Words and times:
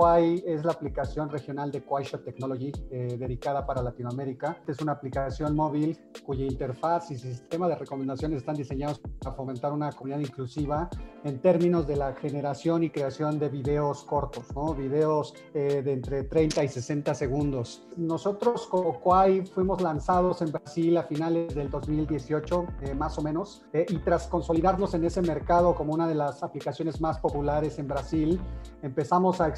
Quai 0.00 0.42
es 0.46 0.64
la 0.64 0.72
aplicación 0.72 1.28
regional 1.28 1.70
de 1.70 1.82
Quai 1.82 2.04
Shop 2.04 2.24
Technology 2.24 2.72
eh, 2.90 3.16
dedicada 3.18 3.66
para 3.66 3.82
Latinoamérica. 3.82 4.56
Es 4.66 4.80
una 4.80 4.92
aplicación 4.92 5.54
móvil 5.54 5.94
cuya 6.24 6.46
interfaz 6.46 7.10
y 7.10 7.18
sistema 7.18 7.68
de 7.68 7.74
recomendaciones 7.74 8.38
están 8.38 8.56
diseñados 8.56 8.98
para 8.98 9.36
fomentar 9.36 9.74
una 9.74 9.92
comunidad 9.92 10.20
inclusiva 10.20 10.88
en 11.22 11.38
términos 11.42 11.86
de 11.86 11.96
la 11.96 12.14
generación 12.14 12.82
y 12.82 12.88
creación 12.88 13.38
de 13.38 13.50
videos 13.50 14.04
cortos, 14.04 14.46
¿no? 14.56 14.72
videos 14.72 15.34
eh, 15.52 15.82
de 15.84 15.92
entre 15.92 16.22
30 16.22 16.64
y 16.64 16.68
60 16.68 17.14
segundos. 17.14 17.86
Nosotros 17.98 18.66
como 18.68 18.98
Quai 19.00 19.44
fuimos 19.44 19.82
lanzados 19.82 20.40
en 20.40 20.50
Brasil 20.50 20.96
a 20.96 21.02
finales 21.02 21.54
del 21.54 21.68
2018, 21.68 22.66
eh, 22.80 22.94
más 22.94 23.18
o 23.18 23.22
menos, 23.22 23.66
y 23.74 23.98
tras 23.98 24.28
consolidarnos 24.28 24.94
en 24.94 25.04
ese 25.04 25.20
mercado 25.20 25.74
como 25.74 25.92
una 25.92 26.08
de 26.08 26.14
las 26.14 26.42
aplicaciones 26.42 27.02
más 27.02 27.18
populares 27.18 27.78
en 27.78 27.86
Brasil, 27.86 28.40
empezamos 28.80 29.42
a, 29.42 29.52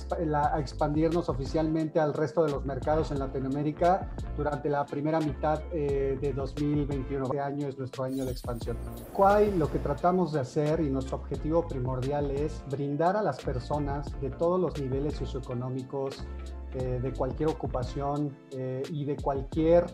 expandirnos 0.58 1.28
oficialmente 1.28 2.00
al 2.00 2.14
resto 2.14 2.44
de 2.44 2.50
los 2.50 2.64
mercados 2.64 3.10
en 3.10 3.18
Latinoamérica 3.18 4.10
durante 4.36 4.68
la 4.68 4.84
primera 4.84 5.20
mitad 5.20 5.62
eh, 5.72 6.18
de 6.20 6.32
2021. 6.32 7.24
Este 7.24 7.40
año 7.40 7.68
es 7.68 7.78
nuestro 7.78 8.04
año 8.04 8.24
de 8.24 8.32
expansión. 8.32 8.76
Quai 9.12 9.56
lo 9.56 9.70
que 9.70 9.78
tratamos 9.78 10.32
de 10.32 10.40
hacer 10.40 10.80
y 10.80 10.90
nuestro 10.90 11.16
objetivo 11.16 11.66
primordial 11.66 12.30
es 12.30 12.62
brindar 12.70 13.16
a 13.16 13.22
las 13.22 13.40
personas 13.40 14.10
de 14.20 14.30
todos 14.30 14.60
los 14.60 14.80
niveles 14.80 15.14
socioeconómicos, 15.14 16.24
eh, 16.74 17.00
de 17.02 17.12
cualquier 17.12 17.50
ocupación 17.50 18.34
eh, 18.52 18.82
y 18.90 19.04
de 19.04 19.16
cualquier 19.16 19.84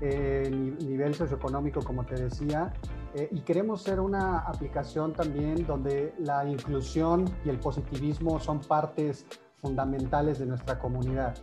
nivel 0.00 1.12
socioeconómico, 1.12 1.82
como 1.82 2.06
te 2.06 2.14
decía, 2.14 2.72
eh, 3.14 3.28
y 3.32 3.40
queremos 3.40 3.82
ser 3.82 4.00
una 4.00 4.40
aplicación 4.40 5.12
también 5.12 5.66
donde 5.66 6.12
la 6.18 6.46
inclusión 6.46 7.24
y 7.44 7.48
el 7.48 7.58
positivismo 7.58 8.38
son 8.38 8.60
partes 8.60 9.26
fundamentales 9.60 10.38
de 10.38 10.46
nuestra 10.46 10.78
comunidad. 10.78 11.34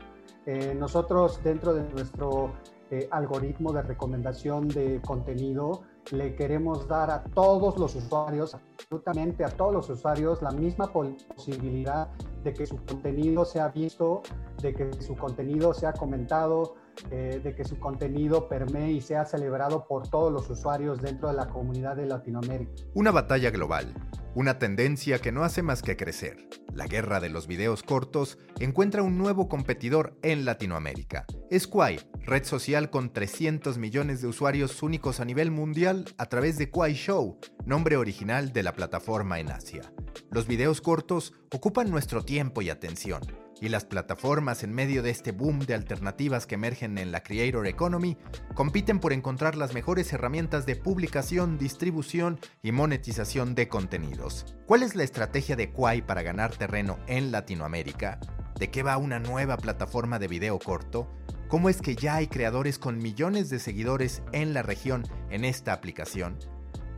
Eh, 0.45 0.75
nosotros 0.75 1.41
dentro 1.43 1.73
de 1.73 1.83
nuestro 1.89 2.53
eh, 2.91 3.07
algoritmo 3.11 3.73
de 3.73 3.81
recomendación 3.81 4.67
de 4.67 5.01
contenido 5.01 5.81
le 6.11 6.35
queremos 6.35 6.87
dar 6.87 7.09
a 7.09 7.23
todos 7.23 7.79
los 7.79 7.95
usuarios, 7.95 8.53
absolutamente 8.53 9.43
a 9.43 9.49
todos 9.49 9.73
los 9.73 9.89
usuarios, 9.89 10.43
la 10.43 10.51
misma 10.51 10.93
posibilidad 10.93 12.09
de 12.43 12.53
que 12.53 12.67
su 12.67 12.77
contenido 12.85 13.43
sea 13.43 13.69
visto, 13.69 14.21
de 14.61 14.73
que 14.75 14.93
su 15.01 15.15
contenido 15.15 15.73
sea 15.73 15.93
comentado, 15.93 16.75
eh, 17.11 17.39
de 17.43 17.55
que 17.55 17.65
su 17.65 17.79
contenido 17.79 18.47
permee 18.47 18.91
y 18.91 19.01
sea 19.01 19.25
celebrado 19.25 19.87
por 19.87 20.07
todos 20.07 20.31
los 20.31 20.49
usuarios 20.49 21.01
dentro 21.01 21.29
de 21.29 21.35
la 21.35 21.47
comunidad 21.47 21.95
de 21.95 22.05
Latinoamérica. 22.05 22.71
Una 22.93 23.11
batalla 23.11 23.51
global, 23.51 23.93
una 24.33 24.59
tendencia 24.59 25.19
que 25.19 25.31
no 25.31 25.43
hace 25.43 25.61
más 25.61 25.81
que 25.81 25.97
crecer. 25.97 26.47
La 26.73 26.87
guerra 26.87 27.19
de 27.19 27.29
los 27.29 27.47
videos 27.47 27.83
cortos 27.83 28.37
encuentra 28.59 29.01
un 29.01 29.17
nuevo 29.17 29.47
competidor 29.47 30.17
en 30.23 30.45
Latinoamérica. 30.45 31.25
Es 31.49 31.67
Quai, 31.67 31.99
red 32.25 32.43
social 32.43 32.89
con 32.89 33.13
300 33.13 33.77
millones 33.77 34.21
de 34.21 34.27
usuarios 34.27 34.83
únicos 34.83 35.19
a 35.19 35.25
nivel 35.25 35.51
mundial 35.51 36.05
a 36.17 36.25
través 36.25 36.57
de 36.57 36.69
Quai 36.69 36.93
Show, 36.93 37.39
nombre 37.65 37.97
original 37.97 38.51
de 38.51 38.63
la 38.63 38.73
plataforma 38.73 39.39
en 39.39 39.51
Asia. 39.51 39.83
Los 40.31 40.47
videos 40.47 40.81
cortos 40.81 41.33
ocupan 41.53 41.89
nuestro 41.89 42.25
tiempo 42.25 42.61
y 42.61 42.69
atención 42.69 43.44
y 43.61 43.69
las 43.69 43.85
plataformas 43.85 44.63
en 44.63 44.73
medio 44.73 45.01
de 45.01 45.09
este 45.09 45.31
boom 45.31 45.59
de 45.59 45.73
alternativas 45.73 46.45
que 46.45 46.55
emergen 46.55 46.97
en 46.97 47.11
la 47.11 47.23
Creator 47.23 47.67
Economy 47.67 48.17
compiten 48.53 48.99
por 48.99 49.13
encontrar 49.13 49.55
las 49.55 49.73
mejores 49.73 50.11
herramientas 50.13 50.65
de 50.65 50.75
publicación, 50.75 51.57
distribución 51.57 52.39
y 52.61 52.71
monetización 52.71 53.55
de 53.55 53.67
contenidos. 53.67 54.55
¿Cuál 54.65 54.83
es 54.83 54.95
la 54.95 55.03
estrategia 55.03 55.55
de 55.55 55.71
Quai 55.71 56.01
para 56.01 56.23
ganar 56.23 56.55
terreno 56.55 56.97
en 57.07 57.31
Latinoamérica? 57.31 58.19
¿De 58.59 58.71
qué 58.71 58.83
va 58.83 58.97
una 58.97 59.19
nueva 59.19 59.57
plataforma 59.57 60.19
de 60.19 60.27
video 60.27 60.59
corto? 60.59 61.11
¿Cómo 61.47 61.69
es 61.69 61.81
que 61.81 61.95
ya 61.95 62.15
hay 62.15 62.27
creadores 62.27 62.79
con 62.79 62.97
millones 62.97 63.49
de 63.49 63.59
seguidores 63.59 64.23
en 64.31 64.53
la 64.53 64.63
región 64.63 65.03
en 65.29 65.45
esta 65.45 65.73
aplicación? 65.73 66.37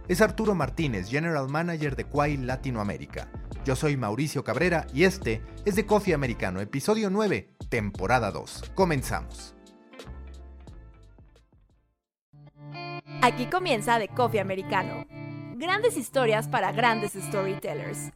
Es 0.07 0.22
Arturo 0.22 0.56
Martínez, 0.56 1.09
General 1.09 1.50
Manager 1.50 1.97
de 1.97 2.06
Quai 2.06 2.38
Latinoamérica. 2.38 3.29
Yo 3.66 3.75
soy 3.75 3.97
Mauricio 3.97 4.41
Cabrera 4.41 4.88
y 4.94 5.03
este 5.03 5.41
es 5.66 5.75
de 5.75 5.85
Coffee 5.85 6.13
Americano, 6.13 6.62
episodio 6.62 7.09
9, 7.09 7.50
temporada 7.68 8.31
2. 8.31 8.72
Comenzamos. 8.73 9.53
Aquí 13.22 13.47
comienza 13.47 14.00
de 14.00 14.07
Coffee 14.07 14.40
Americano. 14.40 15.06
Grandes 15.57 15.97
historias 15.97 16.47
para 16.47 16.72
grandes 16.72 17.12
storytellers. 17.12 18.12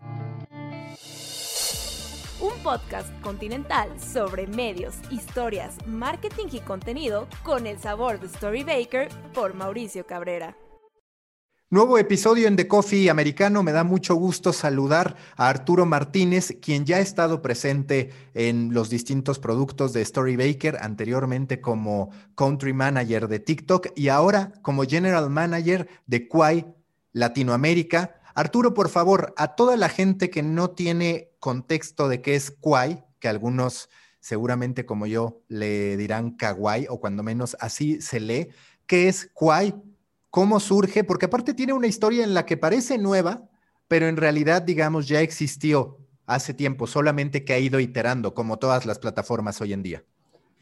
Un 2.40 2.54
podcast 2.64 3.10
continental 3.22 4.00
sobre 4.00 4.48
medios, 4.48 4.96
historias, 5.10 5.76
marketing 5.86 6.48
y 6.54 6.62
contenido 6.62 7.28
con 7.44 7.68
el 7.68 7.78
sabor 7.80 8.22
de 8.22 8.28
Story 8.28 8.64
Baker 8.64 9.10
por 9.34 9.54
Mauricio 9.56 10.08
Cabrera. 10.08 10.56
Nuevo 11.74 11.98
episodio 11.98 12.50
en 12.50 12.58
The 12.58 12.68
Coffee 12.68 13.10
Americano. 13.10 13.64
Me 13.64 13.72
da 13.72 13.86
mucho 13.86 14.16
gusto 14.16 14.52
saludar 14.52 15.16
a 15.38 15.48
Arturo 15.48 15.86
Martínez, 15.86 16.58
quien 16.62 16.84
ya 16.86 16.98
ha 16.98 17.00
estado 17.00 17.42
presente 17.42 18.10
en 18.34 18.74
los 18.74 18.90
distintos 18.90 19.40
productos 19.40 19.94
de 19.94 20.04
Storybaker, 20.04 20.80
anteriormente 20.82 21.62
como 21.62 22.12
Country 22.36 22.74
Manager 22.74 23.30
de 23.30 23.40
TikTok 23.40 23.88
y 23.96 24.10
ahora 24.10 24.52
como 24.62 24.84
General 24.84 25.30
Manager 25.30 25.88
de 26.08 26.28
Quai 26.28 26.66
Latinoamérica. 27.14 28.20
Arturo, 28.36 28.74
por 28.74 28.90
favor, 28.90 29.34
a 29.38 29.56
toda 29.56 29.78
la 29.78 29.88
gente 29.88 30.30
que 30.30 30.44
no 30.44 30.72
tiene 30.72 31.30
contexto 31.40 32.10
de 32.10 32.22
qué 32.22 32.36
es 32.36 32.52
Quai, 32.52 33.06
que 33.22 33.30
algunos 33.30 33.88
seguramente 34.20 34.86
como 34.86 35.08
yo 35.08 35.42
le 35.48 35.96
dirán 35.96 36.32
Kawaii 36.32 36.88
o 36.90 37.00
cuando 37.00 37.24
menos 37.24 37.56
así 37.62 38.02
se 38.02 38.20
lee, 38.20 38.50
¿qué 38.88 39.08
es 39.08 39.32
Quai? 39.34 39.74
Cómo 40.32 40.60
surge, 40.62 41.04
porque 41.04 41.26
aparte 41.28 41.54
tiene 41.54 41.74
una 41.74 41.88
historia 41.88 42.24
en 42.24 42.34
la 42.34 42.46
que 42.46 42.58
parece 42.58 42.98
nueva, 42.98 43.44
pero 43.88 44.08
en 44.08 44.18
realidad, 44.18 44.62
digamos, 44.62 45.08
ya 45.08 45.20
existió 45.20 45.98
hace 46.26 46.54
tiempo, 46.54 46.88
solamente 46.88 47.44
que 47.44 47.54
ha 47.54 47.60
ido 47.60 47.80
iterando, 47.80 48.34
como 48.34 48.58
todas 48.58 48.86
las 48.86 48.98
plataformas 48.98 49.60
hoy 49.60 49.74
en 49.74 49.84
día. 49.84 50.04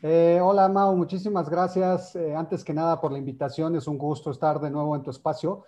Eh, 0.02 0.40
hola, 0.42 0.68
Mau, 0.68 0.96
muchísimas 0.96 1.48
gracias. 1.50 2.16
Eh, 2.16 2.36
antes 2.36 2.64
que 2.64 2.74
nada 2.74 3.00
por 3.00 3.12
la 3.12 3.20
invitación, 3.20 3.76
es 3.76 3.88
un 3.88 3.98
gusto 3.98 4.32
estar 4.32 4.60
de 4.60 4.72
nuevo 4.72 4.96
en 4.96 5.04
tu 5.04 5.12
espacio. 5.12 5.66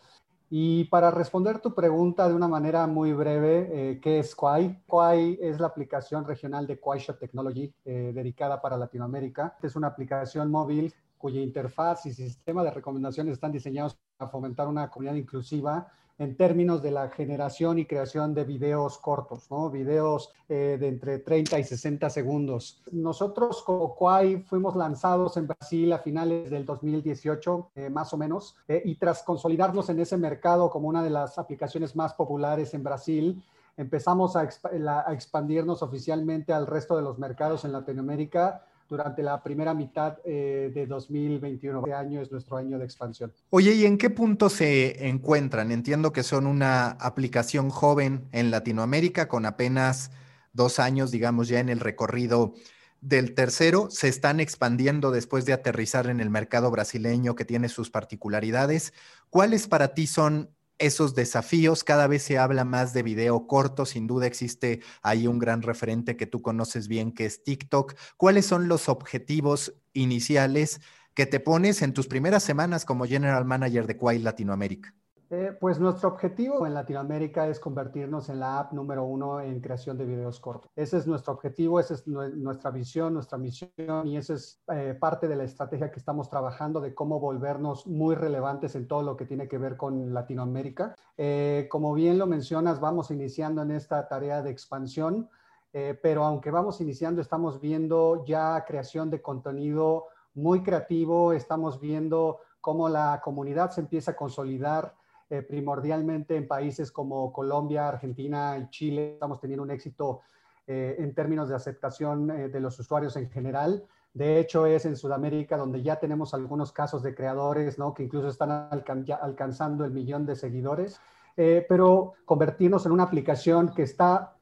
Y 0.50 0.86
para 0.86 1.12
responder 1.12 1.60
tu 1.60 1.76
pregunta 1.76 2.28
de 2.28 2.34
una 2.34 2.48
manera 2.48 2.88
muy 2.88 3.14
breve, 3.14 3.70
eh, 3.72 4.00
¿qué 4.02 4.20
es 4.20 4.36
Quai? 4.36 4.82
Quai 4.88 5.38
es 5.42 5.60
la 5.60 5.68
aplicación 5.68 6.26
regional 6.26 6.66
de 6.66 6.80
Quai 6.80 7.00
Shop 7.00 7.20
Technology 7.20 7.74
dedicada 7.86 8.62
para 8.62 8.78
Latinoamérica. 8.78 9.56
Es 9.62 9.76
una 9.76 9.88
aplicación 9.88 10.50
móvil 10.50 10.94
cuya 11.22 11.40
interfaz 11.40 12.06
y 12.08 12.14
sistema 12.14 12.64
de 12.64 12.72
recomendaciones 12.72 13.34
están 13.34 13.52
diseñados 13.52 13.98
para 14.18 14.30
fomentar 14.30 14.68
una 14.68 14.90
comunidad 14.90 15.16
inclusiva 15.16 15.88
en 16.22 16.38
términos 16.38 16.84
de 16.84 16.92
la 16.92 17.10
generación 17.10 17.80
y 17.80 17.86
creación 17.86 18.36
de 18.36 18.44
videos 18.44 19.00
cortos, 19.00 19.50
¿no? 19.50 19.72
Videos 19.72 20.32
eh, 20.48 20.78
de 20.80 20.88
entre 20.88 21.18
30 21.18 21.58
y 21.58 21.64
60 21.64 22.12
segundos. 22.12 22.84
Nosotros 22.92 23.64
como 23.64 23.96
Quai 23.96 24.44
fuimos 24.44 24.76
lanzados 24.76 25.36
en 25.38 25.48
Brasil 25.48 25.92
a 25.94 25.98
finales 25.98 26.52
del 26.52 26.64
2018, 26.64 27.72
eh, 27.74 27.90
más 27.90 28.14
o 28.14 28.18
menos, 28.18 28.56
eh, 28.68 28.84
y 28.86 28.96
tras 28.96 29.24
consolidarnos 29.24 29.90
en 29.90 30.00
ese 30.00 30.16
mercado 30.16 30.70
como 30.70 30.90
una 30.90 31.02
de 31.02 31.10
las 31.10 31.40
aplicaciones 31.40 31.96
más 31.96 32.14
populares 32.14 32.74
en 32.76 32.84
Brasil, 32.84 33.44
empezamos 33.76 34.36
a, 34.36 34.42
a 34.42 35.14
expandirnos 35.14 35.82
oficialmente 35.82 36.54
al 36.54 36.68
resto 36.68 36.96
de 36.96 37.02
los 37.02 37.18
mercados 37.18 37.66
en 37.66 37.72
Latinoamérica 37.72 38.64
durante 38.92 39.24
la 39.24 39.42
primera 39.42 39.74
mitad 39.74 40.18
eh, 40.26 40.70
de 40.74 40.86
2021. 40.86 41.80
Este 41.80 41.94
año 41.94 42.22
es 42.22 42.30
nuestro 42.30 42.58
año 42.58 42.78
de 42.78 42.84
expansión. 42.84 43.34
Oye, 43.50 43.74
¿y 43.74 43.86
en 43.86 43.98
qué 43.98 44.10
punto 44.10 44.50
se 44.50 45.08
encuentran? 45.08 45.72
Entiendo 45.72 46.12
que 46.12 46.24
son 46.24 46.46
una 46.46 46.90
aplicación 46.90 47.70
joven 47.70 48.28
en 48.34 48.52
Latinoamérica 48.52 49.30
con 49.30 49.46
apenas 49.46 50.12
dos 50.52 50.78
años, 50.78 51.10
digamos, 51.10 51.48
ya 51.48 51.62
en 51.62 51.70
el 51.70 51.80
recorrido 51.80 52.54
del 53.00 53.34
tercero. 53.34 53.90
Se 53.90 54.10
están 54.10 54.42
expandiendo 54.42 55.12
después 55.12 55.46
de 55.46 55.54
aterrizar 55.54 56.08
en 56.08 56.20
el 56.20 56.30
mercado 56.30 56.70
brasileño 56.70 57.34
que 57.34 57.46
tiene 57.46 57.70
sus 57.70 57.90
particularidades. 57.90 58.92
¿Cuáles 59.30 59.70
para 59.70 59.94
ti 59.94 60.06
son 60.06 60.50
esos 60.82 61.16
desafíos. 61.16 61.84
Cada 61.84 62.08
vez 62.08 62.24
se 62.24 62.38
habla 62.38 62.66
más 62.66 62.94
de 62.94 63.04
video 63.04 63.48
corto, 63.48 63.86
sin 63.86 64.08
duda 64.08 64.28
existe 64.28 64.82
ahí 65.02 65.28
un 65.28 65.40
gran 65.40 65.62
referente 65.62 66.18
que 66.18 66.28
tú 66.28 66.42
conoces 66.42 66.88
bien, 66.88 67.12
que 67.14 67.26
es 67.26 67.44
TikTok. 67.44 67.94
¿Cuáles 68.18 68.46
son 68.46 68.68
los 68.68 68.90
objetivos 68.90 69.74
iniciales 69.94 70.82
que 71.14 71.26
te 71.26 71.40
pones 71.40 71.82
en 71.82 71.94
tus 71.94 72.08
primeras 72.08 72.44
semanas 72.44 72.86
como 72.86 73.06
General 73.06 73.46
Manager 73.46 73.88
de 73.88 73.98
Quai 73.98 74.20
Latinoamérica? 74.20 74.96
Eh, 75.34 75.56
pues 75.58 75.80
nuestro 75.80 76.10
objetivo 76.10 76.68
en 76.68 76.74
Latinoamérica 76.74 77.48
es 77.48 77.58
convertirnos 77.58 78.28
en 78.28 78.42
la 78.42 78.60
app 78.60 78.74
número 78.74 79.06
uno 79.06 79.40
en 79.40 79.62
creación 79.62 79.98
de 79.98 80.04
videos 80.04 80.42
cortos. 80.42 80.70
Ese 80.76 80.98
es 80.98 81.08
nuestro 81.08 81.32
objetivo, 81.32 81.80
esa 81.80 81.94
es 81.94 82.06
nuestra 82.06 82.70
visión, 82.70 83.14
nuestra 83.14 83.38
misión 83.38 84.06
y 84.06 84.18
esa 84.18 84.34
es 84.34 84.62
eh, 84.68 84.94
parte 85.00 85.30
de 85.30 85.38
la 85.38 85.46
estrategia 85.46 85.90
que 85.90 86.00
estamos 86.00 86.28
trabajando 86.28 86.82
de 86.82 86.94
cómo 86.94 87.22
volvernos 87.22 87.88
muy 87.88 88.16
relevantes 88.16 88.76
en 88.76 88.90
todo 88.90 89.04
lo 89.04 89.16
que 89.16 89.26
tiene 89.26 89.48
que 89.48 89.58
ver 89.58 89.78
con 89.78 90.14
Latinoamérica. 90.14 90.96
Eh, 91.16 91.70
como 91.72 91.94
bien 91.94 92.18
lo 92.18 92.28
mencionas, 92.28 92.82
vamos 92.82 93.10
iniciando 93.10 93.62
en 93.62 93.72
esta 93.72 94.10
tarea 94.10 94.42
de 94.42 94.52
expansión. 94.52 95.30
pero 95.72 96.26
aunque 96.26 96.52
vamos 96.52 96.82
iniciando, 96.82 97.22
estamos 97.22 97.62
viendo 97.62 98.26
ya 98.26 98.66
creación 98.68 99.10
de 99.10 99.22
contenido 99.22 100.08
muy 100.34 100.62
creativo, 100.62 101.32
estamos 101.32 101.80
viendo 101.80 102.40
cómo 102.60 102.90
la 102.90 103.22
comunidad 103.24 103.72
se 103.72 103.80
empieza 103.80 104.12
a 104.12 104.16
consolidar 104.18 104.94
eh, 105.32 105.42
primordialmente 105.42 106.36
en 106.36 106.48
países 106.48 106.92
como 106.92 107.34
Colombia, 107.34 107.88
Argentina 107.88 108.58
y 108.58 108.70
Chile. 108.70 109.14
Estamos 109.14 109.40
teniendo 109.40 109.64
un 109.64 109.72
éxito 109.72 110.22
eh, 110.68 110.96
en 111.00 111.16
términos 111.16 111.50
de 111.50 111.56
aceptación 111.56 112.28
de 112.28 112.60
los 112.60 112.80
usuarios 112.80 113.16
en 113.16 113.30
general. 113.30 113.84
De 114.14 114.40
hecho, 114.40 114.68
es 114.68 114.86
en 114.86 114.96
Sudamérica 114.96 115.58
donde 115.58 115.82
ya 115.82 116.00
tenemos 116.00 116.34
algunos 116.34 116.72
casos 116.72 117.02
de 117.02 117.16
creadores, 117.16 117.80
¿no? 117.80 117.94
Que 117.94 118.04
incluso 118.04 118.28
están 118.28 118.52
alcanzando 118.52 119.86
el 119.86 119.92
millón 119.92 120.26
de 120.26 120.36
seguidores. 120.36 121.00
pero 121.36 122.14
convertirnos 122.26 122.86
en 122.86 122.92
una 122.92 123.04
aplicación 123.04 123.74
que 123.74 123.84
está 123.84 124.36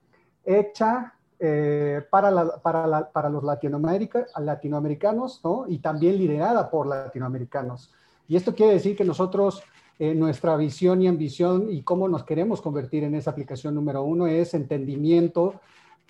hecha 0.44 1.14
eh, 1.42 2.06
para, 2.10 2.58
para, 2.58 3.30
los 3.30 3.44
latinoamericanos 3.46 5.40
¿no? 5.42 5.64
y 5.70 5.78
también 5.80 6.18
liderada 6.18 6.70
por 6.70 6.86
latinoamericanos. 6.86 7.94
Y 8.28 8.36
esto 8.36 8.54
quiere 8.54 8.74
decir 8.74 8.98
que 8.98 9.06
nosotros, 9.06 9.64
eh, 10.00 10.16
nuestra 10.16 10.58
visión 10.58 11.02
y 11.02 11.08
ambición 11.08 11.68
y 11.70 11.84
cómo 11.84 12.08
nos 12.08 12.24
queremos 12.24 12.62
convertir 12.62 13.04
en 13.04 13.16
esa 13.16 13.32
aplicación 13.32 13.76
número 13.76 14.04
uno 14.04 14.28
es 14.28 14.54
entendimiento 14.54 15.56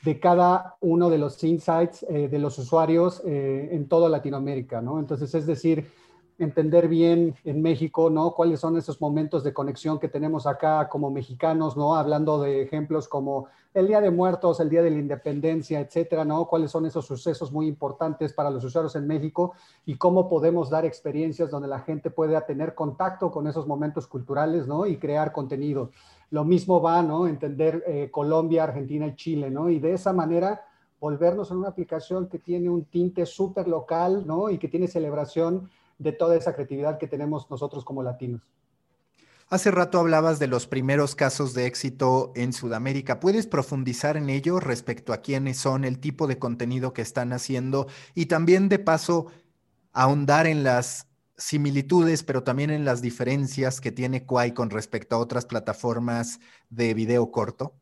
de 0.03 0.19
cada 0.19 0.77
uno 0.79 1.09
de 1.09 1.17
los 1.17 1.43
insights 1.43 2.05
eh, 2.09 2.29
de 2.29 2.39
los 2.39 2.57
usuarios 2.57 3.21
en 3.25 3.87
toda 3.89 4.07
Latinoamérica, 4.07 4.81
¿no? 4.81 4.99
Entonces, 4.99 5.35
es 5.35 5.45
decir, 5.45 5.87
entender 6.39 6.87
bien 6.87 7.35
en 7.43 7.61
México, 7.61 8.09
¿no? 8.09 8.31
Cuáles 8.31 8.61
son 8.61 8.77
esos 8.77 9.01
momentos 9.01 9.43
de 9.43 9.53
conexión 9.53 9.99
que 9.99 10.07
tenemos 10.07 10.47
acá 10.47 10.87
como 10.89 11.11
mexicanos, 11.11 11.75
¿no? 11.75 11.95
Hablando 11.95 12.41
de 12.41 12.61
ejemplos 12.61 13.07
como 13.09 13.47
el 13.73 13.87
Día 13.87 14.01
de 14.01 14.09
Muertos, 14.09 14.59
el 14.61 14.69
Día 14.69 14.81
de 14.81 14.89
la 14.89 14.97
Independencia, 14.97 15.81
etcétera, 15.81 16.23
¿no? 16.23 16.45
Cuáles 16.45 16.71
son 16.71 16.85
esos 16.85 17.05
sucesos 17.05 17.51
muy 17.51 17.67
importantes 17.67 18.33
para 18.33 18.49
los 18.49 18.63
usuarios 18.63 18.95
en 18.95 19.05
México 19.05 19.53
y 19.85 19.97
cómo 19.97 20.29
podemos 20.29 20.69
dar 20.69 20.85
experiencias 20.85 21.51
donde 21.51 21.67
la 21.67 21.81
gente 21.81 22.09
pueda 22.09 22.45
tener 22.45 22.73
contacto 22.73 23.29
con 23.29 23.45
esos 23.45 23.67
momentos 23.67 24.07
culturales, 24.07 24.65
¿no? 24.65 24.85
Y 24.85 24.97
crear 24.97 25.33
contenido. 25.33 25.91
Lo 26.31 26.45
mismo 26.45 26.81
va, 26.81 27.03
¿no? 27.03 27.27
Entender 27.27 27.83
eh, 27.85 28.09
Colombia, 28.09 28.63
Argentina 28.63 29.07
y 29.07 29.15
Chile, 29.15 29.49
¿no? 29.51 29.69
Y 29.69 29.79
de 29.79 29.93
esa 29.93 30.13
manera 30.13 30.65
volvernos 31.01 31.51
en 31.51 31.57
una 31.57 31.69
aplicación 31.69 32.27
que 32.27 32.39
tiene 32.39 32.69
un 32.69 32.85
tinte 32.85 33.25
súper 33.25 33.67
local, 33.67 34.23
¿no? 34.25 34.49
Y 34.49 34.57
que 34.57 34.67
tiene 34.67 34.87
celebración 34.87 35.69
de 35.99 36.11
toda 36.13 36.35
esa 36.35 36.53
creatividad 36.53 36.97
que 36.97 37.07
tenemos 37.07 37.49
nosotros 37.51 37.85
como 37.85 38.01
latinos. 38.01 38.41
Hace 39.49 39.71
rato 39.71 39.99
hablabas 39.99 40.37
de 40.37 40.45
los 40.45 40.67
primeros 40.67 41.15
casos 41.15 41.55
de 41.55 41.65
éxito 41.65 42.31
en 42.35 42.53
Sudamérica. 42.53 43.19
¿Puedes 43.19 43.47
profundizar 43.47 44.15
en 44.15 44.29
ello 44.29 44.59
respecto 44.59 45.11
a 45.11 45.21
quiénes 45.21 45.57
son, 45.57 45.85
el 45.85 45.99
tipo 45.99 46.27
de 46.27 46.37
contenido 46.37 46.93
que 46.93 47.01
están 47.01 47.33
haciendo 47.33 47.87
y 48.13 48.27
también 48.27 48.69
de 48.69 48.77
paso 48.77 49.25
ahondar 49.91 50.45
en 50.45 50.63
las 50.63 51.07
similitudes, 51.35 52.23
pero 52.23 52.43
también 52.43 52.69
en 52.69 52.85
las 52.85 53.01
diferencias 53.01 53.81
que 53.81 53.91
tiene 53.91 54.23
Kwai 54.23 54.53
con 54.53 54.69
respecto 54.69 55.15
a 55.15 55.19
otras 55.19 55.47
plataformas 55.47 56.39
de 56.69 56.93
video 56.93 57.31
corto? 57.31 57.73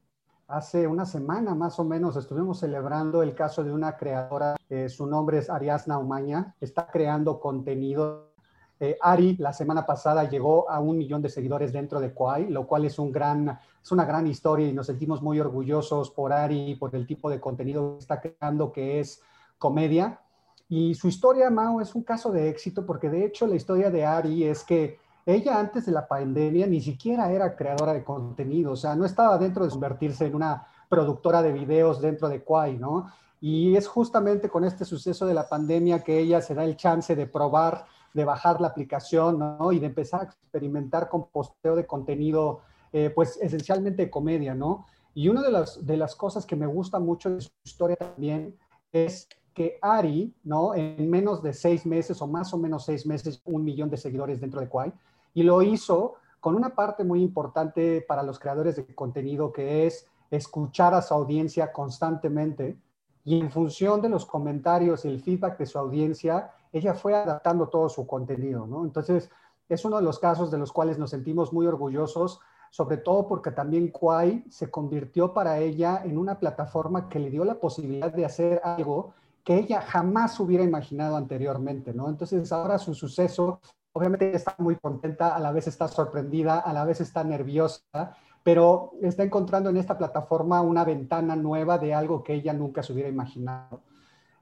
Hace 0.49 0.87
una 0.87 1.05
semana 1.05 1.55
más 1.55 1.77
o 1.77 1.83
menos 1.83 2.15
estuvimos 2.15 2.61
celebrando 2.61 3.21
el 3.21 3.35
caso 3.35 3.65
de 3.65 3.73
una 3.73 3.97
creadora, 3.97 4.55
eh, 4.69 4.87
su 4.87 5.05
nombre 5.05 5.39
es 5.39 5.49
Ariasna 5.49 5.97
Umaña, 5.97 6.55
está 6.61 6.87
creando 6.87 7.41
contenido. 7.41 8.31
Eh, 8.79 8.97
Ari 9.01 9.35
la 9.39 9.51
semana 9.51 9.85
pasada 9.85 10.29
llegó 10.29 10.69
a 10.71 10.79
un 10.79 10.97
millón 10.97 11.21
de 11.21 11.27
seguidores 11.27 11.73
dentro 11.73 11.99
de 11.99 12.13
Kwai, 12.13 12.47
lo 12.47 12.65
cual 12.65 12.85
es, 12.85 12.97
un 12.97 13.11
gran, 13.11 13.59
es 13.83 13.91
una 13.91 14.05
gran 14.05 14.25
historia 14.25 14.65
y 14.65 14.71
nos 14.71 14.87
sentimos 14.87 15.21
muy 15.21 15.37
orgullosos 15.37 16.11
por 16.11 16.31
Ari 16.31 16.71
y 16.71 16.75
por 16.75 16.95
el 16.95 17.05
tipo 17.05 17.29
de 17.29 17.41
contenido 17.41 17.95
que 17.95 17.99
está 17.99 18.21
creando, 18.21 18.71
que 18.71 19.01
es 19.01 19.21
comedia. 19.57 20.21
Y 20.69 20.95
su 20.95 21.09
historia, 21.09 21.49
Mao, 21.49 21.81
es 21.81 21.93
un 21.93 22.03
caso 22.03 22.31
de 22.31 22.47
éxito 22.47 22.85
porque 22.85 23.09
de 23.09 23.25
hecho 23.25 23.47
la 23.47 23.55
historia 23.55 23.91
de 23.91 24.05
Ari 24.05 24.45
es 24.45 24.63
que 24.63 24.97
ella 25.27 25.59
antes 25.59 25.85
de 25.85 25.91
la 25.91 26.07
pandemia 26.07 26.65
ni 26.67 26.79
siquiera 26.79 27.29
era 27.29 27.53
creadora 27.53 27.93
de 27.93 28.03
contenido, 28.03 28.71
o 28.71 28.75
sea, 28.77 28.95
no 28.95 29.03
estaba 29.03 29.37
dentro 29.37 29.65
de 29.65 29.71
convertirse 29.71 30.25
en 30.25 30.35
una 30.35 30.65
productora 30.87 31.41
de 31.41 31.51
videos 31.51 32.01
dentro 32.01 32.29
de 32.29 32.43
Quai, 32.43 32.77
¿no? 32.77 33.11
Y 33.41 33.75
es 33.75 33.89
justamente 33.89 34.47
con 34.47 34.63
este 34.63 34.85
suceso 34.85 35.25
de 35.25 35.33
la 35.33 35.49
pandemia 35.49 36.01
que 36.01 36.17
ella 36.17 36.41
se 36.41 36.55
da 36.55 36.63
el 36.63 36.77
chance 36.77 37.13
de 37.13 37.27
probar, 37.27 37.85
de 38.13 38.23
bajar 38.23 38.61
la 38.61 38.69
aplicación, 38.69 39.37
¿no? 39.37 39.73
Y 39.73 39.79
de 39.79 39.87
empezar 39.87 40.21
a 40.21 40.23
experimentar 40.23 41.09
con 41.09 41.27
posteo 41.27 41.75
de 41.75 41.85
contenido, 41.85 42.61
eh, 42.93 43.11
pues 43.13 43.37
esencialmente 43.41 44.03
de 44.03 44.09
comedia, 44.09 44.55
¿no? 44.55 44.85
Y 45.13 45.27
una 45.27 45.41
de 45.41 45.51
las, 45.51 45.85
de 45.85 45.97
las 45.97 46.15
cosas 46.15 46.45
que 46.45 46.55
me 46.55 46.67
gusta 46.67 46.99
mucho 46.99 47.31
de 47.31 47.41
su 47.41 47.51
historia 47.65 47.97
también 47.97 48.57
es 48.93 49.27
que 49.53 49.77
Ari, 49.81 50.33
¿no? 50.43 50.73
En 50.73 51.09
menos 51.09 51.43
de 51.43 51.51
seis 51.51 51.85
meses 51.85 52.21
o 52.21 52.27
más 52.27 52.53
o 52.53 52.57
menos 52.57 52.85
seis 52.85 53.05
meses, 53.05 53.41
un 53.43 53.65
millón 53.65 53.89
de 53.89 53.97
seguidores 53.97 54.39
dentro 54.39 54.61
de 54.61 54.69
Quai, 54.69 54.93
y 55.37 55.43
lo 55.43 55.61
hizo 55.61 56.15
con 56.39 56.55
una 56.55 56.73
parte 56.73 57.03
muy 57.03 57.21
importante 57.21 58.03
para 58.07 58.23
los 58.23 58.39
creadores 58.39 58.75
de 58.75 58.95
contenido 58.95 59.51
que 59.51 59.85
es 59.85 60.07
escuchar 60.31 60.95
a 60.95 61.03
su 61.03 61.13
audiencia 61.13 61.71
constantemente 61.71 62.75
y 63.23 63.39
en 63.39 63.51
función 63.51 64.01
de 64.01 64.09
los 64.09 64.25
comentarios 64.25 65.05
y 65.05 65.09
el 65.09 65.21
feedback 65.21 65.59
de 65.59 65.67
su 65.67 65.77
audiencia, 65.77 66.49
ella 66.71 66.95
fue 66.95 67.13
adaptando 67.13 67.67
todo 67.67 67.87
su 67.87 68.07
contenido, 68.07 68.65
¿no? 68.65 68.83
Entonces, 68.83 69.29
es 69.69 69.85
uno 69.85 69.97
de 69.97 70.01
los 70.01 70.17
casos 70.17 70.49
de 70.49 70.57
los 70.57 70.71
cuales 70.71 70.97
nos 70.97 71.11
sentimos 71.11 71.53
muy 71.53 71.67
orgullosos, 71.67 72.39
sobre 72.71 72.97
todo 72.97 73.27
porque 73.27 73.51
también 73.51 73.89
Quai 73.89 74.43
se 74.49 74.71
convirtió 74.71 75.35
para 75.35 75.59
ella 75.59 76.01
en 76.03 76.17
una 76.17 76.39
plataforma 76.39 77.09
que 77.09 77.19
le 77.19 77.29
dio 77.29 77.45
la 77.45 77.59
posibilidad 77.59 78.11
de 78.11 78.25
hacer 78.25 78.59
algo 78.63 79.13
que 79.43 79.55
ella 79.59 79.81
jamás 79.81 80.39
hubiera 80.39 80.63
imaginado 80.63 81.15
anteriormente, 81.15 81.93
¿no? 81.93 82.09
Entonces, 82.09 82.51
ahora 82.51 82.79
su 82.79 82.95
suceso 82.95 83.59
obviamente 83.97 84.35
está 84.35 84.53
muy 84.59 84.75
contenta, 84.75 85.35
a 85.35 85.39
la 85.39 85.51
vez 85.51 85.67
está 85.67 85.87
sorprendida, 85.87 86.59
a 86.59 86.71
la 86.71 86.85
vez 86.85 87.01
está 87.01 87.23
nerviosa, 87.23 88.15
pero 88.43 88.91
está 89.01 89.23
encontrando 89.23 89.71
en 89.71 89.77
esta 89.77 89.97
plataforma 89.97 90.61
una 90.61 90.85
ventana 90.85 91.35
nueva 91.35 91.79
de 91.79 91.95
algo 91.95 92.23
que 92.23 92.35
ella 92.35 92.53
nunca 92.53 92.83
se 92.83 92.93
hubiera 92.93 93.09
imaginado. 93.09 93.81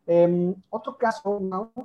Em, 0.05 0.53
otro 0.69 0.97
caso 0.97 1.39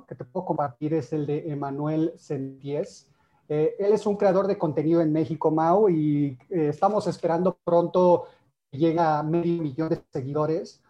que 0.05 0.15
te 0.15 0.25
puedo 0.25 0.45
compartir 0.45 0.93
es 0.93 1.13
el 1.13 1.25
de 1.25 1.49
Emanuel 1.49 2.13
Senties. 2.17 3.09
Eh, 3.47 3.75
él 3.79 3.93
es 3.93 4.05
un 4.05 4.17
creador 4.17 4.47
de 4.47 4.57
contenido 4.57 4.99
en 4.99 5.13
México, 5.13 5.49
Mau, 5.49 5.87
y 5.87 6.37
eh, 6.49 6.67
estamos 6.67 7.07
esperando 7.07 7.57
pronto 7.63 8.25
que 8.69 8.79
llegue 8.79 8.99
a 8.99 9.23
medio 9.23 9.61
millón 9.61 9.89
de 9.89 10.03
seguidores. 10.11 10.83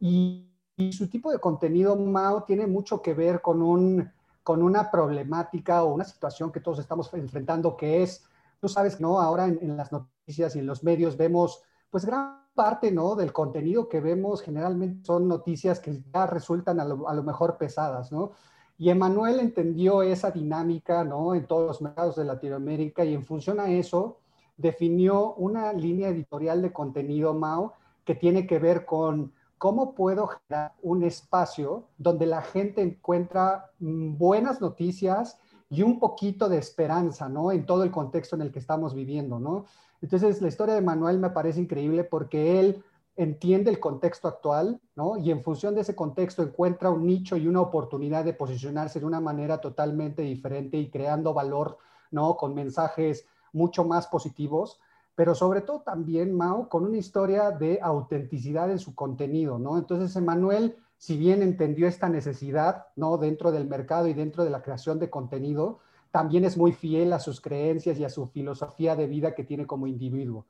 Y, 0.00 0.48
y 0.74 0.92
su 0.94 1.08
tipo 1.08 1.30
de 1.30 1.38
contenido, 1.38 1.96
Mau, 1.96 2.46
tiene 2.46 2.66
mucho 2.66 3.02
que 3.02 3.12
ver 3.12 3.42
con 3.42 3.60
un 3.60 4.10
con 4.44 4.62
una 4.62 4.90
problemática 4.90 5.82
o 5.82 5.94
una 5.94 6.04
situación 6.04 6.52
que 6.52 6.60
todos 6.60 6.78
estamos 6.78 7.12
enfrentando, 7.14 7.76
que 7.76 8.02
es, 8.02 8.24
tú 8.60 8.68
sabes, 8.68 9.00
¿no? 9.00 9.18
Ahora 9.18 9.46
en, 9.46 9.76
las 9.76 9.90
noticias 9.90 10.54
y 10.54 10.58
en 10.60 10.66
los 10.66 10.84
medios 10.84 11.16
vemos, 11.16 11.62
pues 11.90 12.04
gran 12.04 12.44
parte, 12.54 12.92
¿no? 12.92 13.16
Del 13.16 13.32
contenido 13.32 13.88
que 13.88 14.00
vemos 14.00 14.42
generalmente 14.42 15.04
son 15.04 15.26
noticias 15.26 15.80
que 15.80 16.04
ya 16.12 16.26
resultan 16.26 16.78
a 16.78 16.84
lo, 16.84 17.08
a 17.08 17.14
lo 17.14 17.22
mejor 17.22 17.56
pesadas, 17.56 18.12
¿no? 18.12 18.32
Y 18.76 18.90
Emanuel 18.90 19.40
entendió 19.40 20.02
esa 20.02 20.30
dinámica, 20.30 21.04
¿no? 21.04 21.34
En 21.34 21.46
todos 21.46 21.66
los 21.66 21.82
mercados 21.82 22.16
de 22.16 22.24
Latinoamérica 22.24 23.04
y 23.04 23.14
en 23.14 23.24
función 23.24 23.60
a 23.60 23.70
eso 23.70 24.18
definió 24.58 25.34
una 25.34 25.72
línea 25.72 26.10
editorial 26.10 26.60
de 26.60 26.72
contenido, 26.72 27.34
Mao, 27.34 27.72
que 28.04 28.14
tiene 28.14 28.46
que 28.46 28.58
ver 28.58 28.84
con 28.84 29.32
¿cómo 29.64 29.94
puedo 29.94 30.26
generar 30.26 30.74
un 30.82 31.04
espacio 31.04 31.88
donde 31.96 32.26
la 32.26 32.42
gente 32.42 32.82
encuentra 32.82 33.70
mm, 33.78 34.18
buenas 34.18 34.60
noticias 34.60 35.38
y 35.70 35.80
un 35.80 35.98
poquito 35.98 36.50
de 36.50 36.58
esperanza, 36.58 37.30
¿no? 37.30 37.50
En 37.50 37.64
todo 37.64 37.82
el 37.82 37.90
contexto 37.90 38.36
en 38.36 38.42
el 38.42 38.52
que 38.52 38.58
estamos 38.58 38.92
viviendo, 38.92 39.40
¿no? 39.40 39.64
Entonces, 40.02 40.42
la 40.42 40.48
historia 40.48 40.74
de 40.74 40.82
Manuel 40.82 41.18
me 41.18 41.30
parece 41.30 41.62
increíble 41.62 42.04
porque 42.04 42.60
él 42.60 42.84
entiende 43.16 43.70
el 43.70 43.80
contexto 43.80 44.28
actual, 44.28 44.82
¿no? 44.96 45.16
Y 45.16 45.30
en 45.30 45.42
función 45.42 45.74
de 45.74 45.80
ese 45.80 45.96
contexto 45.96 46.42
encuentra 46.42 46.90
un 46.90 47.06
nicho 47.06 47.38
y 47.38 47.46
una 47.46 47.62
oportunidad 47.62 48.22
de 48.22 48.34
posicionarse 48.34 49.00
de 49.00 49.06
una 49.06 49.20
manera 49.20 49.62
totalmente 49.62 50.20
diferente 50.20 50.76
y 50.76 50.90
creando 50.90 51.32
valor, 51.32 51.78
¿no? 52.10 52.36
Con 52.36 52.54
mensajes 52.54 53.24
mucho 53.54 53.82
más 53.82 54.08
positivos 54.08 54.78
pero 55.14 55.34
sobre 55.34 55.60
todo 55.60 55.80
también, 55.80 56.34
Mao, 56.36 56.68
con 56.68 56.84
una 56.84 56.96
historia 56.96 57.50
de 57.52 57.78
autenticidad 57.80 58.70
en 58.70 58.78
su 58.78 58.94
contenido, 58.94 59.58
¿no? 59.58 59.78
Entonces, 59.78 60.14
Emanuel, 60.16 60.76
si 60.96 61.16
bien 61.16 61.42
entendió 61.42 61.86
esta 61.86 62.08
necesidad, 62.08 62.86
¿no? 62.96 63.16
Dentro 63.16 63.52
del 63.52 63.68
mercado 63.68 64.08
y 64.08 64.14
dentro 64.14 64.42
de 64.42 64.50
la 64.50 64.62
creación 64.62 64.98
de 64.98 65.10
contenido, 65.10 65.78
también 66.10 66.44
es 66.44 66.56
muy 66.56 66.72
fiel 66.72 67.12
a 67.12 67.20
sus 67.20 67.40
creencias 67.40 67.98
y 67.98 68.04
a 68.04 68.08
su 68.08 68.26
filosofía 68.26 68.96
de 68.96 69.06
vida 69.06 69.34
que 69.34 69.44
tiene 69.44 69.66
como 69.66 69.86
individuo. 69.86 70.46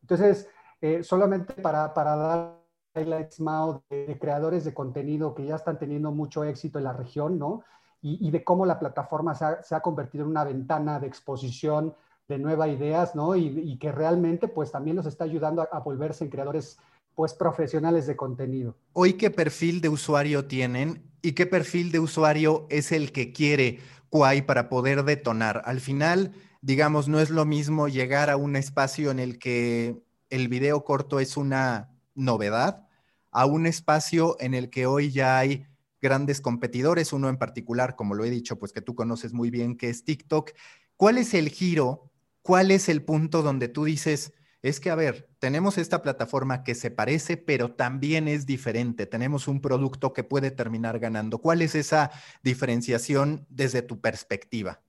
Entonces, 0.00 0.48
eh, 0.80 1.02
solamente 1.02 1.54
para, 1.54 1.92
para 1.94 2.16
dar 2.16 2.58
highlights, 2.94 3.40
Mao, 3.40 3.82
de, 3.88 4.18
creadores 4.20 4.64
de 4.64 4.74
contenido 4.74 5.34
que 5.34 5.46
ya 5.46 5.56
están 5.56 5.78
teniendo 5.78 6.10
mucho 6.10 6.42
éxito 6.44 6.78
en 6.78 6.84
la 6.84 6.92
región, 6.92 7.38
¿no? 7.38 7.62
Y, 8.00 8.30
de 8.30 8.44
cómo 8.44 8.64
la 8.64 8.78
plataforma 8.78 9.34
se 9.34 9.44
ha, 9.44 9.62
se 9.64 9.74
ha 9.74 9.80
convertido 9.80 10.22
en 10.22 10.30
una 10.30 10.44
ventana 10.44 11.00
de 11.00 11.08
exposición 11.08 11.96
de 12.28 12.38
nuevas 12.38 12.68
ideas, 12.68 13.14
¿no? 13.14 13.34
Y, 13.36 13.78
que 13.78 13.90
realmente 13.90 14.48
pues 14.48 14.70
también 14.70 14.96
los 14.96 15.06
está 15.06 15.24
ayudando 15.24 15.66
a, 15.72 15.80
volverse 15.80 16.24
en 16.24 16.30
creadores 16.30 16.78
pues 17.14 17.32
profesionales 17.32 18.06
de 18.06 18.16
contenido. 18.16 18.76
Hoy, 18.92 19.14
¿qué 19.14 19.30
perfil 19.30 19.80
de 19.80 19.88
usuario 19.88 20.44
tienen 20.44 21.02
y 21.22 21.32
qué 21.32 21.46
perfil 21.46 21.90
de 21.90 22.00
usuario 22.00 22.66
es 22.68 22.92
el 22.92 23.12
que 23.12 23.32
quiere 23.32 23.80
Quai 24.10 24.42
para 24.42 24.68
poder 24.68 25.04
detonar? 25.04 25.62
Al 25.64 25.80
final, 25.80 26.32
digamos, 26.60 27.08
no 27.08 27.18
es 27.18 27.30
lo 27.30 27.46
mismo 27.46 27.88
llegar 27.88 28.30
a 28.30 28.36
un 28.36 28.56
espacio 28.56 29.10
en 29.10 29.20
el 29.20 29.38
que 29.38 29.96
el 30.28 30.48
video 30.48 30.84
corto 30.84 31.20
es 31.20 31.36
una 31.36 31.90
novedad, 32.14 32.86
a 33.30 33.46
un 33.46 33.66
espacio 33.66 34.36
en 34.38 34.52
el 34.52 34.68
que 34.68 34.86
hoy 34.86 35.10
ya 35.10 35.38
hay 35.38 35.66
grandes 36.00 36.40
competidores, 36.40 37.12
uno 37.12 37.30
en 37.30 37.38
particular, 37.38 37.96
como 37.96 38.14
lo 38.14 38.24
he 38.24 38.30
dicho, 38.30 38.58
pues 38.58 38.72
que 38.72 38.82
tú 38.82 38.94
conoces 38.94 39.32
muy 39.32 39.50
bien, 39.50 39.76
que 39.76 39.88
es 39.88 40.04
TikTok. 40.04 40.50
¿Cuál 40.96 41.18
es 41.18 41.32
el 41.34 41.48
giro? 41.48 42.07
¿Cuál 42.48 42.70
es 42.70 42.88
el 42.88 43.04
punto 43.04 43.42
donde 43.42 43.68
tú 43.68 43.84
dices, 43.84 44.32
es 44.62 44.80
que, 44.80 44.88
a 44.88 44.94
ver, 44.94 45.28
tenemos 45.38 45.76
esta 45.76 46.00
plataforma 46.00 46.64
que 46.64 46.74
se 46.74 46.90
parece, 46.90 47.36
pero 47.36 47.74
también 47.74 48.26
es 48.26 48.46
diferente. 48.46 49.04
Tenemos 49.04 49.48
un 49.48 49.60
producto 49.60 50.14
que 50.14 50.24
puede 50.24 50.50
terminar 50.50 50.98
ganando. 50.98 51.40
¿Cuál 51.40 51.60
es 51.60 51.74
esa 51.74 52.10
diferenciación 52.42 53.44
desde 53.50 53.82
tu 53.82 54.00
perspectiva? 54.00 54.80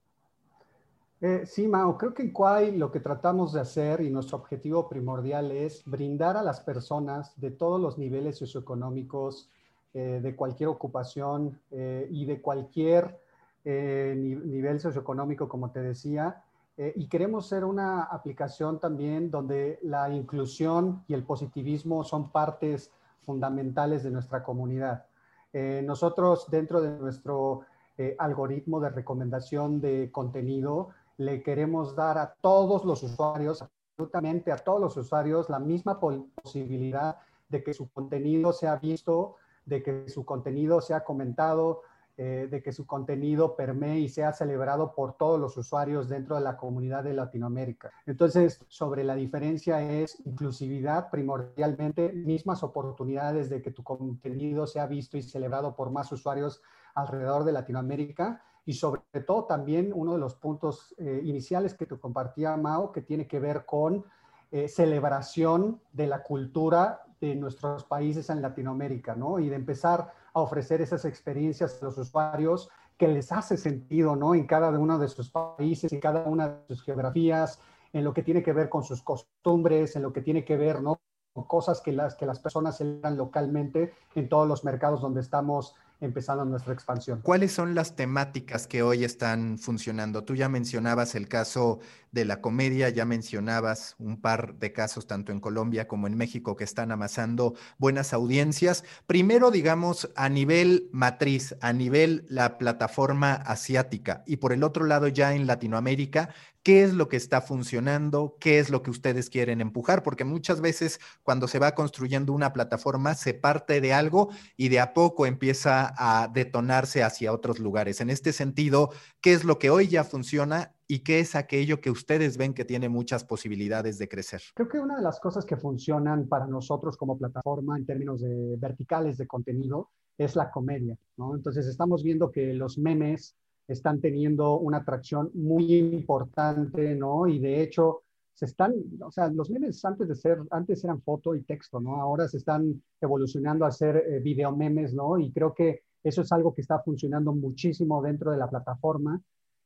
Eh, 1.20 1.42
sí, 1.44 1.68
Mao, 1.68 1.98
creo 1.98 2.14
que 2.14 2.22
en 2.22 2.30
Quai 2.32 2.78
lo 2.78 2.90
que 2.90 3.00
tratamos 3.00 3.52
de 3.52 3.60
hacer 3.60 4.00
y 4.00 4.08
nuestro 4.08 4.38
objetivo 4.38 4.88
primordial 4.88 5.50
es 5.50 5.82
brindar 5.84 6.38
a 6.38 6.42
las 6.42 6.60
personas 6.60 7.38
de 7.38 7.50
todos 7.50 7.78
los 7.78 7.98
niveles 7.98 8.38
socioeconómicos, 8.38 9.50
eh, 9.92 10.20
de 10.22 10.34
cualquier 10.34 10.70
ocupación 10.70 11.60
eh, 11.70 12.08
y 12.10 12.24
de 12.24 12.40
cualquier 12.40 13.20
nivel 13.62 14.80
socioeconómico, 14.80 15.46
como 15.46 15.70
te 15.70 15.82
decía, 15.82 16.42
eh, 16.76 16.92
y 16.96 17.08
queremos 17.08 17.46
ser 17.46 17.64
una 17.64 18.04
aplicación 18.04 18.78
también 18.78 19.30
donde 19.30 19.78
la 19.82 20.08
inclusión 20.10 21.04
y 21.08 21.14
el 21.14 21.24
positivismo 21.24 22.04
son 22.04 22.30
partes 22.30 22.90
fundamentales 23.20 24.02
de 24.02 24.10
nuestra 24.10 24.42
comunidad. 24.42 25.06
Eh, 25.52 25.82
nosotros 25.84 26.46
dentro 26.50 26.80
de 26.80 26.90
nuestro 26.98 27.62
eh, 27.98 28.16
algoritmo 28.18 28.80
de 28.80 28.90
recomendación 28.90 29.80
de 29.80 30.10
contenido 30.12 30.90
le 31.18 31.42
queremos 31.42 31.94
dar 31.94 32.16
a 32.18 32.34
todos 32.40 32.84
los 32.84 33.02
usuarios, 33.02 33.62
absolutamente 33.62 34.52
a 34.52 34.56
todos 34.56 34.80
los 34.80 34.96
usuarios, 34.96 35.50
la 35.50 35.58
misma 35.58 36.00
posibilidad 36.00 37.18
de 37.48 37.62
que 37.62 37.74
su 37.74 37.90
contenido 37.90 38.52
sea 38.52 38.76
visto, 38.76 39.36
de 39.66 39.82
que 39.82 40.08
su 40.08 40.24
contenido 40.24 40.80
sea 40.80 41.04
comentado, 41.04 41.82
eh, 42.22 42.48
de 42.50 42.62
que 42.62 42.70
su 42.70 42.86
contenido 42.86 43.56
permee 43.56 43.98
y 44.00 44.10
sea 44.10 44.34
celebrado 44.34 44.92
por 44.94 45.14
todos 45.14 45.40
los 45.40 45.56
usuarios 45.56 46.06
dentro 46.06 46.34
de 46.36 46.42
la 46.42 46.58
comunidad 46.58 47.02
de 47.02 47.14
Latinoamérica. 47.14 47.90
Entonces, 48.04 48.60
sobre 48.68 49.04
la 49.04 49.14
diferencia 49.14 49.80
es 49.80 50.20
inclusividad 50.26 51.08
primordialmente, 51.08 52.12
mismas 52.12 52.62
oportunidades 52.62 53.48
de 53.48 53.62
que 53.62 53.70
tu 53.70 53.82
contenido 53.82 54.66
sea 54.66 54.86
visto 54.86 55.16
y 55.16 55.22
celebrado 55.22 55.74
por 55.74 55.90
más 55.90 56.12
usuarios 56.12 56.60
alrededor 56.94 57.44
de 57.44 57.52
Latinoamérica 57.52 58.42
y 58.66 58.74
sobre 58.74 59.00
todo 59.26 59.46
también 59.46 59.90
uno 59.94 60.12
de 60.12 60.18
los 60.18 60.34
puntos 60.34 60.94
eh, 60.98 61.22
iniciales 61.24 61.72
que 61.72 61.86
te 61.86 61.98
compartía 61.98 62.54
Mao, 62.58 62.92
que 62.92 63.00
tiene 63.00 63.26
que 63.26 63.40
ver 63.40 63.64
con 63.64 64.04
eh, 64.50 64.68
celebración 64.68 65.80
de 65.94 66.06
la 66.06 66.22
cultura 66.22 67.00
de 67.18 67.34
nuestros 67.34 67.84
países 67.84 68.28
en 68.28 68.42
Latinoamérica, 68.42 69.14
¿no? 69.14 69.38
Y 69.38 69.48
de 69.48 69.56
empezar 69.56 70.19
a 70.32 70.40
ofrecer 70.40 70.80
esas 70.80 71.04
experiencias 71.04 71.80
a 71.80 71.86
los 71.86 71.98
usuarios 71.98 72.70
que 72.96 73.08
les 73.08 73.32
hace 73.32 73.56
sentido, 73.56 74.16
¿no? 74.16 74.34
En 74.34 74.46
cada 74.46 74.70
uno 74.70 74.98
de 74.98 75.08
sus 75.08 75.30
países, 75.30 75.92
en 75.92 76.00
cada 76.00 76.24
una 76.24 76.48
de 76.48 76.66
sus 76.68 76.82
geografías, 76.82 77.60
en 77.92 78.04
lo 78.04 78.12
que 78.12 78.22
tiene 78.22 78.42
que 78.42 78.52
ver 78.52 78.68
con 78.68 78.84
sus 78.84 79.02
costumbres, 79.02 79.96
en 79.96 80.02
lo 80.02 80.12
que 80.12 80.20
tiene 80.20 80.44
que 80.44 80.56
ver, 80.56 80.82
¿no? 80.82 81.00
Con 81.32 81.44
cosas 81.44 81.80
que 81.80 81.92
las, 81.92 82.14
que 82.14 82.26
las 82.26 82.38
personas 82.40 82.76
celebran 82.76 83.16
localmente 83.16 83.94
en 84.14 84.28
todos 84.28 84.46
los 84.46 84.64
mercados 84.64 85.00
donde 85.00 85.20
estamos 85.20 85.74
empezando 86.00 86.44
nuestra 86.44 86.72
expansión. 86.72 87.20
¿Cuáles 87.22 87.52
son 87.52 87.74
las 87.74 87.96
temáticas 87.96 88.66
que 88.66 88.82
hoy 88.82 89.04
están 89.04 89.58
funcionando? 89.58 90.24
Tú 90.24 90.34
ya 90.34 90.48
mencionabas 90.48 91.14
el 91.14 91.28
caso 91.28 91.80
de 92.12 92.24
la 92.24 92.40
comedia, 92.40 92.88
ya 92.88 93.04
mencionabas 93.04 93.94
un 93.98 94.20
par 94.20 94.54
de 94.54 94.72
casos 94.72 95.06
tanto 95.06 95.32
en 95.32 95.40
Colombia 95.40 95.86
como 95.86 96.06
en 96.06 96.16
México 96.16 96.56
que 96.56 96.64
están 96.64 96.90
amasando 96.90 97.54
buenas 97.78 98.12
audiencias. 98.12 98.84
Primero, 99.06 99.50
digamos, 99.50 100.10
a 100.16 100.28
nivel 100.28 100.88
matriz, 100.92 101.54
a 101.60 101.72
nivel 101.72 102.24
la 102.28 102.58
plataforma 102.58 103.34
asiática 103.34 104.24
y 104.26 104.36
por 104.36 104.52
el 104.52 104.64
otro 104.64 104.86
lado 104.86 105.08
ya 105.08 105.34
en 105.34 105.46
Latinoamérica, 105.46 106.30
qué 106.62 106.82
es 106.82 106.92
lo 106.92 107.08
que 107.08 107.16
está 107.16 107.40
funcionando, 107.40 108.36
qué 108.38 108.58
es 108.58 108.70
lo 108.70 108.82
que 108.82 108.90
ustedes 108.90 109.30
quieren 109.30 109.60
empujar, 109.60 110.02
porque 110.02 110.24
muchas 110.24 110.60
veces 110.60 111.00
cuando 111.22 111.48
se 111.48 111.58
va 111.58 111.74
construyendo 111.74 112.32
una 112.32 112.52
plataforma 112.52 113.14
se 113.14 113.34
parte 113.34 113.80
de 113.80 113.92
algo 113.92 114.28
y 114.56 114.68
de 114.68 114.80
a 114.80 114.92
poco 114.92 115.26
empieza 115.26 115.94
a 115.96 116.28
detonarse 116.28 117.02
hacia 117.02 117.32
otros 117.32 117.58
lugares. 117.58 118.00
En 118.00 118.10
este 118.10 118.32
sentido, 118.32 118.90
¿qué 119.20 119.32
es 119.32 119.44
lo 119.44 119.58
que 119.58 119.70
hoy 119.70 119.88
ya 119.88 120.04
funciona 120.04 120.74
y 120.86 121.00
qué 121.00 121.20
es 121.20 121.34
aquello 121.34 121.80
que 121.80 121.90
ustedes 121.90 122.36
ven 122.36 122.52
que 122.52 122.64
tiene 122.64 122.88
muchas 122.88 123.24
posibilidades 123.24 123.98
de 123.98 124.08
crecer? 124.08 124.42
Creo 124.54 124.68
que 124.68 124.80
una 124.80 124.96
de 124.96 125.02
las 125.02 125.20
cosas 125.20 125.44
que 125.44 125.56
funcionan 125.56 126.28
para 126.28 126.46
nosotros 126.46 126.96
como 126.96 127.16
plataforma 127.16 127.78
en 127.78 127.86
términos 127.86 128.20
de 128.20 128.56
verticales 128.58 129.16
de 129.16 129.26
contenido 129.26 129.90
es 130.18 130.36
la 130.36 130.50
comedia, 130.50 130.98
¿no? 131.16 131.34
Entonces 131.34 131.66
estamos 131.66 132.02
viendo 132.02 132.30
que 132.30 132.52
los 132.52 132.76
memes 132.76 133.34
están 133.72 134.00
teniendo 134.00 134.58
una 134.58 134.78
atracción 134.78 135.30
muy 135.34 135.74
importante, 135.74 136.94
¿no? 136.94 137.26
Y 137.26 137.38
de 137.38 137.62
hecho, 137.62 138.02
se 138.34 138.46
están, 138.46 138.74
o 139.00 139.10
sea, 139.10 139.28
los 139.28 139.50
memes 139.50 139.84
antes 139.84 140.08
de 140.08 140.14
ser, 140.14 140.38
antes 140.50 140.82
eran 140.82 141.02
foto 141.02 141.34
y 141.34 141.42
texto, 141.42 141.78
¿no? 141.78 142.00
Ahora 142.00 142.26
se 142.26 142.38
están 142.38 142.82
evolucionando 143.00 143.64
a 143.64 143.70
ser 143.70 143.96
eh, 143.96 144.18
video 144.20 144.56
memes, 144.56 144.94
¿no? 144.94 145.18
Y 145.18 145.30
creo 145.30 145.54
que 145.54 145.82
eso 146.02 146.22
es 146.22 146.32
algo 146.32 146.54
que 146.54 146.62
está 146.62 146.80
funcionando 146.80 147.32
muchísimo 147.32 148.02
dentro 148.02 148.32
de 148.32 148.38
la 148.38 148.48
plataforma. 148.48 149.20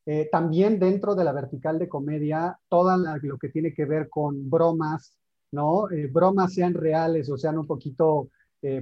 Eh, 0.06 0.28
también 0.30 0.78
dentro 0.78 1.14
de 1.14 1.24
la 1.24 1.32
vertical 1.32 1.78
de 1.78 1.88
comedia, 1.88 2.58
todo 2.68 2.96
lo 2.96 3.38
que 3.38 3.48
tiene 3.48 3.72
que 3.72 3.86
ver 3.86 4.10
con 4.10 4.50
bromas, 4.50 5.16
¿no? 5.52 5.88
Eh, 5.90 6.08
bromas 6.08 6.52
sean 6.52 6.74
reales 6.74 7.30
o 7.30 7.38
sean 7.38 7.58
un 7.58 7.66
poquito 7.66 8.28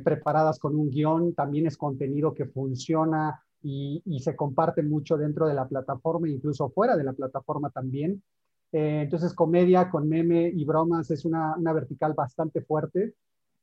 preparadas 0.04 0.60
con 0.60 0.76
un 0.76 0.90
guion, 0.90 1.34
también 1.34 1.66
es 1.66 1.76
contenido 1.76 2.32
que 2.32 2.46
funciona 2.46 3.42
y, 3.62 4.20
se 4.20 4.36
comparte 4.36 4.82
mucho 4.82 5.16
dentro 5.16 5.46
de 5.46 5.54
la 5.54 5.66
plataforma, 5.66 6.28
incluso 6.28 6.70
fuera 6.70 6.96
de 6.96 7.04
la 7.04 7.12
plataforma 7.12 7.70
también. 7.70 8.22
Eh, 8.72 9.02
entonces, 9.02 9.34
comedia 9.34 9.90
con 9.90 10.08
meme 10.08 10.48
y 10.48 10.64
bromas 10.64 11.10
es 11.10 11.24
una, 11.24 11.56
vertical 11.72 12.14
bastante 12.14 12.62
fuerte. 12.62 13.14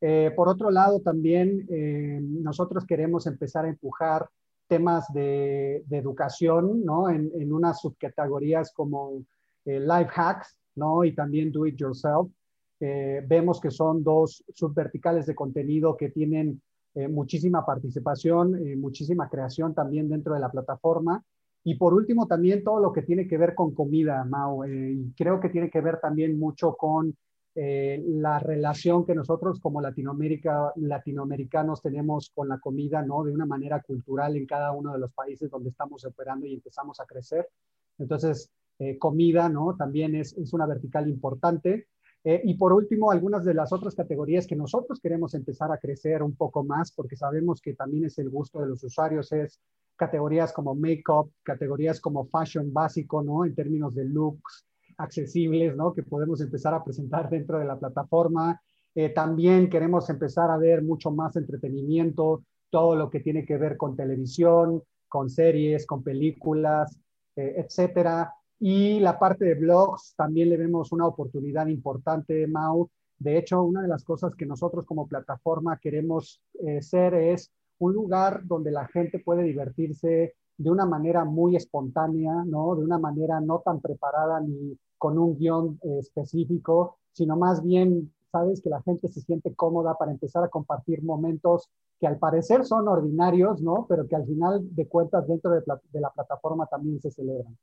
Eh, 0.01 0.32
por 0.36 0.48
otro 0.48 0.72
lado, 0.72 1.01
también 1.01 1.65
eh, 1.70 2.20
nosotros 2.22 2.86
queremos 2.86 3.27
empezar 3.27 3.65
a 3.65 3.70
empujar 3.70 4.29
temas 4.68 5.12
de, 5.13 5.84
educación, 5.89 6.86
¿no? 6.86 7.10
En, 7.10 7.32
en, 7.36 7.51
unas 7.51 7.82
subcategorías 7.82 8.72
como 8.72 9.24
life 9.65 10.12
hacks, 10.15 10.58
¿no? 10.75 11.03
Y 11.03 11.13
también 11.13 11.51
do 11.51 11.65
it 11.65 11.75
yourself. 11.75 12.32
vemos 12.79 13.60
que 13.60 13.72
son 13.72 14.03
dos 14.03 14.44
subverticales 14.53 15.25
de 15.25 15.36
contenido 15.36 15.98
que 15.98 16.10
tienen 16.10 16.62
eh, 16.96 17.08
muchísima 17.08 17.65
participación, 17.65 18.55
eh, 18.55 18.75
muchísima 18.75 19.29
creación 19.29 19.75
también 19.75 20.10
dentro 20.10 20.34
de 20.34 20.39
la 20.39 20.50
plataforma. 20.50 21.24
Y 21.63 21.75
por 21.75 21.93
último, 21.93 22.25
también 22.25 22.63
todo 22.63 22.79
lo 22.79 22.91
que 22.91 23.03
tiene 23.03 23.27
que 23.27 23.38
ver 23.38 23.53
con 23.53 23.75
comida, 23.75 24.24
Mao. 24.24 24.65
Eh, 24.65 24.98
creo 25.15 25.39
que 25.39 25.50
tiene 25.50 25.69
que 25.69 25.81
ver 25.81 26.00
también 26.00 26.39
mucho 26.39 26.75
con 26.75 27.15
la 27.55 28.39
relación 28.39 29.05
que 29.05 29.13
nosotros 29.13 29.60
como 29.60 29.81
Latinoamérica, 29.81 30.72
latinoamericanos 30.77 31.81
tenemos 31.81 32.31
con 32.34 32.48
la 32.48 32.58
comida, 32.58 33.01
¿no? 33.01 33.25
De 33.25 33.34
una 33.34 33.46
manera 33.46 33.81
cultural 33.81 34.38
en 34.38 34.46
cada 34.46 34.72
uno 34.72 34.93
de 34.93 35.00
los 35.00 35.12
países 35.12 35.50
donde 35.50 35.69
estamos 35.69 36.05
operando 36.05 36.46
y 36.46 36.53
empezamos 36.53 37.01
a 37.01 37.05
crecer. 37.05 37.50
Entonces, 37.98 38.50
comida, 38.98 39.50
¿no? 39.50 39.75
También 39.75 40.15
es, 40.15 40.38
es 40.38 40.53
una 40.53 40.67
vertical 40.67 41.10
importante. 41.10 41.88
Eh, 42.23 42.41
y 42.43 42.55
por 42.55 42.73
último, 42.73 43.11
algunas 43.11 43.45
de 43.45 43.53
las 43.53 43.71
otras 43.71 43.95
categorías 43.95 44.45
que 44.45 44.55
nosotros 44.55 44.99
queremos 44.99 45.33
empezar 45.33 45.71
a 45.71 45.77
crecer 45.77 46.21
un 46.21 46.35
poco 46.35 46.63
más, 46.63 46.91
porque 46.91 47.15
sabemos 47.15 47.61
que 47.61 47.73
también 47.73 48.05
es 48.05 48.17
el 48.17 48.29
gusto 48.29 48.59
de 48.59 48.67
los 48.67 48.83
usuarios, 48.83 49.31
es 49.31 49.59
categorías 49.95 50.51
como 50.53 50.75
make-up, 50.75 51.31
categorías 51.43 51.99
como 51.99 52.25
fashion 52.25 52.73
básico, 52.73 53.21
¿no? 53.21 53.45
En 53.45 53.55
términos 53.55 53.95
de 53.95 54.05
looks 54.05 54.65
accesibles, 54.97 55.75
¿no? 55.75 55.93
Que 55.93 56.03
podemos 56.03 56.41
empezar 56.41 56.73
a 56.73 56.83
presentar 56.83 57.29
dentro 57.29 57.59
de 57.59 57.65
la 57.65 57.77
plataforma. 57.79 58.61
Eh, 58.95 59.09
también 59.09 59.69
queremos 59.69 60.09
empezar 60.09 60.49
a 60.51 60.57
ver 60.57 60.83
mucho 60.83 61.11
más 61.11 61.35
entretenimiento, 61.35 62.43
todo 62.69 62.95
lo 62.95 63.09
que 63.09 63.19
tiene 63.19 63.45
que 63.45 63.57
ver 63.57 63.77
con 63.77 63.95
televisión, 63.95 64.83
con 65.07 65.29
series, 65.29 65.85
con 65.85 66.03
películas, 66.03 66.97
eh, 67.35 67.55
etcétera. 67.57 68.33
Y 68.60 69.00
la 69.00 69.18
parte 69.18 69.46
de 69.46 69.56
blogs 69.56 70.16
también 70.16 70.50
le 70.50 70.58
vemos 70.58 70.92
una 70.92 71.08
oportunidad 71.08 71.68
importante, 71.68 72.46
Mau. 72.48 72.89
De 73.18 73.38
hecho, 73.38 73.63
una 73.63 73.82
de 73.82 73.88
las 73.88 74.04
cosas 74.04 74.36
que 74.36 74.46
nosotros 74.46 74.86
como 74.86 75.08
plataforma 75.08 75.80
queremos 75.80 76.42
eh, 76.66 76.82
ser 76.82 77.13
es 77.13 77.51
un 77.80 77.94
lugar 77.94 78.46
donde 78.46 78.72
la 78.72 78.88
gente 78.88 79.20
puede 79.20 79.44
divertirse 79.44 80.36
de 80.58 80.70
una 80.70 80.86
manera 80.86 81.24
muy 81.24 81.56
espontánea, 81.56 82.44
¿no? 82.46 82.75
De 82.75 82.84
una 82.84 83.00
manera 83.00 83.39
no 83.39 83.60
tan 83.60 83.80
preparada 83.80 84.42
ni 84.42 84.78
con 84.98 85.18
un 85.18 85.38
guion 85.38 85.80
eh, 85.84 86.00
específico, 86.00 86.98
sino 87.13 87.38
más 87.38 87.63
bien 87.63 88.13
sabes 88.32 88.62
que 88.62 88.70
la 88.70 88.82
gente 88.82 89.08
se 89.08 89.22
siente 89.22 89.56
cómoda 89.56 89.96
para 89.96 90.12
empezar 90.12 90.44
a 90.44 90.50
compartir 90.50 91.01
momentos 91.01 91.70
que 92.00 92.08
al 92.08 92.20
parecer 92.20 92.66
son 92.66 92.88
ordinarios, 92.89 93.62
¿no? 93.62 93.86
Pero 93.88 94.06
que 94.08 94.16
al 94.18 94.25
final 94.25 94.75
de 94.75 94.88
cuentas 94.88 95.28
dentro 95.28 95.51
de, 95.51 95.62
de 95.92 96.01
la 96.01 96.10
plataforma 96.12 96.68
también 96.68 97.01
se 97.01 97.12
celebran. 97.12 97.58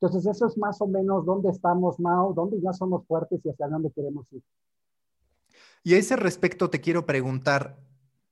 Entonces, 0.00 0.34
eso 0.34 0.46
es 0.46 0.56
más 0.56 0.80
o 0.80 0.86
menos 0.86 1.26
dónde 1.26 1.50
estamos, 1.50 2.00
Mao, 2.00 2.32
dónde 2.32 2.58
ya 2.60 2.72
somos 2.72 3.06
fuertes 3.06 3.40
y 3.44 3.50
hacia 3.50 3.68
dónde 3.68 3.90
queremos 3.90 4.26
ir. 4.32 4.42
Y 5.82 5.94
a 5.94 5.98
ese 5.98 6.16
respecto 6.16 6.70
te 6.70 6.80
quiero 6.80 7.04
preguntar, 7.04 7.76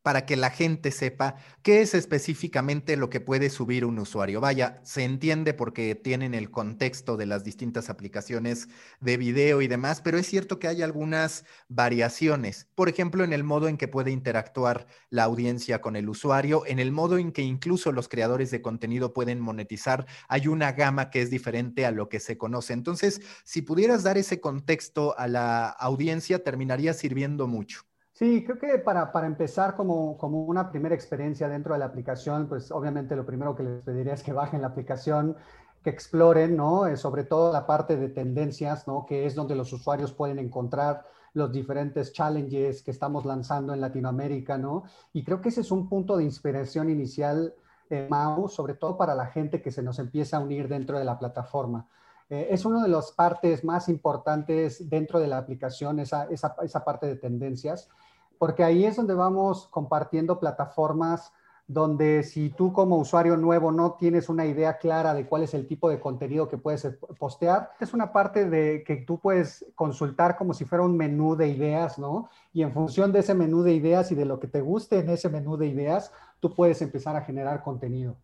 para 0.09 0.25
que 0.25 0.39
la 0.39 0.49
gente 0.49 0.91
sepa 0.91 1.35
qué 1.61 1.83
es 1.83 1.93
específicamente 1.93 2.97
lo 2.97 3.11
que 3.11 3.21
puede 3.21 3.51
subir 3.51 3.85
un 3.85 3.99
usuario. 3.99 4.41
Vaya, 4.41 4.81
se 4.83 5.05
entiende 5.05 5.53
porque 5.53 5.95
tienen 5.95 6.33
el 6.33 6.51
contexto 6.51 7.19
de 7.19 7.27
las 7.27 7.45
distintas 7.45 7.91
aplicaciones 7.91 8.69
de 9.03 9.19
video 9.19 9.61
y 9.61 9.69
demás, 9.69 10.01
pero 10.01 10.17
es 10.17 10.27
cierto 10.27 10.59
que 10.59 10.67
hay 10.67 10.81
algunas 10.81 11.45
variaciones. 11.69 12.69
Por 12.75 12.89
ejemplo, 12.89 13.23
en 13.23 13.35
el 13.35 13.45
modo 13.45 13.69
en 13.69 13.77
que 13.77 13.87
puede 13.87 14.11
interactuar 14.11 14.87
la 15.11 15.25
audiencia 15.25 15.83
con 15.83 15.95
el 15.95 16.09
usuario, 16.09 16.63
en 16.65 16.79
el 16.79 16.91
modo 16.91 17.19
en 17.19 17.31
que 17.31 17.43
incluso 17.43 17.93
los 17.93 18.09
creadores 18.09 18.51
de 18.51 18.63
contenido 18.63 19.13
pueden 19.13 19.41
monetizar, 19.41 20.07
hay 20.31 20.49
una 20.49 20.73
gama 20.73 21.11
que 21.11 21.21
es 21.21 21.29
diferente 21.29 21.85
a 21.85 21.91
lo 21.91 22.09
que 22.09 22.19
se 22.19 22.39
conoce. 22.39 22.73
Entonces, 22.73 23.21
si 23.45 23.61
pudieras 23.61 24.05
dar 24.05 24.17
ese 24.17 24.41
contexto 24.41 25.15
a 25.19 25.29
la 25.29 25.69
audiencia, 25.69 26.43
terminaría 26.43 26.95
sirviendo 26.95 27.47
mucho. 27.47 27.88
Sí, 28.19 28.43
creo 28.45 28.59
que 28.59 28.79
para, 28.81 29.13
para 29.13 29.29
empezar 29.29 29.77
como, 29.77 30.19
como, 30.19 30.43
una 30.43 30.71
primera 30.71 30.93
experiencia 30.93 31.49
dentro 31.49 31.75
de 31.75 31.79
la 31.79 31.85
aplicación, 31.85 32.49
pues 32.49 32.73
obviamente 32.73 33.15
lo 33.15 33.25
primero 33.25 33.55
que 33.55 33.63
les 33.63 33.85
pediría 33.85 34.15
es 34.15 34.25
que 34.25 34.33
bajen 34.33 34.61
la 34.61 34.67
aplicación, 34.67 35.37
que 35.85 35.91
exploren, 35.91 36.57
¿no? 36.57 36.89
Eh, 36.89 36.97
sobre 36.97 37.23
todo 37.23 37.53
la 37.53 37.65
parte 37.65 37.97
de 37.97 38.09
tendencias, 38.09 38.89
¿no? 38.89 39.07
Que 39.07 39.25
es 39.25 39.37
donde 39.37 39.55
los 39.55 39.73
usuarios 39.73 40.13
pueden 40.13 40.41
encontrar 40.41 41.05
los 41.33 41.53
diferentes 41.53 42.13
challenges 42.13 42.83
que 42.83 42.91
estamos 42.91 43.25
lanzando 43.25 43.73
en 43.73 43.81
Latinoamérica, 43.81 44.59
¿no? 44.59 44.83
Y 45.13 45.23
creo 45.23 45.41
que 45.41 45.51
ese 45.51 45.61
es 45.61 45.71
un 45.71 45.89
punto 45.89 46.17
de 46.17 46.25
inspiración 46.25 46.91
inicial, 46.91 47.55
eh, 47.89 48.09
Mau, 48.11 48.49
sobre 48.49 48.75
todo 48.75 48.97
para 48.97 49.15
la 49.15 49.27
gente 49.27 49.63
que 49.63 49.71
se 49.71 49.85
nos 49.85 50.01
empieza 50.01 50.39
a 50.39 50.41
unir 50.41 50.67
dentro 50.67 50.99
de 50.99 51.05
la 51.05 51.21
plataforma. 51.21 51.87
Eh, 52.31 52.49
es 52.51 52.65
una 52.65 52.83
de 52.83 52.89
las 52.89 53.13
partes 53.13 53.63
más 53.63 53.89
importantes 53.89 54.91
dentro 54.91 55.21
de 55.21 55.29
la 55.29 55.39
aplicación, 55.39 56.01
esa, 56.01 56.25
esa, 56.25 56.57
esa 56.63 56.85
parte 56.85 57.07
de 57.07 57.15
tendencias 57.15 57.89
porque 58.39 58.65
ahí 58.65 58.85
es 58.85 58.97
donde 58.97 59.15
vamos 59.15 59.69
compartiendo 59.71 60.39
plataformas 60.39 61.33
donde 61.69 62.23
si 62.23 62.49
tú 62.49 62.73
como 62.73 62.97
usuario 62.97 63.37
nuevo 63.37 63.71
no 63.71 63.93
tienes 63.93 64.31
una 64.31 64.47
idea 64.47 64.79
clara 64.79 65.13
de 65.13 65.27
cuál 65.27 65.43
es 65.43 65.53
el 65.53 65.67
tipo 65.67 65.91
de 65.91 66.01
contenido 66.01 66.49
que 66.49 66.57
puedes 66.57 66.89
postear, 67.19 67.73
es 67.79 67.93
una 67.93 68.11
parte 68.11 68.49
de 68.49 68.83
que 68.87 68.97
tú 68.97 69.19
puedes 69.19 69.67
consultar 69.75 70.39
como 70.39 70.55
si 70.55 70.65
fuera 70.65 70.83
un 70.83 70.97
menú 70.97 71.37
de 71.37 71.49
ideas, 71.49 71.99
¿no? 71.99 72.31
Y 72.55 72.63
en 72.63 72.73
función 72.73 73.13
de 73.13 73.19
ese 73.19 73.35
menú 73.35 73.63
de 73.63 73.75
ideas 73.75 74.11
y 74.11 74.15
de 74.15 74.25
lo 74.25 74.41
que 74.41 74.49
te 74.49 74.63
guste 74.63 75.01
en 75.01 75.11
ese 75.11 75.29
menú 75.29 75.59
de 75.59 75.67
ideas, 75.67 76.11
tú 76.41 76.55
puedes 76.55 76.81
empezar 76.81 77.17
a 77.17 77.21
generar 77.21 77.63
contenido. 77.63 78.17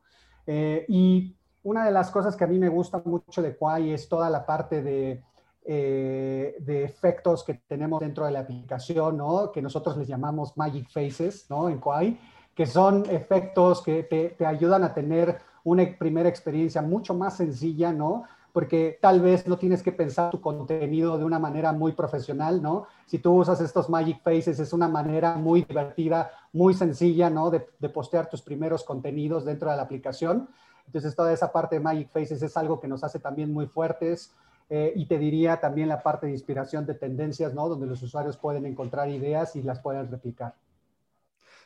Eh, 0.47 0.87
y 0.89 1.37
una 1.63 1.85
de 1.85 1.91
las 1.91 2.11
cosas 2.11 2.37
que 2.37 2.45
a 2.45 2.49
mí 2.49 2.59
me 2.59 2.71
gusta 2.71 3.03
mucho 3.05 3.43
de 3.43 3.57
Quai 3.57 3.93
es 3.93 4.09
toda 4.09 4.31
la 4.31 4.47
parte 4.47 4.83
de 4.83 5.23
eh, 5.67 6.57
de 6.61 6.85
efectos 6.85 7.43
que 7.43 7.55
tenemos 7.55 7.99
dentro 7.99 8.27
de 8.27 8.33
la 8.33 8.41
aplicación, 8.41 9.17
¿no? 9.17 9.51
que 9.51 9.63
nosotros 9.63 9.97
les 9.97 10.07
llamamos 10.07 10.57
Magic 10.59 10.91
Faces 10.91 11.47
¿no? 11.49 11.71
en 11.71 11.79
Quai, 11.79 12.19
que 12.55 12.67
son 12.67 13.05
efectos 13.09 13.83
que 13.83 14.03
te, 14.03 14.45
ayudan 14.45 14.85
a 14.85 14.93
tener 14.93 15.39
una 15.65 15.85
primera 15.99 16.29
experiencia 16.29 16.83
mucho 16.83 17.15
más 17.15 17.39
sencilla, 17.39 17.93
¿no? 17.93 18.25
Porque 18.53 18.99
tal 19.01 19.21
vez 19.21 19.49
no 19.49 19.57
tienes 19.57 19.83
que 19.83 19.91
pensar 19.91 20.31
tu 20.31 20.41
contenido 20.41 21.17
de 21.17 21.25
una 21.25 21.39
manera 21.39 21.73
muy 21.73 21.93
profesional, 21.93 22.63
¿no? 22.63 22.87
Si 23.07 23.19
tú 23.19 23.33
usas 23.33 23.61
estos 23.63 23.89
Magic 23.89 24.23
Faces, 24.23 24.61
es 24.61 24.73
una 24.73 24.87
manera 24.87 25.37
muy 25.37 25.63
divertida, 25.63 26.31
muy 26.53 26.75
sencilla, 26.75 27.31
¿no? 27.31 27.51
De, 27.51 27.67
de 27.79 27.89
postear 27.89 28.29
tus 28.29 28.43
primeros 28.43 28.85
contenidos 28.85 29.45
dentro 29.45 29.71
de 29.71 29.77
la 29.77 29.83
aplicación. 29.83 30.49
Entonces, 30.87 31.17
toda 31.17 31.33
esa 31.33 31.51
parte 31.51 31.77
de 31.77 31.81
Magic 31.81 32.11
Faces 32.11 32.43
es 32.43 32.57
algo 32.57 32.79
que 32.79 32.87
nos 32.87 33.03
hace 33.03 33.19
también 33.19 33.53
muy 33.53 33.67
fuertes. 33.67 34.33
Eh, 34.71 34.93
y 34.97 35.07
te 35.07 35.19
diría 35.19 35.61
también 35.61 35.89
la 35.89 36.03
parte 36.03 36.27
de 36.27 36.33
inspiración 36.33 36.87
de 36.87 36.95
tendencias, 36.95 37.55
¿no? 37.55 37.69
Donde 37.69 37.87
los 37.87 38.03
usuarios 38.03 38.37
pueden 38.37 38.65
encontrar 38.67 39.09
ideas 39.09 39.57
y 39.57 39.63
las 39.63 39.81
pueden 39.81 40.11
replicar. 40.11 40.55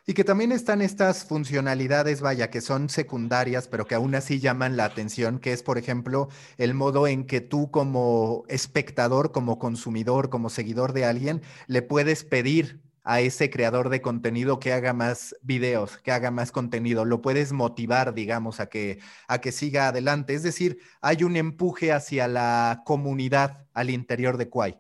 Y 0.09 0.15
que 0.15 0.25
también 0.25 0.53
están 0.53 0.81
estas 0.81 1.25
funcionalidades, 1.25 2.23
vaya, 2.23 2.49
que 2.49 2.63
son 2.63 2.89
secundarias, 2.89 3.69
pero 3.69 3.87
que 3.87 3.95
aún 3.95 4.15
así 4.15 4.41
llaman 4.41 4.77
la 4.79 4.87
atención, 4.87 5.39
que 5.39 5.53
es, 5.53 5.63
por 5.63 5.77
ejemplo, 5.77 6.29
el 6.57 6.73
modo 6.73 7.07
en 7.07 7.27
que 7.27 7.43
tú 7.43 7.71
como 7.71 8.45
espectador, 8.49 9.33
como 9.33 9.59
consumidor, 9.59 10.31
como 10.31 10.49
seguidor 10.49 10.95
de 10.95 11.05
alguien, 11.05 11.43
le 11.67 11.83
puedes 11.83 12.25
pedir 12.25 12.81
a 13.09 13.21
ese 13.21 13.49
creador 13.49 13.88
de 13.88 14.03
contenido 14.03 14.61
que 14.61 14.75
haga 14.75 14.92
más 14.92 15.35
videos, 15.40 15.97
que 15.97 16.12
haga 16.12 16.31
más 16.31 16.53
contenido, 16.53 17.07
lo 17.07 17.23
puedes 17.23 17.55
motivar, 17.55 18.12
digamos, 18.12 18.61
a 18.61 18.66
que, 18.66 18.99
a 19.27 19.40
que 19.40 19.51
siga 19.51 19.88
adelante. 19.88 20.35
Es 20.35 20.42
decir, 20.42 20.79
hay 21.01 21.25
un 21.25 21.37
empuje 21.37 21.90
hacia 21.90 22.29
la 22.29 22.83
comunidad 22.85 23.66
al 23.73 23.88
interior 23.88 24.37
de 24.37 24.51
Quai. 24.51 24.79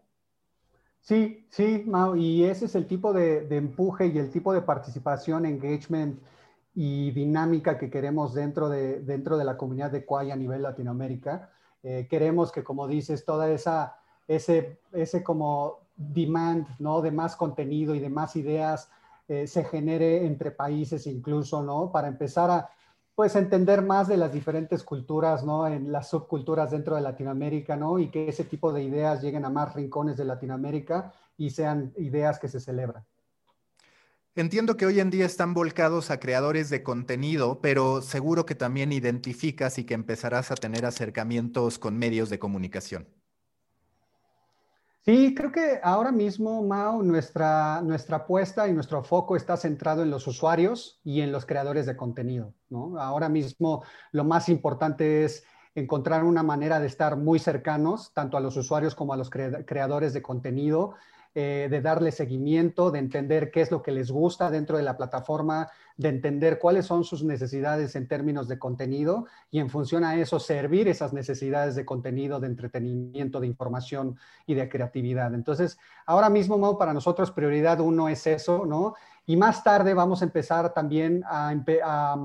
Sí, 1.00 1.46
sí, 1.48 1.86
y 2.18 2.44
ese 2.44 2.66
es 2.66 2.74
el 2.74 2.86
tipo 2.86 3.14
de, 3.14 3.46
empuje 3.48 4.08
y 4.08 4.18
el 4.18 4.30
tipo 4.30 4.52
de 4.52 4.60
participación, 4.60 5.46
engagement 5.46 6.20
y 6.74 7.12
dinámica 7.12 7.78
que 7.78 7.88
queremos 7.88 8.34
dentro 8.34 8.68
de, 8.68 9.00
dentro 9.00 9.38
de 9.38 9.46
la 9.46 9.56
comunidad 9.56 9.90
de 9.90 10.04
Quai 10.04 10.32
a 10.32 10.36
nivel 10.36 10.60
Latinoamérica. 10.60 11.50
Eh, 11.82 12.06
queremos 12.10 12.52
que, 12.52 12.62
como 12.62 12.88
dices, 12.88 13.24
toda 13.24 13.50
esa, 13.50 13.96
ese, 14.26 14.80
ese 14.92 15.22
como 15.22 15.87
demand, 15.98 16.66
¿no? 16.78 17.02
De 17.02 17.10
más 17.10 17.36
contenido 17.36 17.94
y 17.94 17.98
de 17.98 18.08
más 18.08 18.36
ideas 18.36 18.88
eh, 19.26 19.46
se 19.46 19.64
genere 19.64 20.24
entre 20.24 20.52
países 20.52 21.06
incluso, 21.06 21.62
¿no? 21.62 21.92
Para 21.92 22.08
empezar 22.08 22.50
a, 22.50 22.70
pues, 23.14 23.36
entender 23.36 23.82
más 23.82 24.08
de 24.08 24.16
las 24.16 24.32
diferentes 24.32 24.82
culturas, 24.84 25.44
¿no? 25.44 25.66
En 25.66 25.92
las 25.92 26.08
subculturas 26.08 26.70
dentro 26.70 26.94
de 26.94 27.02
Latinoamérica, 27.02 27.76
¿no? 27.76 27.98
Y 27.98 28.08
que 28.10 28.28
ese 28.28 28.44
tipo 28.44 28.72
de 28.72 28.84
ideas 28.84 29.20
lleguen 29.20 29.44
a 29.44 29.50
más 29.50 29.74
rincones 29.74 30.16
de 30.16 30.24
Latinoamérica 30.24 31.12
y 31.36 31.50
sean 31.50 31.92
ideas 31.96 32.38
que 32.38 32.48
se 32.48 32.60
celebran. 32.60 33.04
Entiendo 34.34 34.76
que 34.76 34.86
hoy 34.86 35.00
en 35.00 35.10
día 35.10 35.26
están 35.26 35.52
volcados 35.52 36.12
a 36.12 36.20
creadores 36.20 36.70
de 36.70 36.84
contenido, 36.84 37.60
pero 37.60 38.02
seguro 38.02 38.46
que 38.46 38.54
también 38.54 38.92
identificas 38.92 39.78
y 39.78 39.84
que 39.84 39.94
empezarás 39.94 40.52
a 40.52 40.54
tener 40.54 40.86
acercamientos 40.86 41.80
con 41.80 41.98
medios 41.98 42.30
de 42.30 42.38
comunicación. 42.38 43.08
Sí, 45.08 45.34
creo 45.34 45.50
que 45.50 45.80
ahora 45.82 46.12
mismo, 46.12 46.62
Mao, 46.62 47.02
nuestra, 47.02 47.80
nuestra 47.80 48.18
apuesta 48.18 48.68
y 48.68 48.74
nuestro 48.74 49.02
foco 49.02 49.36
está 49.36 49.56
centrado 49.56 50.02
en 50.02 50.10
los 50.10 50.26
usuarios 50.26 51.00
y 51.02 51.22
en 51.22 51.32
los 51.32 51.46
creadores 51.46 51.86
de 51.86 51.96
contenido. 51.96 52.52
¿no? 52.68 53.00
Ahora 53.00 53.30
mismo 53.30 53.82
lo 54.12 54.24
más 54.24 54.50
importante 54.50 55.24
es 55.24 55.44
encontrar 55.74 56.24
una 56.24 56.42
manera 56.42 56.78
de 56.78 56.88
estar 56.88 57.16
muy 57.16 57.38
cercanos, 57.38 58.12
tanto 58.12 58.36
a 58.36 58.40
los 58.40 58.58
usuarios 58.58 58.94
como 58.94 59.14
a 59.14 59.16
los 59.16 59.30
creadores 59.30 60.12
de 60.12 60.20
contenido, 60.20 60.94
eh, 61.40 61.68
de 61.70 61.80
darle 61.80 62.10
seguimiento, 62.10 62.90
de 62.90 62.98
entender 62.98 63.52
qué 63.52 63.60
es 63.60 63.70
lo 63.70 63.80
que 63.80 63.92
les 63.92 64.10
gusta 64.10 64.50
dentro 64.50 64.76
de 64.76 64.82
la 64.82 64.96
plataforma, 64.96 65.68
de 65.96 66.08
entender 66.08 66.58
cuáles 66.58 66.86
son 66.86 67.04
sus 67.04 67.22
necesidades 67.22 67.94
en 67.94 68.08
términos 68.08 68.48
de 68.48 68.58
contenido 68.58 69.26
y 69.48 69.60
en 69.60 69.70
función 69.70 70.02
a 70.02 70.16
eso 70.16 70.40
servir 70.40 70.88
esas 70.88 71.12
necesidades 71.12 71.76
de 71.76 71.84
contenido, 71.84 72.40
de 72.40 72.48
entretenimiento, 72.48 73.38
de 73.38 73.46
información 73.46 74.18
y 74.46 74.54
de 74.54 74.68
creatividad. 74.68 75.32
Entonces, 75.32 75.78
ahora 76.06 76.28
mismo, 76.28 76.76
para 76.76 76.92
nosotros 76.92 77.30
prioridad 77.30 77.78
uno 77.78 78.08
es 78.08 78.26
eso, 78.26 78.66
¿no? 78.66 78.96
Y 79.24 79.36
más 79.36 79.62
tarde 79.62 79.94
vamos 79.94 80.22
a 80.22 80.24
empezar 80.24 80.74
también 80.74 81.22
a, 81.24 82.16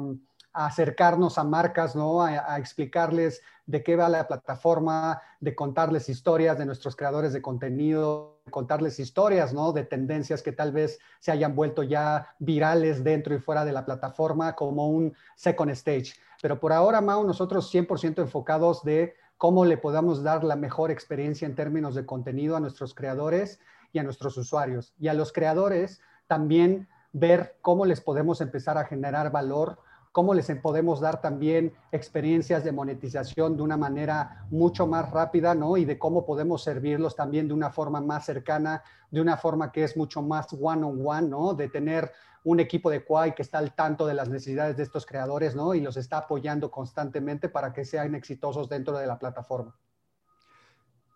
acercarnos 0.53 1.37
a 1.37 1.43
marcas, 1.43 1.95
¿no? 1.95 2.23
a 2.23 2.57
explicarles 2.57 3.41
de 3.67 3.83
qué 3.83 3.95
va 3.95 4.09
la 4.09 4.27
plataforma, 4.27 5.21
de 5.39 5.53
contarles 5.53 6.09
historias 6.09 6.57
de 6.57 6.65
nuestros 6.65 6.95
creadores 6.95 7.31
de 7.33 7.41
contenido, 7.41 8.32
contarles 8.49 8.99
historias, 8.99 9.53
¿no? 9.53 9.71
De 9.71 9.83
tendencias 9.83 10.41
que 10.41 10.51
tal 10.51 10.71
vez 10.71 10.99
se 11.19 11.31
hayan 11.31 11.55
vuelto 11.55 11.83
ya 11.83 12.35
virales 12.39 13.03
dentro 13.03 13.33
y 13.35 13.39
fuera 13.39 13.65
de 13.65 13.71
la 13.71 13.85
plataforma 13.85 14.55
como 14.55 14.89
un 14.89 15.15
second 15.35 15.71
stage. 15.71 16.13
Pero 16.41 16.59
por 16.59 16.73
ahora, 16.73 17.01
Mau, 17.01 17.25
nosotros 17.25 17.73
100% 17.73 18.21
enfocados 18.21 18.83
de 18.83 19.15
cómo 19.37 19.65
le 19.65 19.77
podamos 19.77 20.23
dar 20.23 20.43
la 20.43 20.55
mejor 20.55 20.91
experiencia 20.91 21.45
en 21.45 21.55
términos 21.55 21.95
de 21.95 22.05
contenido 22.05 22.55
a 22.55 22.59
nuestros 22.59 22.93
creadores 22.93 23.59
y 23.91 23.99
a 23.99 24.03
nuestros 24.03 24.37
usuarios. 24.37 24.93
Y 24.99 25.07
a 25.07 25.13
los 25.13 25.31
creadores 25.31 26.01
también 26.27 26.87
ver 27.11 27.57
cómo 27.61 27.85
les 27.85 28.01
podemos 28.01 28.41
empezar 28.41 28.77
a 28.77 28.85
generar 28.85 29.31
valor 29.31 29.79
cómo 30.13 30.35
les 30.35 30.49
podemos 30.61 31.01
dar 31.01 31.19
también 31.21 31.73
experiencias 31.91 32.63
de 32.63 32.71
monetización 32.71 33.57
de 33.57 33.63
una 33.63 33.77
manera 33.77 34.45
mucho 34.51 34.85
más 34.85 35.09
rápida, 35.09 35.55
¿no? 35.55 35.75
Y 35.75 35.85
de 35.85 35.97
cómo 35.97 36.23
podemos 36.23 36.63
servirlos 36.63 37.15
también 37.15 37.47
de 37.47 37.53
una 37.55 37.71
forma 37.71 37.99
más 37.99 38.23
cercana, 38.23 38.83
de 39.09 39.19
una 39.19 39.37
forma 39.37 39.71
que 39.71 39.83
es 39.83 39.97
mucho 39.97 40.21
más 40.21 40.47
one-on-one, 40.53 41.29
¿no? 41.29 41.55
De 41.55 41.67
tener 41.67 42.11
un 42.43 42.59
equipo 42.59 42.91
de 42.91 43.03
Quai 43.03 43.33
que 43.33 43.41
está 43.41 43.57
al 43.57 43.73
tanto 43.73 44.05
de 44.05 44.13
las 44.13 44.29
necesidades 44.29 44.77
de 44.77 44.83
estos 44.83 45.07
creadores, 45.07 45.55
¿no? 45.55 45.73
Y 45.73 45.81
los 45.81 45.97
está 45.97 46.19
apoyando 46.19 46.69
constantemente 46.69 47.49
para 47.49 47.73
que 47.73 47.83
sean 47.83 48.13
exitosos 48.13 48.69
dentro 48.69 48.95
de 48.99 49.07
la 49.07 49.17
plataforma. 49.17 49.75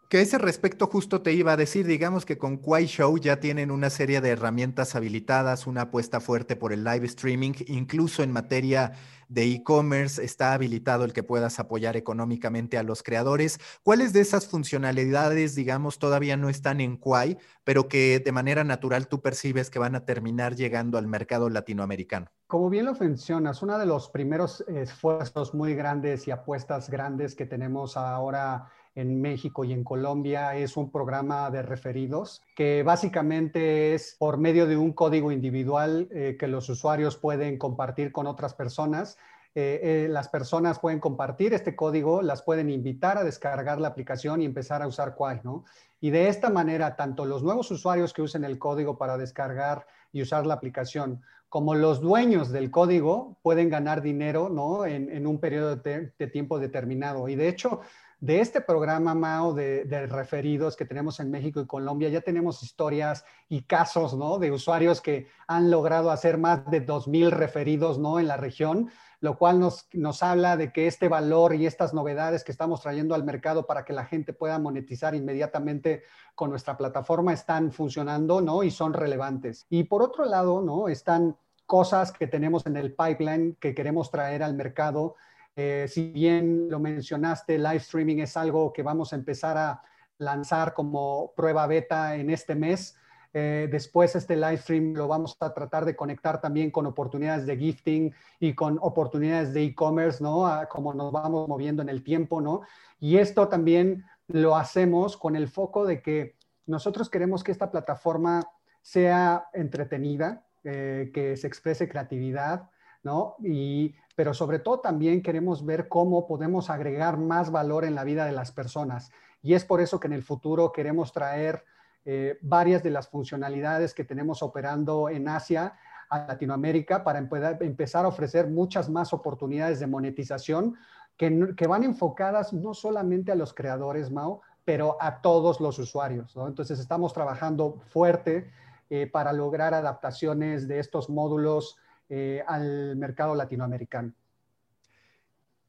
Que 0.10 0.22
ese 0.22 0.38
respecto 0.38 0.88
justo 0.88 1.22
te 1.22 1.34
iba 1.34 1.52
a 1.52 1.58
decir, 1.58 1.86
digamos 1.86 2.26
que 2.26 2.38
con 2.38 2.56
Quai 2.56 2.86
Show 2.86 3.17
ya 3.17 3.41
tienen 3.41 3.72
una 3.72 3.89
serie 3.89 4.22
de 4.22 4.30
herramientas 4.30 4.96
habilitadas, 4.96 5.67
una 5.67 5.82
apuesta 5.82 6.22
fuerte 6.22 6.56
por 6.56 6.72
el 6.72 6.86
live 6.86 7.06
streaming, 7.08 7.52
incluso 7.67 8.24
en 8.24 8.32
materia 8.32 8.93
de 9.28 9.43
e-commerce 9.43 10.24
está 10.24 10.54
habilitado 10.54 11.04
el 11.04 11.12
que 11.12 11.24
puedas 11.24 11.60
apoyar 11.60 11.98
económicamente 11.98 12.78
a 12.78 12.84
los 12.84 13.04
creadores. 13.04 13.60
¿Cuáles 13.84 14.13
de 14.13 14.22
esas 14.22 14.48
funcionalidades, 14.48 15.56
digamos, 15.56 16.00
todavía 16.00 16.38
no 16.38 16.48
están 16.48 16.80
en 16.80 16.96
Quai, 16.96 17.38
pero 17.65 17.89
que 17.89 18.22
de 18.24 18.32
manera 18.32 18.63
natural 18.63 19.10
tú 19.10 19.22
percibes 19.22 19.70
que 19.70 19.80
van 19.80 19.96
a 19.96 20.06
terminar 20.06 20.56
llegando 20.56 20.98
al 20.98 21.08
mercado 21.08 21.50
latinoamericano? 21.50 22.32
Como 22.48 22.70
bien 22.70 22.86
lo 22.86 22.93
mencionas, 22.93 23.62
uno 23.62 23.78
de 23.78 23.86
los 23.86 24.08
primeros 24.08 24.62
esfuerzos 24.70 25.54
muy 25.54 25.76
grandes 25.76 26.30
y 26.30 26.32
apuestas 26.32 26.89
grandes 26.89 27.36
que 27.36 27.46
tenemos 27.46 27.98
ahora 27.98 28.72
en 28.97 29.21
México 29.21 29.63
y 29.63 29.73
en 29.73 29.83
Colombia 29.83 30.55
es 30.55 30.75
un 30.75 30.89
programa 30.89 31.51
de 31.51 31.62
referidos 31.62 32.41
que 32.55 32.81
básicamente 32.81 33.93
es 33.93 34.15
por 34.17 34.39
medio 34.39 34.65
de 34.65 34.75
un 34.75 34.91
código 34.91 35.31
individual 35.31 36.07
eh, 36.12 36.36
que 36.39 36.47
los 36.47 36.67
usuarios 36.67 37.15
pueden 37.15 37.60
compartir 37.60 38.12
con 38.12 38.25
otras 38.25 38.55
personas. 38.55 39.19
Eh, 39.53 39.79
eh, 39.83 40.07
las 40.10 40.29
personas 40.29 40.79
pueden 40.79 40.99
compartir 40.99 41.53
este 41.53 41.75
código, 41.75 42.23
las 42.23 42.41
pueden 42.41 42.71
invitar 42.71 43.19
a 43.19 43.23
descargar 43.23 43.79
la 43.79 43.89
aplicación 43.89 44.41
y 44.41 44.45
empezar 44.45 44.81
a 44.81 44.88
usar 44.88 45.13
Quai, 45.13 45.41
¿no? 45.43 45.65
Y 46.01 46.10
de 46.10 46.27
esta 46.27 46.49
manera, 46.49 46.95
tanto 46.95 47.25
los 47.25 47.43
nuevos 47.43 47.69
usuarios 47.69 48.13
que 48.13 48.23
usen 48.23 48.43
el 48.43 48.57
código 48.57 48.97
para 48.97 49.17
descargar 49.17 49.86
y 50.12 50.23
usar 50.23 50.47
la 50.47 50.55
aplicación, 50.55 51.21
como 51.49 51.75
los 51.75 52.01
dueños 52.01 52.51
del 52.51 52.71
código 52.71 53.38
pueden 53.43 53.69
ganar 53.69 54.01
dinero, 54.01 54.49
¿no? 54.49 54.86
En, 54.86 55.25
un 55.25 55.39
periodo 55.39 55.75
de, 55.75 56.13
de 56.17 56.27
tiempo 56.27 56.60
determinado. 56.60 57.29
Y 57.29 57.36
de 57.36 57.47
hecho, 57.47 57.81
de 58.19 58.39
este 58.39 58.62
programa, 58.62 59.13
Mao, 59.13 59.53
de, 59.53 60.08
referidos 60.08 60.75
que 60.75 60.86
tenemos 60.86 61.19
en 61.19 61.30
México 61.30 61.60
y 61.62 61.67
Colombia, 61.67 62.10
ya 62.10 62.21
tenemos 62.21 62.63
historias 62.63 63.23
y 63.47 63.63
casos, 63.63 64.15
¿no? 64.15 64.39
De 64.39 64.51
usuarios 64.51 65.01
que 65.01 65.27
han 65.47 65.69
logrado 65.69 66.10
hacer 66.10 66.38
más 66.38 66.69
de 66.69 66.86
2.000 66.86 67.30
referidos, 67.30 67.99
¿no? 67.99 68.19
En 68.19 68.27
la 68.27 68.38
región, 68.38 68.89
lo 69.19 69.38
cual 69.38 69.60
nos, 69.60 69.88
nos 69.93 70.23
habla 70.23 70.58
de 70.58 70.71
que 70.71 70.88
este 70.88 71.08
valor 71.08 71.53
y 71.53 71.67
estas 71.67 71.93
novedades 71.93 72.43
que 72.43 72.51
estamos 72.51 72.82
trayendo 72.82 73.13
al 73.13 73.23
mercado 73.23 73.67
para 73.67 73.86
que 73.86 73.93
la 73.93 74.06
gente 74.06 74.34
pueda 74.34 74.58
monetizar 74.58 75.13
inmediatamente 75.13 76.03
con 76.34 76.49
nuestra 76.49 76.75
plataforma 76.75 77.34
están 77.34 77.71
funcionando, 77.71 78.41
¿no? 78.41 78.63
Y 78.63 78.71
son 78.71 78.93
relevantes. 78.93 79.67
Y 79.69 79.84
por 79.84 80.01
otro 80.01 80.25
lado, 80.25 80.62
¿no? 80.62 80.88
Están 80.88 81.38
cosas 81.67 82.12
que 82.12 82.25
tenemos 82.25 82.65
en 82.65 82.77
el 82.77 82.95
pipeline 82.95 83.58
que 83.60 83.75
queremos 83.75 84.10
traer 84.10 84.41
al 84.41 84.56
mercado 84.56 85.15
eh, 85.58 85.88
si 85.89 86.12
bien 86.12 86.70
lo 86.70 86.80
mencionaste, 86.80 87.58
live 87.58 87.78
streaming 87.78 88.20
es 88.20 88.38
algo 88.38 88.72
que 88.72 88.84
vamos 88.84 89.12
a 89.12 89.15
empezar 89.15 89.58
a 89.58 89.82
lanzar 90.20 90.76
como 90.76 91.34
prueba 91.36 91.65
beta 91.65 92.15
en 92.15 92.30
este 92.30 92.54
mes. 92.54 92.96
Eh, 93.34 93.67
después 93.72 94.15
este 94.15 94.36
live 94.36 94.58
stream 94.58 94.93
lo 94.93 95.08
vamos 95.08 95.36
a 95.39 95.54
tratar 95.54 95.84
de 95.84 95.96
conectar 95.96 96.39
también 96.39 96.70
con 96.70 96.86
oportunidades 96.86 97.48
de 97.48 97.58
gifting 97.58 98.13
y 98.39 98.54
con 98.54 98.78
oportunidades 98.82 99.52
de 99.52 99.63
e-commerce, 99.63 100.24
¿no? 100.24 100.48
como 100.70 100.93
nos 100.93 101.12
vamos 101.12 101.48
moviendo 101.48 101.82
en 101.82 101.89
el 101.89 102.04
tiempo, 102.04 102.39
¿no? 102.39 102.62
Y 103.00 103.17
esto 103.17 103.48
también 103.48 104.06
lo 104.28 104.56
hacemos 104.56 105.17
con 105.17 105.36
el 105.36 105.48
foco 105.48 105.86
de 105.86 106.04
que 106.04 106.36
nosotros 106.67 107.10
queremos 107.10 107.43
que 107.43 107.52
esta 107.52 107.72
plataforma 107.72 108.48
sea 108.84 109.48
entretenida, 109.54 110.46
eh, 110.63 111.10
que 111.13 111.36
se 111.36 111.48
exprese 111.48 111.89
creatividad, 111.89 112.70
¿no? 113.04 113.38
Y 113.43 113.96
pero 114.17 114.34
sobre 114.34 114.58
todo 114.58 114.80
también 114.80 115.21
queremos 115.21 115.63
ver 115.63 115.88
cómo 115.88 116.25
podemos 116.25 116.71
agregar 116.71 117.19
más 117.19 117.51
valor 117.51 117.86
en 117.86 117.93
la 117.93 118.03
vida 118.03 118.25
de 118.25 118.32
las 118.32 118.51
personas. 118.51 119.12
Y 119.43 119.53
es 119.53 119.63
por 119.63 119.80
eso 119.80 119.99
que 119.99 120.08
en 120.08 120.13
el 120.13 120.23
futuro 120.23 120.71
queremos 120.71 121.13
traer 121.13 121.63
eh, 122.03 122.39
varias 122.41 122.82
de 122.82 122.89
las 122.89 123.10
funcionalidades 123.10 123.93
que 123.93 124.03
tenemos 124.03 124.41
operando 124.41 125.08
en 125.10 125.27
Asia 125.27 125.77
a 126.10 126.25
Latinoamérica 126.25 127.03
para 127.03 127.19
empezar 127.19 128.06
a 128.06 128.08
ofrecer 128.08 128.47
muchas 128.47 128.89
más 128.89 129.13
oportunidades 129.13 129.80
de 129.80 129.86
monetización 129.86 130.77
que, 131.15 131.67
van 131.67 131.84
enfocadas 131.84 132.53
no 132.53 132.73
solamente 132.73 133.32
a 133.32 133.36
los 133.36 133.53
creadores, 133.53 134.10
Mao, 134.10 134.41
pero 134.65 134.97
a 134.99 135.21
todos 135.21 135.62
los 135.62 135.77
usuarios. 135.77 136.36
Entonces 136.36 136.80
estamos 136.80 137.13
trabajando 137.13 137.84
fuerte 137.89 138.49
eh, 138.89 139.06
para 139.06 139.32
lograr 139.32 139.75
adaptaciones 139.75 140.67
de 140.67 140.80
estos 140.80 141.08
módulos 141.08 141.77
eh, 142.10 142.43
al 142.48 142.96
mercado 142.96 143.36
latinoamericano. 143.36 144.13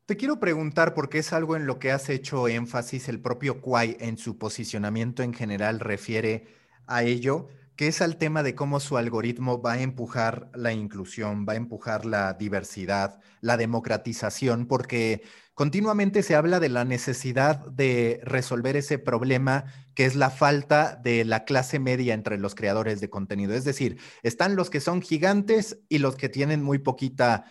Te 0.07 0.17
quiero 0.17 0.41
preguntar, 0.41 0.95
porque 0.95 1.19
es 1.19 1.35
algo 1.35 1.55
en 1.55 1.67
lo 1.67 1.79
que 1.79 1.93
has 1.93 2.09
hecho 2.09 2.49
énfasis, 2.49 3.09
el 3.09 3.21
propio 3.21 3.61
Quai 3.61 3.97
en 4.01 4.17
su 4.17 4.39
posicionamiento 4.39 5.23
en 5.23 5.35
general 5.35 5.81
refiere 5.81 6.47
a 6.87 7.03
ello, 7.03 7.49
que 7.79 7.87
es 7.87 8.03
al 8.03 8.17
tema 8.17 8.43
de 8.43 8.57
cómo 8.57 8.81
su 8.81 8.97
algoritmo 8.97 9.63
va 9.63 9.75
a 9.75 9.81
empujar 9.81 10.51
la 10.53 10.73
inclusión, 10.73 11.47
va 11.49 11.53
a 11.53 11.57
empujar 11.57 12.07
la 12.07 12.35
diversidad, 12.35 13.21
la 13.41 13.57
democratización, 13.57 14.67
porque 14.67 15.23
continuamente 15.55 16.25
se 16.25 16.35
habla 16.35 16.59
de 16.59 16.71
la 16.71 16.85
necesidad 16.85 17.65
de 17.69 18.21
resolver 18.25 18.77
ese 18.77 18.99
problema 18.99 19.67
que 19.95 20.07
es 20.07 20.17
la 20.17 20.31
falta 20.31 20.97
de 20.97 21.25
la 21.25 21.45
clase 21.45 21.79
media 21.79 22.15
entre 22.15 22.37
los 22.37 22.57
creadores 22.57 23.01
de 23.01 23.11
contenido. 23.11 23.55
Es 23.55 23.63
decir, 23.63 24.01
están 24.25 24.57
los 24.57 24.71
que 24.71 24.81
son 24.81 25.01
gigantes 25.01 25.79
y 25.89 25.99
los 25.99 26.17
que 26.17 26.29
tienen 26.29 26.65
muy 26.65 26.81
poquita 26.81 27.45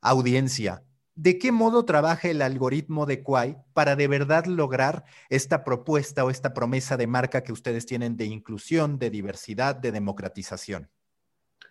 audiencia. 0.00 0.82
¿De 1.20 1.36
qué 1.36 1.50
modo 1.50 1.84
trabaja 1.84 2.28
el 2.28 2.40
algoritmo 2.42 3.04
de 3.04 3.24
Quai 3.24 3.58
para 3.72 3.96
de 3.96 4.06
verdad 4.06 4.44
lograr 4.44 5.02
esta 5.30 5.64
propuesta 5.64 6.24
o 6.24 6.30
esta 6.30 6.54
promesa 6.54 6.96
de 6.96 7.08
marca 7.08 7.42
que 7.42 7.50
ustedes 7.50 7.86
tienen 7.86 8.16
de 8.16 8.26
inclusión, 8.26 9.00
de 9.00 9.10
diversidad, 9.10 9.74
de 9.74 9.90
democratización? 9.90 10.88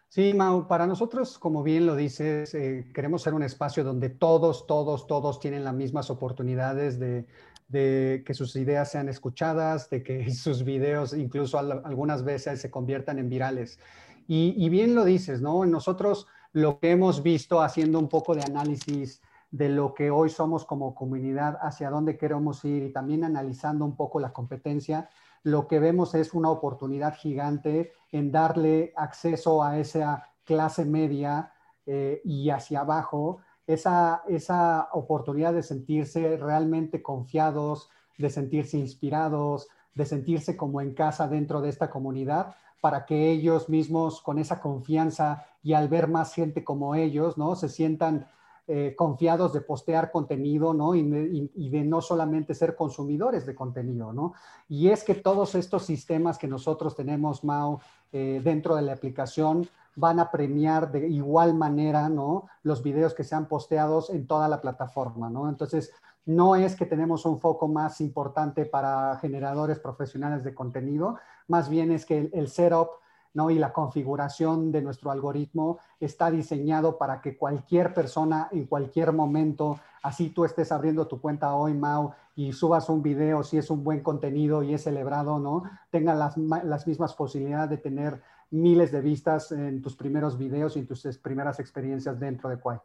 Sí, 0.09 0.33
Mau, 0.33 0.67
para 0.67 0.85
nosotros, 0.85 1.39
como 1.39 1.63
bien 1.63 1.85
lo 1.85 1.95
dices, 1.95 2.53
eh, 2.55 2.91
queremos 2.93 3.21
ser 3.21 3.33
un 3.33 3.41
espacio 3.41 3.85
donde 3.85 4.09
todos, 4.09 4.67
todos, 4.67 5.07
todos 5.07 5.39
tienen 5.39 5.63
las 5.63 5.73
mismas 5.73 6.09
oportunidades 6.09 6.99
de, 6.99 7.25
que 7.71 8.33
sus 8.33 8.53
ideas 8.57 8.91
sean 8.91 9.07
escuchadas, 9.07 9.89
de 9.89 10.03
que 10.03 10.29
sus 10.33 10.65
videos 10.65 11.13
incluso 11.13 11.57
algunas 11.57 12.25
veces 12.25 12.59
se 12.59 12.69
conviertan 12.69 13.17
en 13.17 13.29
virales. 13.29 13.79
Y, 14.27 14.55
y, 14.57 14.67
bien 14.67 14.93
lo 14.93 15.05
dices, 15.05 15.39
¿no? 15.39 15.65
Nosotros 15.65 16.27
lo 16.51 16.79
que 16.79 16.91
hemos 16.91 17.23
visto 17.23 17.61
haciendo 17.61 17.97
un 17.97 18.09
poco 18.09 18.35
de 18.35 18.43
análisis 18.43 19.21
de 19.51 19.69
lo 19.69 19.93
que 19.93 20.11
hoy 20.11 20.29
somos 20.29 20.65
como 20.65 20.93
comunidad, 20.93 21.57
hacia 21.61 21.89
dónde 21.89 22.17
queremos 22.17 22.63
ir 22.65 22.83
y 22.83 22.91
también 22.91 23.23
analizando 23.23 23.85
un 23.85 23.95
poco 23.95 24.19
la 24.19 24.33
competencia, 24.33 25.09
lo 25.43 25.67
que 25.67 25.79
vemos 25.79 26.13
es 26.15 26.33
una 26.33 26.49
oportunidad 26.49 27.15
gigante 27.15 27.93
en 28.11 28.31
darle 28.31 28.93
acceso 28.95 29.63
a 29.63 29.77
esa 29.77 30.27
clase 30.43 30.85
media 30.85 31.53
eh, 31.85 32.21
y 32.25 32.49
hacia 32.49 32.81
abajo, 32.81 33.39
esa, 33.65 34.23
esa 34.27 34.89
oportunidad 34.91 35.53
de 35.53 35.63
sentirse 35.63 36.37
realmente 36.37 37.01
confiados, 37.01 37.89
de 38.17 38.29
sentirse 38.29 38.77
inspirados, 38.77 39.67
de 39.93 40.05
sentirse 40.05 40.57
como 40.57 40.81
en 40.81 40.93
casa 40.93 41.27
dentro 41.27 41.61
de 41.61 41.69
esta 41.69 41.89
comunidad, 41.89 42.55
para 42.81 43.05
que 43.05 43.31
ellos 43.31 43.69
mismos 43.69 44.21
con 44.21 44.39
esa 44.39 44.59
confianza 44.59 45.45
y 45.63 45.73
al 45.73 45.89
ver 45.89 46.07
más 46.07 46.33
gente 46.33 46.63
como 46.63 46.95
ellos, 46.95 47.37
¿no? 47.37 47.55
Se 47.55 47.69
sientan 47.69 48.27
eh, 48.69 48.95
confiados 48.97 49.53
de 49.53 49.61
postear 49.61 50.11
contenido, 50.11 50.73
¿no? 50.73 50.93
Y, 50.93 51.69
de 51.69 51.83
no 51.85 52.01
solamente 52.01 52.53
ser 52.53 52.75
consumidores 52.75 53.45
de 53.45 53.55
contenido, 53.55 54.11
¿no? 54.11 54.33
Y 54.67 54.89
es 54.89 55.05
que 55.05 55.15
todos 55.15 55.55
estos 55.55 55.85
sistemas 55.85 56.37
que 56.37 56.49
nosotros 56.49 56.93
tenemos, 56.93 57.45
Mao, 57.45 57.79
eh, 58.11 58.41
dentro 58.43 58.75
de 58.75 58.81
la 58.81 58.91
aplicación, 58.91 59.69
van 59.95 60.19
a 60.19 60.29
premiar 60.31 60.91
de 60.91 61.07
igual 61.07 61.53
manera, 61.53 62.09
¿no? 62.09 62.47
Los 62.63 62.83
videos 62.83 63.13
que 63.13 63.23
sean 63.23 63.47
posteados 63.47 64.09
en 64.09 64.27
toda 64.27 64.49
la 64.49 64.59
plataforma, 64.59 65.29
¿no? 65.29 65.47
Entonces, 65.47 65.93
no 66.25 66.57
es 66.57 66.75
que 66.75 66.85
tenemos 66.85 67.25
un 67.25 67.39
foco 67.39 67.69
más 67.69 68.01
importante 68.01 68.65
para 68.65 69.17
generadores 69.21 69.79
profesionales 69.79 70.43
de 70.43 70.53
contenido, 70.53 71.17
más 71.47 71.69
bien 71.69 71.89
es 71.89 72.05
que 72.05 72.29
el 72.33 72.49
setup 72.49 72.89
¿no? 73.37 73.51
Y 73.51 73.59
la 73.59 73.71
configuración 73.71 74.71
de 74.71 74.81
nuestro 74.81 75.11
algoritmo 75.11 75.77
está 75.99 76.31
diseñado 76.31 76.97
para 76.97 77.21
que 77.21 77.37
cualquier 77.37 77.93
persona 77.93 78.49
en 78.51 78.65
cualquier 78.65 79.13
momento, 79.13 79.79
así 80.01 80.31
tú 80.31 80.43
estés 80.43 80.71
abriendo 80.71 81.07
tu 81.07 81.21
cuenta 81.21 81.53
hoy, 81.53 81.75
Mau, 81.75 82.13
y 82.35 82.51
subas 82.51 82.89
un 82.89 83.03
video, 83.03 83.43
si 83.43 83.59
es 83.59 83.69
un 83.69 83.83
buen 83.83 84.01
contenido 84.01 84.63
y 84.63 84.73
es 84.73 84.85
celebrado, 84.85 85.37
¿no? 85.37 85.69
Tenga 85.91 86.15
las, 86.15 86.35
las 86.35 86.87
mismas 86.87 87.13
posibilidades 87.13 87.69
de 87.69 87.77
tener 87.77 88.23
miles 88.49 88.91
de 88.91 89.01
vistas 89.01 89.51
en 89.51 89.83
tus 89.83 89.95
primeros 89.95 90.35
videos 90.39 90.75
y 90.75 90.79
en 90.79 90.87
tus 90.87 91.05
primeras 91.19 91.59
experiencias 91.59 92.19
dentro 92.19 92.49
de 92.49 92.57
Quai. 92.57 92.79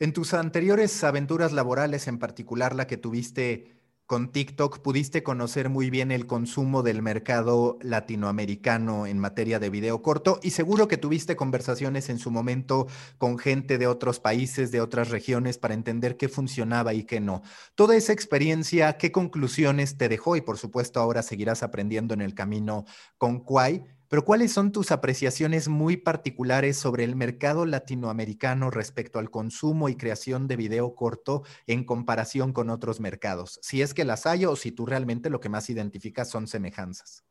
En 0.00 0.12
tus 0.12 0.34
anteriores 0.34 1.04
aventuras 1.04 1.52
laborales, 1.52 2.08
en 2.08 2.18
particular 2.18 2.74
la 2.74 2.88
que 2.88 2.96
tuviste 2.96 3.76
con 4.06 4.30
TikTok 4.30 4.78
pudiste 4.78 5.24
conocer 5.24 5.68
muy 5.68 5.90
bien 5.90 6.12
el 6.12 6.26
consumo 6.26 6.84
del 6.84 7.02
mercado 7.02 7.76
latinoamericano 7.82 9.06
en 9.06 9.18
materia 9.18 9.58
de 9.58 9.68
video 9.68 10.00
corto 10.00 10.38
y 10.44 10.50
seguro 10.50 10.86
que 10.86 10.96
tuviste 10.96 11.34
conversaciones 11.34 12.08
en 12.08 12.20
su 12.20 12.30
momento 12.30 12.86
con 13.18 13.36
gente 13.36 13.78
de 13.78 13.88
otros 13.88 14.20
países, 14.20 14.70
de 14.70 14.80
otras 14.80 15.10
regiones 15.10 15.58
para 15.58 15.74
entender 15.74 16.16
qué 16.16 16.28
funcionaba 16.28 16.94
y 16.94 17.02
qué 17.02 17.18
no. 17.18 17.42
Toda 17.74 17.96
esa 17.96 18.12
experiencia, 18.12 18.96
¿qué 18.96 19.10
conclusiones 19.10 19.98
te 19.98 20.08
dejó? 20.08 20.36
Y 20.36 20.40
por 20.40 20.56
supuesto 20.56 21.00
ahora 21.00 21.22
seguirás 21.22 21.64
aprendiendo 21.64 22.14
en 22.14 22.20
el 22.20 22.34
camino 22.34 22.84
con 23.18 23.40
Kwai 23.40 23.95
pero 24.08 24.24
¿cuáles 24.24 24.52
son 24.52 24.72
tus 24.72 24.92
apreciaciones 24.92 25.68
muy 25.68 25.96
particulares 25.96 26.76
sobre 26.76 27.04
el 27.04 27.16
mercado 27.16 27.66
latinoamericano 27.66 28.70
respecto 28.70 29.18
al 29.18 29.30
consumo 29.30 29.88
y 29.88 29.96
creación 29.96 30.46
de 30.46 30.56
video 30.56 30.94
corto 30.94 31.42
en 31.66 31.84
comparación 31.84 32.52
con 32.52 32.70
otros 32.70 33.00
mercados? 33.00 33.58
Si 33.62 33.82
es 33.82 33.94
que 33.94 34.04
las 34.04 34.26
hay 34.26 34.44
o 34.44 34.54
si 34.56 34.72
tú 34.72 34.86
realmente 34.86 35.30
lo 35.30 35.40
que 35.40 35.48
más 35.48 35.68
identificas 35.70 36.30
son 36.30 36.46
semejanzas. 36.46 37.24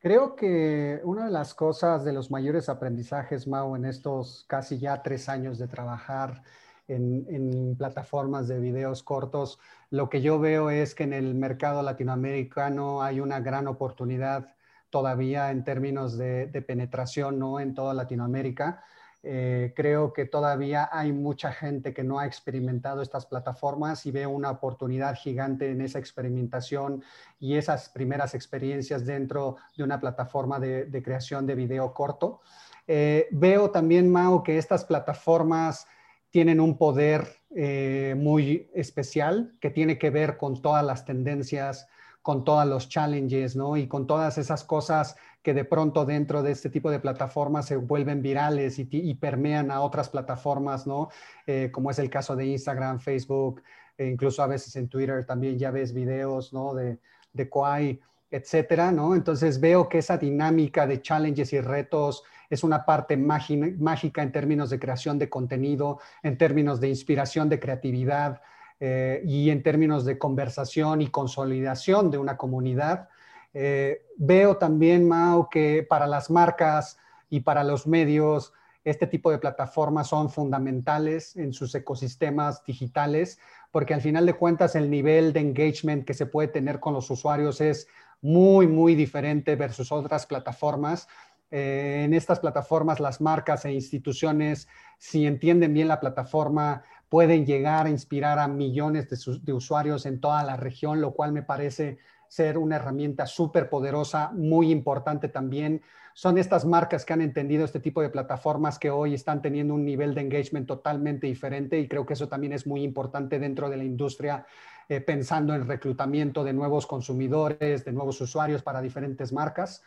Creo 0.00 0.36
que 0.36 1.00
una 1.02 1.24
de 1.24 1.32
las 1.32 1.54
cosas 1.54 2.04
de 2.04 2.12
los 2.12 2.30
mayores 2.30 2.68
aprendizajes, 2.68 3.48
Mau, 3.48 3.74
en 3.74 3.84
estos 3.84 4.44
casi 4.46 4.78
ya 4.78 5.02
tres 5.02 5.28
años 5.28 5.58
de 5.58 5.66
trabajar 5.66 6.42
en, 6.86 7.26
en, 7.28 7.76
plataformas 7.76 8.46
de 8.46 8.60
videos 8.60 9.02
cortos, 9.02 9.58
lo 9.90 10.08
que 10.08 10.22
yo 10.22 10.38
veo 10.38 10.70
es 10.70 10.94
que 10.94 11.02
en 11.02 11.12
el 11.12 11.34
mercado 11.34 11.82
latinoamericano 11.82 13.02
hay 13.02 13.20
una 13.20 13.40
gran 13.40 13.66
oportunidad 13.66 14.54
todavía 14.90 15.50
en 15.50 15.64
términos 15.64 16.16
de, 16.16 16.64
penetración 16.66 17.38
¿no? 17.38 17.60
en 17.60 17.74
toda 17.74 17.94
Latinoamérica. 17.94 18.82
Eh, 19.22 19.72
creo 19.74 20.12
que 20.12 20.26
todavía 20.26 20.88
hay 20.92 21.12
mucha 21.12 21.50
gente 21.52 21.92
que 21.92 22.04
no 22.04 22.20
ha 22.20 22.26
experimentado 22.26 23.02
estas 23.02 23.26
plataformas 23.26 24.06
y 24.06 24.12
veo 24.12 24.30
una 24.30 24.50
oportunidad 24.50 25.16
gigante 25.16 25.70
en 25.70 25.80
esa 25.80 25.98
experimentación 25.98 27.02
y 27.40 27.56
esas 27.56 27.88
primeras 27.88 28.34
experiencias 28.34 29.04
dentro 29.04 29.56
de 29.76 29.82
una 29.82 29.98
plataforma 29.98 30.60
de, 30.60 31.02
creación 31.02 31.46
de 31.46 31.56
video 31.56 31.92
corto. 31.92 32.40
Eh, 32.86 33.26
veo 33.32 33.70
también, 33.70 34.10
Mao, 34.10 34.42
que 34.42 34.56
estas 34.56 34.84
plataformas 34.84 35.86
tienen 36.30 36.60
un 36.60 36.78
poder 36.78 37.26
eh, 37.54 38.14
muy 38.16 38.70
especial 38.74 39.54
que 39.60 39.70
tiene 39.70 39.98
que 39.98 40.10
ver 40.10 40.36
con 40.36 40.60
todas 40.60 40.84
las 40.84 41.04
tendencias 41.04 41.88
con 42.28 42.44
todos 42.44 42.66
los 42.66 42.90
challenges, 42.90 43.56
¿no? 43.56 43.78
Y 43.78 43.88
con 43.88 44.06
todas 44.06 44.36
esas 44.36 44.62
cosas 44.62 45.16
que 45.42 45.54
de 45.54 45.64
pronto 45.64 46.04
dentro 46.04 46.42
de 46.42 46.50
este 46.50 46.68
tipo 46.68 46.90
de 46.90 47.00
plataformas 47.00 47.64
se 47.64 47.76
vuelven 47.76 48.20
virales 48.20 48.78
y, 48.78 49.14
permean 49.14 49.70
a 49.70 49.80
otras 49.80 50.10
plataformas, 50.10 50.86
¿no? 50.86 51.08
Eh, 51.46 51.70
como 51.72 51.90
es 51.90 51.98
el 51.98 52.10
caso 52.10 52.36
de 52.36 52.44
Instagram, 52.44 53.00
Facebook, 53.00 53.62
e 53.96 54.08
incluso 54.08 54.42
a 54.42 54.46
veces 54.46 54.76
en 54.76 54.90
Twitter 54.90 55.24
también 55.24 55.58
ya 55.58 55.70
ves 55.70 55.94
videos, 55.94 56.52
¿no? 56.52 56.74
De, 56.74 56.98
de 57.32 57.48
Kwai, 57.48 57.98
etcétera, 58.30 58.92
¿no? 58.92 59.14
Entonces 59.14 59.58
veo 59.58 59.88
que 59.88 59.96
esa 59.96 60.18
dinámica 60.18 60.86
de 60.86 61.00
challenges 61.00 61.54
y 61.54 61.62
retos 61.62 62.24
es 62.50 62.62
una 62.62 62.84
parte 62.84 63.16
mágica 63.16 64.22
en 64.22 64.32
términos 64.32 64.68
de 64.68 64.78
creación 64.78 65.18
de 65.18 65.30
contenido, 65.30 65.98
en 66.22 66.36
términos 66.36 66.78
de 66.78 66.90
inspiración, 66.90 67.48
de 67.48 67.58
creatividad, 67.58 68.42
eh, 68.80 69.22
y 69.24 69.50
en 69.50 69.62
términos 69.62 70.04
de 70.04 70.18
conversación 70.18 71.02
y 71.02 71.08
consolidación 71.08 72.10
de 72.10 72.18
una 72.18 72.36
comunidad. 72.36 73.08
Eh, 73.54 74.06
veo 74.16 74.56
también, 74.56 75.08
Mao, 75.08 75.48
que 75.50 75.86
para 75.88 76.06
las 76.06 76.30
marcas 76.30 76.98
y 77.28 77.40
para 77.40 77.64
los 77.64 77.86
medios, 77.86 78.52
este 78.84 79.06
tipo 79.06 79.30
de 79.30 79.38
plataformas 79.38 80.08
son 80.08 80.30
fundamentales 80.30 81.36
en 81.36 81.52
sus 81.52 81.74
ecosistemas 81.74 82.64
digitales, 82.64 83.38
porque 83.70 83.94
al 83.94 84.00
final 84.00 84.26
de 84.26 84.34
cuentas 84.34 84.74
el 84.76 84.90
nivel 84.90 85.32
de 85.32 85.40
engagement 85.40 86.04
que 86.04 86.14
se 86.14 86.26
puede 86.26 86.48
tener 86.48 86.80
con 86.80 86.94
los 86.94 87.10
usuarios 87.10 87.60
es 87.60 87.88
muy, 88.20 88.66
muy 88.66 88.94
diferente 88.94 89.56
versus 89.56 89.92
otras 89.92 90.26
plataformas. 90.26 91.08
Eh, 91.50 92.02
en 92.04 92.14
estas 92.14 92.40
plataformas, 92.40 93.00
las 93.00 93.20
marcas 93.20 93.64
e 93.64 93.72
instituciones, 93.72 94.68
si 94.98 95.26
entienden 95.26 95.72
bien 95.72 95.88
la 95.88 96.00
plataforma, 96.00 96.82
pueden 97.08 97.46
llegar 97.46 97.86
a 97.86 97.90
inspirar 97.90 98.38
a 98.38 98.48
millones 98.48 99.08
de, 99.42 99.52
usuarios 99.52 100.06
en 100.06 100.20
toda 100.20 100.42
la 100.42 100.56
región, 100.56 101.00
lo 101.00 101.12
cual 101.12 101.32
me 101.32 101.42
parece 101.42 101.98
ser 102.28 102.58
una 102.58 102.76
herramienta 102.76 103.26
súper 103.26 103.70
poderosa, 103.70 104.30
muy 104.34 104.70
importante 104.70 105.28
también. 105.28 105.80
Son 106.12 106.36
estas 106.36 106.64
marcas 106.64 107.04
que 107.04 107.12
han 107.12 107.22
entendido 107.22 107.64
este 107.64 107.80
tipo 107.80 108.02
de 108.02 108.10
plataformas 108.10 108.78
que 108.78 108.90
hoy 108.90 109.14
están 109.14 109.40
teniendo 109.40 109.72
un 109.72 109.84
nivel 109.84 110.14
de 110.14 110.20
engagement 110.20 110.66
totalmente 110.66 111.26
diferente 111.26 111.78
y 111.78 111.88
creo 111.88 112.04
que 112.04 112.14
eso 112.14 112.28
también 112.28 112.52
es 112.52 112.66
muy 112.66 112.82
importante 112.82 113.38
dentro 113.38 113.70
de 113.70 113.76
la 113.78 113.84
industria, 113.84 114.44
eh, 114.88 115.00
pensando 115.00 115.54
en 115.54 115.66
reclutamiento 115.66 116.44
de 116.44 116.52
nuevos 116.52 116.86
consumidores, 116.86 117.84
de 117.84 117.92
nuevos 117.92 118.20
usuarios 118.20 118.62
para 118.62 118.82
diferentes 118.82 119.32
marcas. 119.32 119.82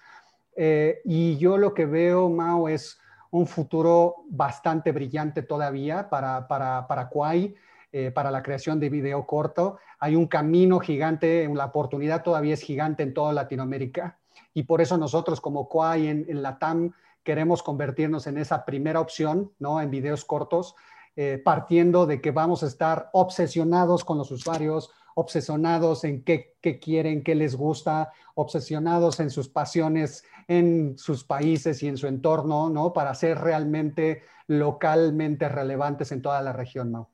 Eh, 0.55 1.01
y 1.05 1.37
yo 1.37 1.57
lo 1.57 1.73
que 1.73 1.85
veo, 1.85 2.29
Mao, 2.29 2.67
es 2.67 2.97
un 3.31 3.47
futuro 3.47 4.17
bastante 4.29 4.91
brillante 4.91 5.41
todavía 5.41 6.09
para, 6.09 6.47
para, 6.47 6.87
para 6.87 7.09
Kwai, 7.09 7.55
eh, 7.91 8.11
para 8.11 8.31
la 8.31 8.43
creación 8.43 8.79
de 8.79 8.89
video 8.89 9.25
corto. 9.25 9.77
Hay 9.99 10.15
un 10.15 10.27
camino 10.27 10.79
gigante, 10.79 11.49
la 11.53 11.65
oportunidad 11.65 12.23
todavía 12.23 12.53
es 12.53 12.61
gigante 12.61 13.03
en 13.03 13.13
toda 13.13 13.33
Latinoamérica 13.33 14.17
y 14.53 14.63
por 14.63 14.81
eso 14.81 14.97
nosotros 14.97 15.41
como 15.41 15.67
Kwai 15.67 16.07
en, 16.07 16.25
en 16.29 16.41
la 16.41 16.59
TAM 16.59 16.93
queremos 17.23 17.63
convertirnos 17.63 18.27
en 18.27 18.37
esa 18.37 18.65
primera 18.65 18.99
opción, 18.99 19.51
¿no? 19.59 19.79
En 19.81 19.91
videos 19.91 20.25
cortos, 20.25 20.75
eh, 21.15 21.41
partiendo 21.43 22.05
de 22.05 22.21
que 22.21 22.31
vamos 22.31 22.63
a 22.63 22.67
estar 22.67 23.09
obsesionados 23.13 24.03
con 24.03 24.17
los 24.17 24.31
usuarios, 24.31 24.91
obsesionados 25.15 26.03
en 26.03 26.23
qué, 26.23 26.55
quieren, 26.81 27.23
qué 27.23 27.35
les 27.35 27.55
gusta, 27.55 28.11
obsesionados 28.35 29.19
en 29.19 29.29
sus 29.29 29.49
pasiones 29.49 30.23
en 30.47 30.97
sus 30.97 31.23
países 31.23 31.81
y 31.81 31.87
en 31.87 31.97
su 31.97 32.07
entorno, 32.07 32.69
¿no? 32.69 32.91
Para 32.91 33.15
ser 33.15 33.39
realmente 33.39 34.23
localmente 34.47 35.47
relevantes 35.47 36.11
en 36.11 36.21
toda 36.21 36.41
la 36.41 36.51
región, 36.51 36.91
¿no? 36.91 37.09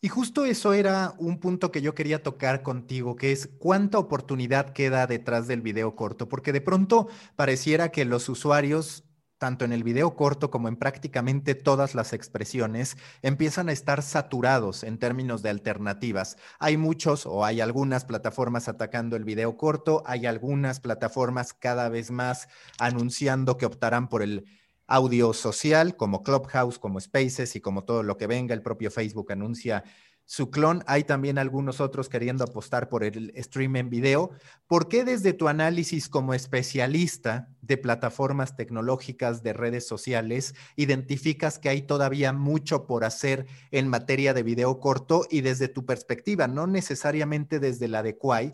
Y 0.00 0.08
justo 0.08 0.46
eso 0.46 0.72
era 0.72 1.12
un 1.18 1.40
punto 1.40 1.70
que 1.70 1.82
yo 1.82 1.94
quería 1.94 2.22
tocar 2.22 2.62
contigo, 2.62 3.16
que 3.16 3.32
es 3.32 3.48
cuánta 3.58 3.98
oportunidad 3.98 4.70
queda 4.70 5.06
detrás 5.06 5.46
del 5.46 5.60
video 5.60 5.94
corto, 5.94 6.28
porque 6.28 6.52
de 6.52 6.62
pronto 6.62 7.08
pareciera 7.36 7.90
que 7.90 8.06
los 8.06 8.28
usuarios 8.28 9.04
tanto 9.40 9.64
en 9.64 9.72
el 9.72 9.82
video 9.82 10.14
corto 10.16 10.50
como 10.50 10.68
en 10.68 10.76
prácticamente 10.76 11.54
todas 11.54 11.94
las 11.94 12.12
expresiones, 12.12 12.98
empiezan 13.22 13.70
a 13.70 13.72
estar 13.72 14.02
saturados 14.02 14.84
en 14.84 14.98
términos 14.98 15.42
de 15.42 15.48
alternativas. 15.48 16.36
Hay 16.58 16.76
muchos 16.76 17.24
o 17.24 17.46
hay 17.46 17.62
algunas 17.62 18.04
plataformas 18.04 18.68
atacando 18.68 19.16
el 19.16 19.24
video 19.24 19.56
corto, 19.56 20.02
hay 20.04 20.26
algunas 20.26 20.78
plataformas 20.78 21.54
cada 21.54 21.88
vez 21.88 22.10
más 22.10 22.48
anunciando 22.78 23.56
que 23.56 23.64
optarán 23.64 24.10
por 24.10 24.20
el 24.20 24.44
audio 24.86 25.32
social, 25.32 25.96
como 25.96 26.22
Clubhouse, 26.22 26.78
como 26.78 27.00
Spaces 27.00 27.56
y 27.56 27.62
como 27.62 27.84
todo 27.84 28.02
lo 28.02 28.18
que 28.18 28.26
venga. 28.26 28.52
El 28.52 28.62
propio 28.62 28.90
Facebook 28.90 29.32
anuncia 29.32 29.84
su 30.30 30.48
clon. 30.48 30.84
Hay 30.86 31.02
también 31.02 31.38
algunos 31.38 31.80
otros 31.80 32.08
queriendo 32.08 32.44
apostar 32.44 32.88
por 32.88 33.02
el 33.02 33.32
stream 33.36 33.74
en 33.74 33.90
video. 33.90 34.30
¿Por 34.68 34.86
qué 34.86 35.02
desde 35.02 35.32
tu 35.32 35.48
análisis 35.48 36.08
como 36.08 36.34
especialista 36.34 37.48
de 37.62 37.76
plataformas 37.76 38.54
tecnológicas 38.54 39.42
de 39.42 39.54
redes 39.54 39.88
sociales 39.88 40.54
identificas 40.76 41.58
que 41.58 41.68
hay 41.68 41.82
todavía 41.82 42.32
mucho 42.32 42.86
por 42.86 43.02
hacer 43.02 43.46
en 43.72 43.88
materia 43.88 44.32
de 44.32 44.44
video 44.44 44.78
corto 44.78 45.26
y 45.28 45.40
desde 45.40 45.66
tu 45.66 45.84
perspectiva, 45.84 46.46
no 46.46 46.68
necesariamente 46.68 47.58
desde 47.58 47.88
la 47.88 48.04
de 48.04 48.16
Quai, 48.16 48.52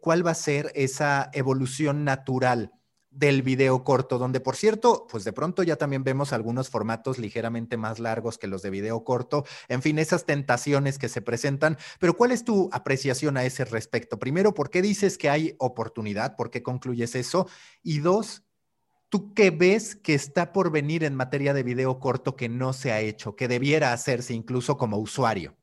¿cuál 0.00 0.24
va 0.24 0.30
a 0.30 0.34
ser 0.34 0.70
esa 0.76 1.28
evolución 1.32 2.04
natural? 2.04 2.77
Del 3.18 3.42
video 3.42 3.82
corto, 3.82 4.16
donde 4.16 4.38
por 4.38 4.54
cierto, 4.54 5.06
pues 5.10 5.24
de 5.24 5.32
pronto 5.32 5.64
ya 5.64 5.74
también 5.74 6.04
vemos 6.04 6.32
algunos 6.32 6.70
formatos 6.70 7.18
ligeramente 7.18 7.76
más 7.76 7.98
largos 7.98 8.38
que 8.38 8.46
los 8.46 8.62
de 8.62 8.70
video 8.70 9.02
corto, 9.02 9.44
en 9.68 9.82
fin, 9.82 9.98
esas 9.98 10.24
tentaciones 10.24 10.98
que 10.98 11.08
se 11.08 11.20
presentan, 11.20 11.78
pero 11.98 12.16
¿cuál 12.16 12.30
es 12.30 12.44
tu 12.44 12.70
apreciación 12.72 13.36
a 13.36 13.44
ese 13.44 13.64
respecto? 13.64 14.20
Primero, 14.20 14.54
¿por 14.54 14.70
qué 14.70 14.82
dices 14.82 15.18
que 15.18 15.28
hay 15.28 15.56
oportunidad? 15.58 16.36
¿Por 16.36 16.50
qué 16.50 16.62
concluyes 16.62 17.16
eso? 17.16 17.48
Y 17.82 17.98
dos, 17.98 18.44
¿tú 19.08 19.34
qué 19.34 19.50
ves 19.50 19.96
que 19.96 20.14
está 20.14 20.52
por 20.52 20.70
venir 20.70 21.02
en 21.02 21.16
materia 21.16 21.54
de 21.54 21.64
video 21.64 21.98
corto 21.98 22.36
que 22.36 22.48
no 22.48 22.72
se 22.72 22.92
ha 22.92 23.00
hecho, 23.00 23.34
que 23.34 23.48
debiera 23.48 23.92
hacerse 23.92 24.32
incluso 24.32 24.78
como 24.78 24.96
usuario? 24.98 25.57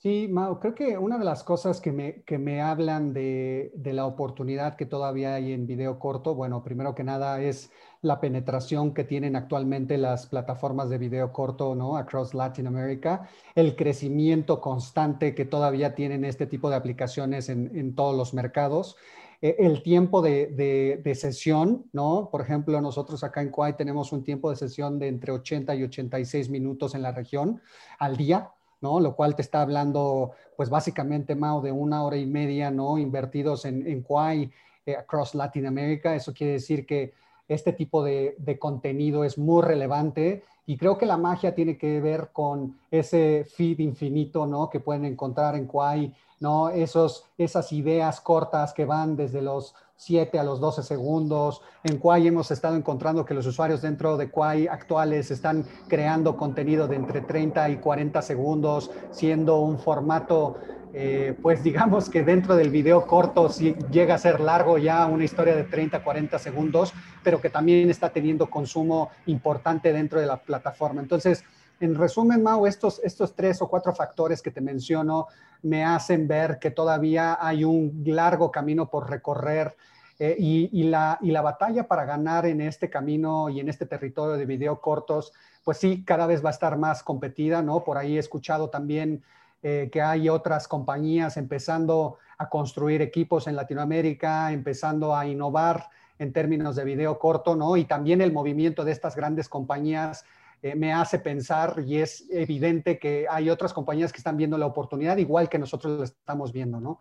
Sí, 0.00 0.28
Mao, 0.28 0.60
creo 0.60 0.76
que 0.76 0.96
una 0.96 1.18
de 1.18 1.24
las 1.24 1.42
cosas 1.42 1.80
que 1.80 1.90
me, 1.90 2.22
que 2.22 2.38
me 2.38 2.60
hablan 2.62 3.12
de, 3.12 3.72
de, 3.74 3.92
la 3.92 4.06
oportunidad 4.06 4.76
que 4.76 4.86
todavía 4.86 5.34
hay 5.34 5.52
en 5.52 5.66
video 5.66 5.98
corto, 5.98 6.36
bueno, 6.36 6.62
primero 6.62 6.94
que 6.94 7.02
nada 7.02 7.42
es 7.42 7.72
la 8.00 8.20
penetración 8.20 8.94
que 8.94 9.02
tienen 9.02 9.34
actualmente 9.34 9.98
las 9.98 10.26
plataformas 10.26 10.88
de 10.88 10.98
video 10.98 11.32
corto, 11.32 11.74
¿no? 11.74 11.96
Across 11.96 12.34
Latin 12.34 12.68
America, 12.68 13.28
el 13.56 13.74
crecimiento 13.74 14.60
constante 14.60 15.34
que 15.34 15.44
todavía 15.44 15.96
tienen 15.96 16.24
este 16.24 16.46
tipo 16.46 16.70
de 16.70 16.76
aplicaciones 16.76 17.48
en, 17.48 17.76
en 17.76 17.96
todos 17.96 18.16
los 18.16 18.34
mercados 18.34 18.96
e, 19.42 19.56
el 19.58 19.82
tiempo 19.82 20.22
de, 20.22 20.46
de, 20.46 21.00
de, 21.02 21.14
sesión, 21.16 21.86
¿no? 21.92 22.28
Por 22.30 22.40
ejemplo, 22.40 22.80
nosotros 22.80 23.24
acá 23.24 23.42
en 23.42 23.50
Kuwait 23.50 23.76
tenemos 23.76 24.12
un 24.12 24.22
tiempo 24.22 24.48
de 24.50 24.54
sesión 24.54 25.00
de 25.00 25.08
entre 25.08 25.32
80 25.32 25.74
y 25.74 25.82
86 25.82 26.50
minutos 26.50 26.94
en 26.94 27.02
la 27.02 27.10
región 27.10 27.60
al 27.98 28.16
día, 28.16 28.52
¿no? 28.80 29.00
Lo 29.00 29.14
cual 29.14 29.34
te 29.34 29.42
está 29.42 29.62
hablando, 29.62 30.32
pues 30.56 30.70
básicamente, 30.70 31.34
Mao, 31.34 31.60
de 31.60 31.72
una 31.72 32.04
hora 32.04 32.16
y 32.16 32.26
media, 32.26 32.70
¿no? 32.70 32.98
Invertidos 32.98 33.64
en, 33.64 33.86
en 33.86 34.02
Quai 34.02 34.50
eh, 34.86 34.96
across 34.96 35.34
Latinoamérica. 35.34 36.14
Eso 36.14 36.32
quiere 36.32 36.54
decir 36.54 36.86
que 36.86 37.12
este 37.48 37.72
tipo 37.72 38.04
de, 38.04 38.36
de, 38.38 38.58
contenido 38.58 39.24
es 39.24 39.38
muy 39.38 39.62
relevante 39.62 40.44
y 40.66 40.76
creo 40.76 40.98
que 40.98 41.06
la 41.06 41.16
magia 41.16 41.54
tiene 41.54 41.78
que 41.78 42.00
ver 42.00 42.28
con 42.32 42.78
ese 42.90 43.46
feed 43.56 43.78
infinito, 43.78 44.46
¿no? 44.46 44.68
Que 44.68 44.80
pueden 44.80 45.06
encontrar 45.06 45.56
en 45.56 45.66
Quai, 45.66 46.14
¿no? 46.40 46.68
Esos, 46.68 47.24
esas 47.38 47.72
ideas 47.72 48.20
cortas 48.20 48.74
que 48.74 48.84
van 48.84 49.16
desde 49.16 49.40
los 49.40 49.74
7 49.98 50.38
a 50.38 50.44
los 50.44 50.60
12 50.60 50.84
segundos. 50.84 51.60
En 51.82 51.98
Quai 51.98 52.28
hemos 52.28 52.50
estado 52.52 52.76
encontrando 52.76 53.24
que 53.24 53.34
los 53.34 53.46
usuarios 53.46 53.82
dentro 53.82 54.16
de 54.16 54.30
Quai 54.30 54.68
actuales 54.68 55.30
están 55.32 55.66
creando 55.88 56.36
contenido 56.36 56.86
de 56.86 56.96
entre 56.96 57.20
30 57.20 57.68
y 57.70 57.76
40 57.78 58.22
segundos, 58.22 58.92
siendo 59.10 59.58
un 59.58 59.76
formato, 59.78 60.56
eh, 60.94 61.36
pues 61.42 61.62
digamos 61.64 62.08
que 62.08 62.22
dentro 62.22 62.54
del 62.54 62.70
video 62.70 63.06
corto 63.06 63.48
si 63.48 63.74
llega 63.90 64.14
a 64.14 64.18
ser 64.18 64.40
largo 64.40 64.78
ya 64.78 65.04
una 65.06 65.24
historia 65.24 65.56
de 65.56 65.64
30, 65.64 66.04
40 66.04 66.38
segundos, 66.38 66.94
pero 67.24 67.40
que 67.40 67.50
también 67.50 67.90
está 67.90 68.10
teniendo 68.10 68.48
consumo 68.48 69.10
importante 69.26 69.92
dentro 69.92 70.20
de 70.20 70.26
la 70.26 70.36
plataforma. 70.36 71.00
Entonces, 71.00 71.44
en 71.80 71.94
resumen, 71.94 72.42
Mau, 72.42 72.66
estos, 72.66 73.00
estos 73.04 73.34
tres 73.34 73.62
o 73.62 73.68
cuatro 73.68 73.94
factores 73.94 74.42
que 74.42 74.50
te 74.50 74.60
menciono 74.60 75.26
me 75.62 75.84
hacen 75.84 76.26
ver 76.26 76.58
que 76.58 76.70
todavía 76.70 77.38
hay 77.40 77.64
un 77.64 78.02
largo 78.04 78.50
camino 78.50 78.88
por 78.88 79.08
recorrer 79.08 79.76
eh, 80.18 80.34
y, 80.38 80.82
la, 80.84 81.18
y 81.20 81.30
la 81.30 81.42
batalla 81.42 81.86
para 81.86 82.04
ganar 82.04 82.46
en 82.46 82.60
este 82.60 82.90
camino 82.90 83.48
y 83.48 83.60
en 83.60 83.68
este 83.68 83.86
territorio 83.86 84.36
de 84.36 84.46
video 84.46 84.80
cortos, 84.80 85.32
pues 85.64 85.78
sí, 85.78 86.04
cada 86.04 86.26
vez 86.26 86.44
va 86.44 86.48
a 86.48 86.52
estar 86.52 86.76
más 86.76 87.04
competida, 87.04 87.62
¿no? 87.62 87.84
Por 87.84 87.98
ahí 87.98 88.16
he 88.16 88.18
escuchado 88.18 88.68
también 88.68 89.22
eh, 89.62 89.88
que 89.92 90.02
hay 90.02 90.28
otras 90.28 90.66
compañías 90.66 91.36
empezando 91.36 92.18
a 92.36 92.48
construir 92.48 93.00
equipos 93.00 93.46
en 93.46 93.54
Latinoamérica, 93.54 94.52
empezando 94.52 95.14
a 95.14 95.26
innovar 95.26 95.88
en 96.18 96.32
términos 96.32 96.74
de 96.74 96.84
video 96.84 97.18
corto, 97.18 97.54
¿no? 97.54 97.76
Y 97.76 97.84
también 97.84 98.20
el 98.20 98.32
movimiento 98.32 98.84
de 98.84 98.90
estas 98.90 99.14
grandes 99.14 99.48
compañías 99.48 100.24
eh, 100.60 100.74
me 100.74 100.92
hace 100.92 101.20
pensar 101.20 101.84
y 101.86 101.98
es 101.98 102.24
evidente 102.30 102.98
que 102.98 103.26
hay 103.30 103.48
otras 103.48 103.72
compañías 103.72 104.12
que 104.12 104.18
están 104.18 104.36
viendo 104.36 104.58
la 104.58 104.66
oportunidad 104.66 105.16
igual 105.18 105.48
que 105.48 105.58
nosotros 105.58 105.98
lo 105.98 106.04
estamos 106.04 106.52
viendo, 106.52 106.80
¿no? 106.80 106.98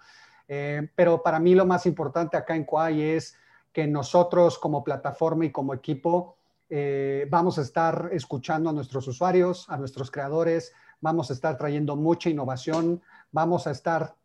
Eh, 0.48 0.90
pero 0.96 1.24
para 1.24 1.40
mí 1.40 1.56
lo 1.56 1.66
más 1.66 1.88
importante 1.88 2.38
acá 2.38 2.56
en 2.56 2.66
Quay 2.66 3.02
es 3.02 3.36
que 3.74 3.88
nosotros 3.88 4.60
como 4.60 4.84
plataforma 4.84 5.46
y 5.46 5.52
como 5.52 5.74
equipo 5.74 6.38
eh, 6.70 7.28
vamos 7.32 7.58
a 7.58 7.62
estar 7.62 8.10
escuchando 8.12 8.70
a 8.70 8.74
nuestros 8.74 9.08
usuarios, 9.08 9.68
a 9.70 9.78
nuestros 9.78 10.12
creadores, 10.12 10.74
vamos 11.02 11.32
a 11.32 11.34
estar 11.34 11.58
trayendo 11.58 11.96
mucha 11.96 12.30
innovación, 12.30 13.02
vamos 13.32 13.66
a 13.66 13.72
estar 13.72 14.16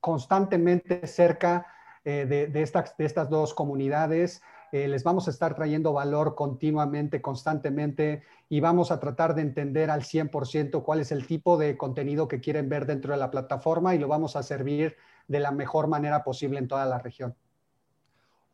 constantemente 0.00 1.06
cerca 1.06 1.66
de 2.04 2.70
estas 2.98 3.28
dos 3.28 3.52
comunidades 3.52 4.40
eh, 4.72 4.88
les 4.88 5.02
vamos 5.04 5.26
a 5.26 5.30
estar 5.30 5.54
trayendo 5.54 5.92
valor 5.92 6.34
continuamente, 6.34 7.22
constantemente, 7.22 8.22
y 8.48 8.60
vamos 8.60 8.90
a 8.90 9.00
tratar 9.00 9.34
de 9.34 9.42
entender 9.42 9.90
al 9.90 10.02
100% 10.02 10.82
cuál 10.82 11.00
es 11.00 11.12
el 11.12 11.26
tipo 11.26 11.56
de 11.56 11.76
contenido 11.76 12.28
que 12.28 12.40
quieren 12.40 12.68
ver 12.68 12.86
dentro 12.86 13.12
de 13.12 13.18
la 13.18 13.30
plataforma 13.30 13.94
y 13.94 13.98
lo 13.98 14.08
vamos 14.08 14.36
a 14.36 14.42
servir 14.42 14.96
de 15.26 15.40
la 15.40 15.50
mejor 15.52 15.88
manera 15.88 16.24
posible 16.24 16.58
en 16.58 16.68
toda 16.68 16.86
la 16.86 16.98
región. 16.98 17.34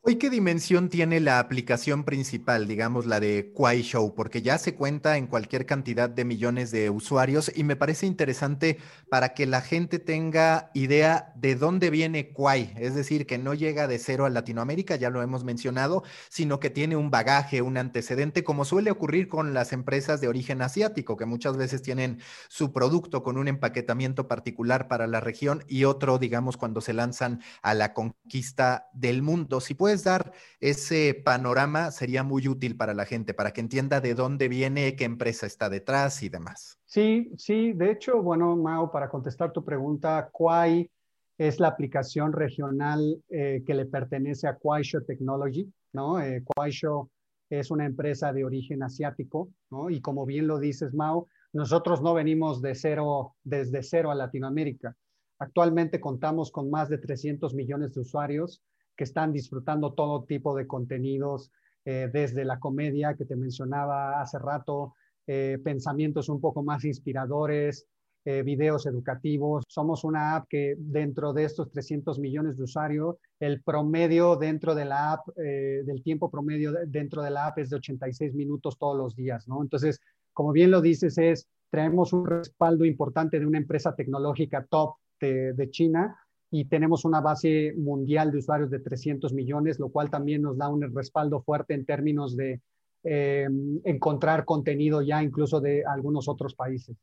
¿Hoy 0.07 0.17
qué 0.17 0.29
dimensión 0.29 0.90
tiene 0.90 1.19
la 1.19 1.38
aplicación 1.38 2.05
principal, 2.05 2.69
digamos 2.69 3.07
la 3.07 3.21
de 3.21 3.53
Quai 3.55 3.81
Show? 3.81 4.14
Porque 4.14 4.43
ya 4.43 4.59
se 4.59 4.75
cuenta 4.75 5.17
en 5.17 5.27
cualquier 5.27 5.64
cantidad 5.64 6.11
de 6.11 6.27
millones 6.27 6.71
de 6.71 6.90
usuarios 6.90 7.51
y 7.55 7.64
me 7.64 7.75
parece 7.75 8.05
interesante 8.05 8.77
para 9.09 9.33
que 9.33 9.47
la 9.47 9.62
gente 9.62 9.99
tenga 9.99 10.71
idea 10.75 11.33
de 11.37 11.55
dónde 11.55 11.88
viene 11.88 12.35
Quai, 12.35 12.75
es 12.77 12.95
decir, 12.95 13.25
que 13.27 13.38
no 13.38 13.55
llega 13.55 13.87
de 13.87 13.99
cero 13.99 14.27
a 14.27 14.29
Latinoamérica, 14.29 14.97
ya 14.97 15.09
lo 15.09 15.23
hemos 15.23 15.43
mencionado, 15.43 16.03
sino 16.29 16.61
que 16.61 16.69
tiene 16.69 16.97
un 16.97 17.11
bagaje, 17.11 17.62
un 17.62 17.79
antecedente, 17.79 18.45
como 18.45 18.67
suele 18.67 18.90
ocurrir 18.90 19.29
con 19.29 19.55
las 19.55 19.73
empresas 19.73 20.21
de 20.21 20.29
origen 20.29 20.61
asiático, 20.61 21.17
que 21.17 21.25
muchas 21.25 21.57
veces 21.57 21.81
tienen 21.81 22.21
su 22.49 22.75
producto 22.75 23.23
con 23.23 23.38
un 23.38 23.49
empaquetamiento 23.49 24.29
particular 24.29 24.87
para 24.87 25.07
la 25.07 25.21
región 25.21 25.64
y 25.67 25.85
otro, 25.85 26.19
digamos, 26.19 26.59
cuando 26.59 26.83
se 26.83 26.93
lanzan 26.93 27.40
a 27.62 27.73
la 27.73 27.95
conquista 27.95 28.90
del 28.93 29.23
mundo. 29.23 29.62
Si 29.62 29.73
puedes 29.73 29.93
dar 30.02 30.33
ese 30.59 31.14
panorama, 31.24 31.92
sería 31.92 32.24
muy 32.24 32.48
útil 32.48 32.76
para 32.76 32.94
la 32.94 33.04
gente, 33.04 33.35
para 33.35 33.52
que 33.52 33.61
entienda 33.61 34.00
de 34.00 34.14
dónde 34.14 34.48
viene, 34.48 34.96
qué 34.96 35.04
empresa 35.04 35.46
está 35.46 35.68
detrás 35.68 36.22
y 36.22 36.28
demás. 36.28 36.80
Sí, 36.85 37.30
sí, 37.37 37.72
de 37.72 37.92
hecho, 37.92 38.22
bueno, 38.22 38.57
Mao, 38.57 38.90
para 38.90 39.09
contestar 39.09 39.52
tu 39.52 39.64
pregunta, 39.64 40.30
Quai 40.33 40.90
es 41.38 41.61
la 41.61 41.68
aplicación 41.68 42.33
regional 42.33 43.22
eh, 43.28 43.62
que 43.66 43.74
le 43.74 43.87
pertenece 43.87 44.48
a 44.48 44.57
Kuaisho 44.57 45.02
Technology, 45.02 45.72
¿no? 45.92 46.20
Eh, 46.20 46.42
Kuaisho 46.44 47.11
es 47.50 47.70
una 47.70 47.87
empresa 47.87 48.33
de 48.33 48.44
origen 48.44 48.83
asiático, 48.83 49.50
¿no? 49.70 49.90
Y 49.90 50.00
como 50.00 50.26
bien 50.26 50.46
lo 50.46 50.59
dices, 50.59 50.94
Mao, 50.94 51.28
nosotros 51.52 52.02
no 52.02 52.14
venimos 52.14 52.62
de 52.62 52.74
cero, 52.74 53.35
desde 53.44 53.83
cero 53.83 54.11
a 54.11 54.14
Latinoamérica. 54.14 54.96
Actualmente 55.38 56.00
contamos 56.00 56.50
con 56.50 56.70
más 56.70 56.88
de 56.88 56.98
300 56.98 57.54
millones 57.54 57.94
de 57.94 58.00
usuarios 58.00 58.62
que 58.96 59.04
están 59.04 59.33
disfrutando 59.33 59.92
todo 59.92 60.24
tipo 60.24 60.54
de 60.57 60.66
contenidos, 60.66 61.50
eh, 61.85 62.09
desde 62.11 62.44
la 62.44 62.59
comedia 62.59 63.14
que 63.14 63.26
te 63.26 63.37
mencionaba 63.37 64.20
hace 64.20 64.38
rato, 64.38 64.94
eh, 65.26 65.59
pensamientos 65.62 66.30
un 66.30 66.40
poco 66.40 66.62
más 66.62 66.85
inspiradores, 66.85 67.87
eh, 68.24 68.42
videos 68.42 68.87
educativos. 68.87 69.64
Somos 69.68 70.02
una 70.02 70.35
app 70.35 70.46
que 70.48 70.76
dentro 70.78 71.35
de 71.35 71.44
estos 71.44 71.70
300 71.70 72.18
millones 72.18 72.57
de 72.57 72.64
usuarios, 72.64 73.16
el 73.38 73.62
promedio 73.62 74.37
dentro 74.37 74.74
de 74.74 74.87
la 74.87 75.12
app, 75.12 75.28
del 75.37 76.02
tiempo 76.02 76.30
promedio 76.30 76.72
dentro 76.87 77.22
de 77.22 77.30
la 77.30 77.48
app 77.48 77.59
es 77.59 77.68
de 77.68 77.76
86 77.76 78.35
minutos 78.35 78.78
todos 78.78 78.96
los 78.96 79.14
días, 79.14 79.46
¿no? 79.46 79.61
Entonces, 79.61 80.00
como 80.33 80.52
bien 80.52 80.70
lo 80.70 80.80
dices, 80.80 81.18
es, 81.18 81.46
traemos 81.68 82.14
un 82.14 82.26
respaldo 82.26 82.87
importante 82.87 83.38
de 83.38 83.46
una 83.46 83.59
empresa 83.59 83.94
tecnológica 83.94 84.64
top 84.64 84.94
de, 85.20 85.52
de 85.52 85.70
China, 85.70 86.16
y 86.57 86.67
tenemos 86.67 87.05
una 87.05 87.21
base 87.21 87.75
mundial 87.77 88.31
de 88.31 88.38
usuarios 88.38 88.71
de 88.71 88.79
300 88.79 89.33
millones, 89.33 89.81
lo 89.81 89.88
cual 89.88 90.09
también 90.09 90.40
nos 90.40 90.57
da 90.57 90.69
un 90.69 90.83
respaldo 90.95 91.43
fuerte 91.43 91.75
en 91.75 91.85
términos 91.85 92.37
de 92.37 92.61
eh, 93.03 93.49
encontrar 93.83 94.45
contenido 94.45 95.03
ya 95.03 95.21
incluso 95.21 95.61
de 95.61 95.83
algunos 95.85 96.29
otros 96.29 96.55
países. 96.55 96.97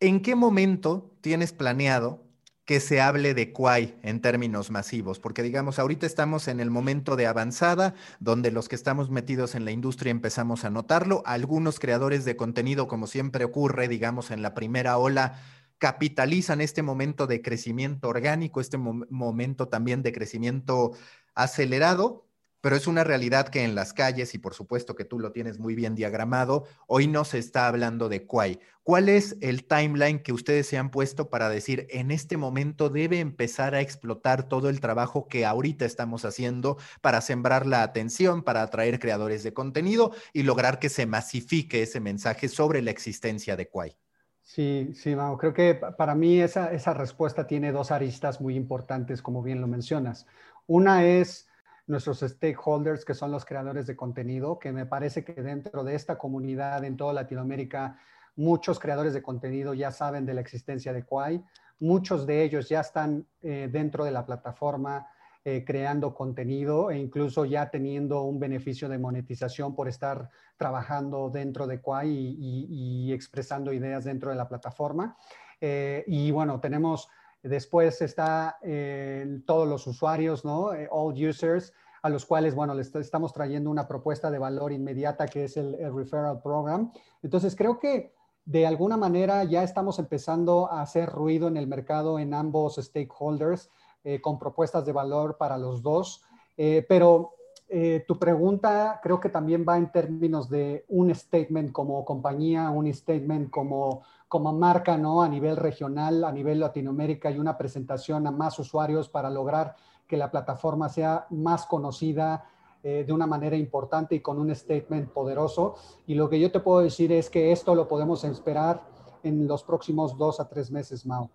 ¿En 0.00 0.20
qué 0.22 0.34
momento 0.34 1.12
tienes 1.20 1.52
planeado 1.52 2.24
que 2.64 2.80
se 2.80 3.00
hable 3.00 3.32
de 3.32 3.52
Quai 3.52 3.94
en 4.02 4.20
términos 4.20 4.72
masivos? 4.72 5.20
Porque 5.20 5.44
digamos, 5.44 5.78
ahorita 5.78 6.04
estamos 6.04 6.48
en 6.48 6.58
el 6.58 6.72
momento 6.72 7.14
de 7.14 7.28
avanzada, 7.28 7.94
donde 8.18 8.50
los 8.50 8.68
que 8.68 8.74
estamos 8.74 9.08
metidos 9.08 9.54
en 9.54 9.64
la 9.64 9.70
industria 9.70 10.10
empezamos 10.10 10.64
a 10.64 10.70
notarlo. 10.70 11.22
Algunos 11.26 11.78
creadores 11.78 12.24
de 12.24 12.34
contenido, 12.34 12.88
como 12.88 13.06
siempre 13.06 13.44
ocurre, 13.44 13.86
digamos, 13.86 14.32
en 14.32 14.42
la 14.42 14.52
primera 14.52 14.98
ola, 14.98 15.38
capitalizan 15.78 16.60
este 16.60 16.82
momento 16.82 17.26
de 17.26 17.42
crecimiento 17.42 18.08
orgánico, 18.08 18.60
este 18.60 18.78
momento 18.78 19.68
también 19.68 20.02
de 20.02 20.12
crecimiento 20.12 20.92
acelerado, 21.34 22.26
pero 22.64 22.76
es 22.76 22.86
una 22.86 23.04
realidad 23.04 23.48
que 23.48 23.62
en 23.62 23.74
las 23.74 23.92
calles, 23.92 24.34
y 24.34 24.38
por 24.38 24.54
supuesto 24.54 24.94
que 24.94 25.04
tú 25.04 25.18
lo 25.18 25.32
tienes 25.32 25.58
muy 25.58 25.74
bien 25.74 25.94
diagramado, 25.94 26.64
hoy 26.86 27.06
no 27.06 27.26
se 27.26 27.36
está 27.36 27.68
hablando 27.68 28.08
de 28.08 28.24
Quai. 28.24 28.58
¿Cuál 28.82 29.10
es 29.10 29.36
el 29.42 29.66
timeline 29.66 30.22
que 30.22 30.32
ustedes 30.32 30.66
se 30.66 30.78
han 30.78 30.90
puesto 30.90 31.28
para 31.28 31.50
decir, 31.50 31.86
en 31.90 32.10
este 32.10 32.38
momento 32.38 32.88
debe 32.88 33.20
empezar 33.20 33.74
a 33.74 33.82
explotar 33.82 34.48
todo 34.48 34.70
el 34.70 34.80
trabajo 34.80 35.28
que 35.28 35.44
ahorita 35.44 35.84
estamos 35.84 36.24
haciendo 36.24 36.78
para 37.02 37.20
sembrar 37.20 37.66
la 37.66 37.82
atención, 37.82 38.42
para 38.42 38.62
atraer 38.62 38.98
creadores 38.98 39.42
de 39.42 39.52
contenido 39.52 40.12
y 40.32 40.42
lograr 40.44 40.78
que 40.78 40.88
se 40.88 41.04
masifique 41.04 41.82
ese 41.82 42.00
mensaje 42.00 42.48
sobre 42.48 42.80
la 42.80 42.92
existencia 42.92 43.56
de 43.56 43.68
Quai? 43.68 44.03
Sí, 44.44 44.92
sí, 44.94 45.16
Mau. 45.16 45.38
Creo 45.38 45.54
que 45.54 45.74
para 45.74 46.14
mí 46.14 46.40
esa, 46.40 46.70
esa 46.72 46.92
respuesta 46.92 47.46
tiene 47.46 47.72
dos 47.72 47.90
aristas 47.90 48.40
muy 48.40 48.56
importantes, 48.56 49.22
como 49.22 49.42
bien 49.42 49.60
lo 49.60 49.66
mencionas. 49.66 50.26
Una 50.66 51.04
es 51.04 51.48
nuestros 51.86 52.20
stakeholders, 52.20 53.04
que 53.04 53.14
son 53.14 53.30
los 53.30 53.44
creadores 53.44 53.86
de 53.86 53.96
contenido, 53.96 54.58
que 54.58 54.70
me 54.70 54.86
parece 54.86 55.24
que 55.24 55.32
dentro 55.32 55.82
de 55.82 55.94
esta 55.94 56.18
comunidad 56.18 56.84
en 56.84 56.96
toda 56.96 57.14
Latinoamérica, 57.14 57.98
muchos 58.36 58.78
creadores 58.78 59.14
de 59.14 59.22
contenido 59.22 59.74
ya 59.74 59.90
saben 59.90 60.26
de 60.26 60.34
la 60.34 60.40
existencia 60.42 60.92
de 60.92 61.04
Quai, 61.04 61.42
muchos 61.80 62.26
de 62.26 62.42
ellos 62.42 62.68
ya 62.68 62.80
están 62.80 63.26
eh, 63.42 63.68
dentro 63.70 64.04
de 64.04 64.10
la 64.10 64.26
plataforma, 64.26 65.06
eh, 65.46 65.62
creando 65.62 66.14
contenido 66.14 66.90
e 66.90 66.96
incluso 66.96 67.44
ya 67.44 67.68
teniendo 67.68 68.22
un 68.22 68.40
beneficio 68.40 68.88
de 68.88 68.96
monetización 68.96 69.74
por 69.74 69.88
estar 69.88 70.30
trabajando 70.56 71.28
dentro 71.28 71.66
de 71.66 71.82
Quai 71.82 72.08
y, 72.08 73.12
expresando 73.12 73.70
ideas 73.70 74.04
dentro 74.04 74.30
de 74.30 74.36
la 74.36 74.48
plataforma. 74.48 75.18
Eh, 75.60 76.02
y 76.06 76.30
bueno, 76.30 76.60
tenemos, 76.60 77.10
después 77.42 78.00
está 78.00 78.56
eh, 78.62 79.42
todos 79.44 79.68
los 79.68 79.86
usuarios, 79.86 80.46
¿no? 80.46 80.70
all 80.90 81.12
users, 81.12 81.74
a 82.00 82.08
los 82.08 82.24
cuales, 82.24 82.54
bueno, 82.54 82.72
les 82.72 82.94
estamos 82.94 83.34
trayendo 83.34 83.68
una 83.68 83.86
propuesta 83.86 84.30
de 84.30 84.38
valor 84.38 84.72
inmediata 84.72 85.26
que 85.26 85.44
es 85.44 85.58
el, 85.58 85.74
el 85.74 85.94
Referral 85.94 86.40
Program. 86.40 86.90
Entonces, 87.22 87.54
creo 87.54 87.78
que 87.78 88.14
de 88.46 88.66
alguna 88.66 88.96
manera 88.96 89.44
ya 89.44 89.62
estamos 89.62 89.98
empezando 89.98 90.72
a 90.72 90.80
hacer 90.80 91.10
ruido 91.10 91.48
en 91.48 91.58
el 91.58 91.66
mercado 91.66 92.18
en 92.18 92.32
ambos 92.32 92.76
stakeholders 92.76 93.70
eh, 94.06 94.20
con 94.20 94.38
propuestas 94.38 94.84
de 94.84 94.92
valor 94.92 95.38
para 95.38 95.56
los 95.56 95.80
dos. 95.80 96.22
Eh, 96.58 96.84
pero 96.86 97.32
eh, 97.70 98.04
tu 98.06 98.18
pregunta 98.18 99.00
creo 99.02 99.18
que 99.18 99.30
también 99.30 99.64
va 99.66 99.78
en 99.78 99.90
términos 99.90 100.50
de 100.50 100.84
un 100.88 101.14
statement 101.14 101.72
como 101.72 102.04
compañía, 102.04 102.68
un 102.68 102.92
statement 102.92 103.48
como, 103.48 104.02
como 104.28 104.52
marca, 104.52 104.98
¿no? 104.98 105.22
A 105.22 105.28
nivel 105.30 105.56
regional, 105.56 106.22
a 106.22 106.32
nivel 106.32 106.60
Latinoamérica 106.60 107.30
y 107.30 107.38
una 107.38 107.56
presentación 107.56 108.26
a 108.26 108.30
más 108.30 108.58
usuarios 108.58 109.08
para 109.08 109.30
lograr 109.30 109.74
que 110.06 110.18
la 110.18 110.30
plataforma 110.30 110.90
sea 110.90 111.26
más 111.30 111.64
conocida, 111.64 112.44
de 112.82 113.10
una 113.14 113.26
manera 113.26 113.56
importante 113.56 114.14
y 114.14 114.20
con 114.20 114.38
un 114.38 114.54
statement 114.54 115.08
poderoso. 115.08 115.76
Y 116.06 116.16
lo 116.16 116.28
que 116.28 116.38
yo 116.38 116.52
te 116.52 116.60
puedo 116.60 116.80
decir 116.80 117.12
es 117.12 117.30
que 117.30 117.50
esto 117.50 117.74
lo 117.74 117.88
podemos 117.88 118.22
esperar 118.24 118.82
en 119.22 119.48
los 119.48 119.64
próximos 119.64 120.18
dos 120.18 120.38
a 120.38 120.46
tres 120.46 120.70
meses, 120.70 121.06
Mao. 121.06 121.30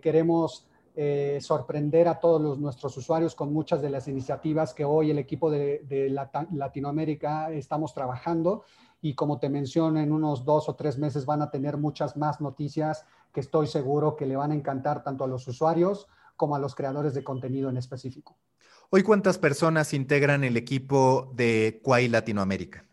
queremos 0.00 0.68
eh, 0.98 1.38
sorprender 1.42 2.08
a 2.08 2.18
todos 2.18 2.40
los, 2.40 2.58
nuestros 2.58 2.96
usuarios 2.96 3.34
con 3.34 3.52
muchas 3.52 3.82
de 3.82 3.90
las 3.90 4.08
iniciativas 4.08 4.72
que 4.72 4.86
hoy 4.86 5.10
el 5.10 5.18
equipo 5.18 5.50
de, 5.50 6.10
Latinoamérica 6.52 7.52
estamos 7.52 7.92
trabajando. 7.92 8.64
Y 9.02 9.14
como 9.14 9.38
te 9.38 9.50
menciono, 9.50 10.00
en 10.00 10.10
unos 10.10 10.46
dos 10.46 10.70
o 10.70 10.74
tres 10.74 10.96
meses 10.96 11.26
van 11.26 11.42
a 11.42 11.50
tener 11.50 11.76
muchas 11.76 12.16
más 12.16 12.40
noticias 12.40 13.04
que 13.30 13.40
estoy 13.40 13.66
seguro 13.66 14.16
que 14.16 14.24
le 14.24 14.36
van 14.36 14.52
a 14.52 14.54
encantar 14.54 15.04
tanto 15.04 15.24
a 15.24 15.28
los 15.28 15.46
usuarios 15.46 16.06
como 16.34 16.56
a 16.56 16.58
los 16.58 16.74
creadores 16.74 17.12
de 17.12 17.22
contenido 17.22 17.68
en 17.68 17.76
específico. 17.76 18.38
Hoy, 18.88 19.02
¿cuántas 19.02 19.36
personas 19.36 19.92
integran 19.92 20.44
el 20.44 20.56
equipo 20.56 21.30
de 21.34 21.78
Quai 21.82 22.08
Latinoamérica? 22.08 22.86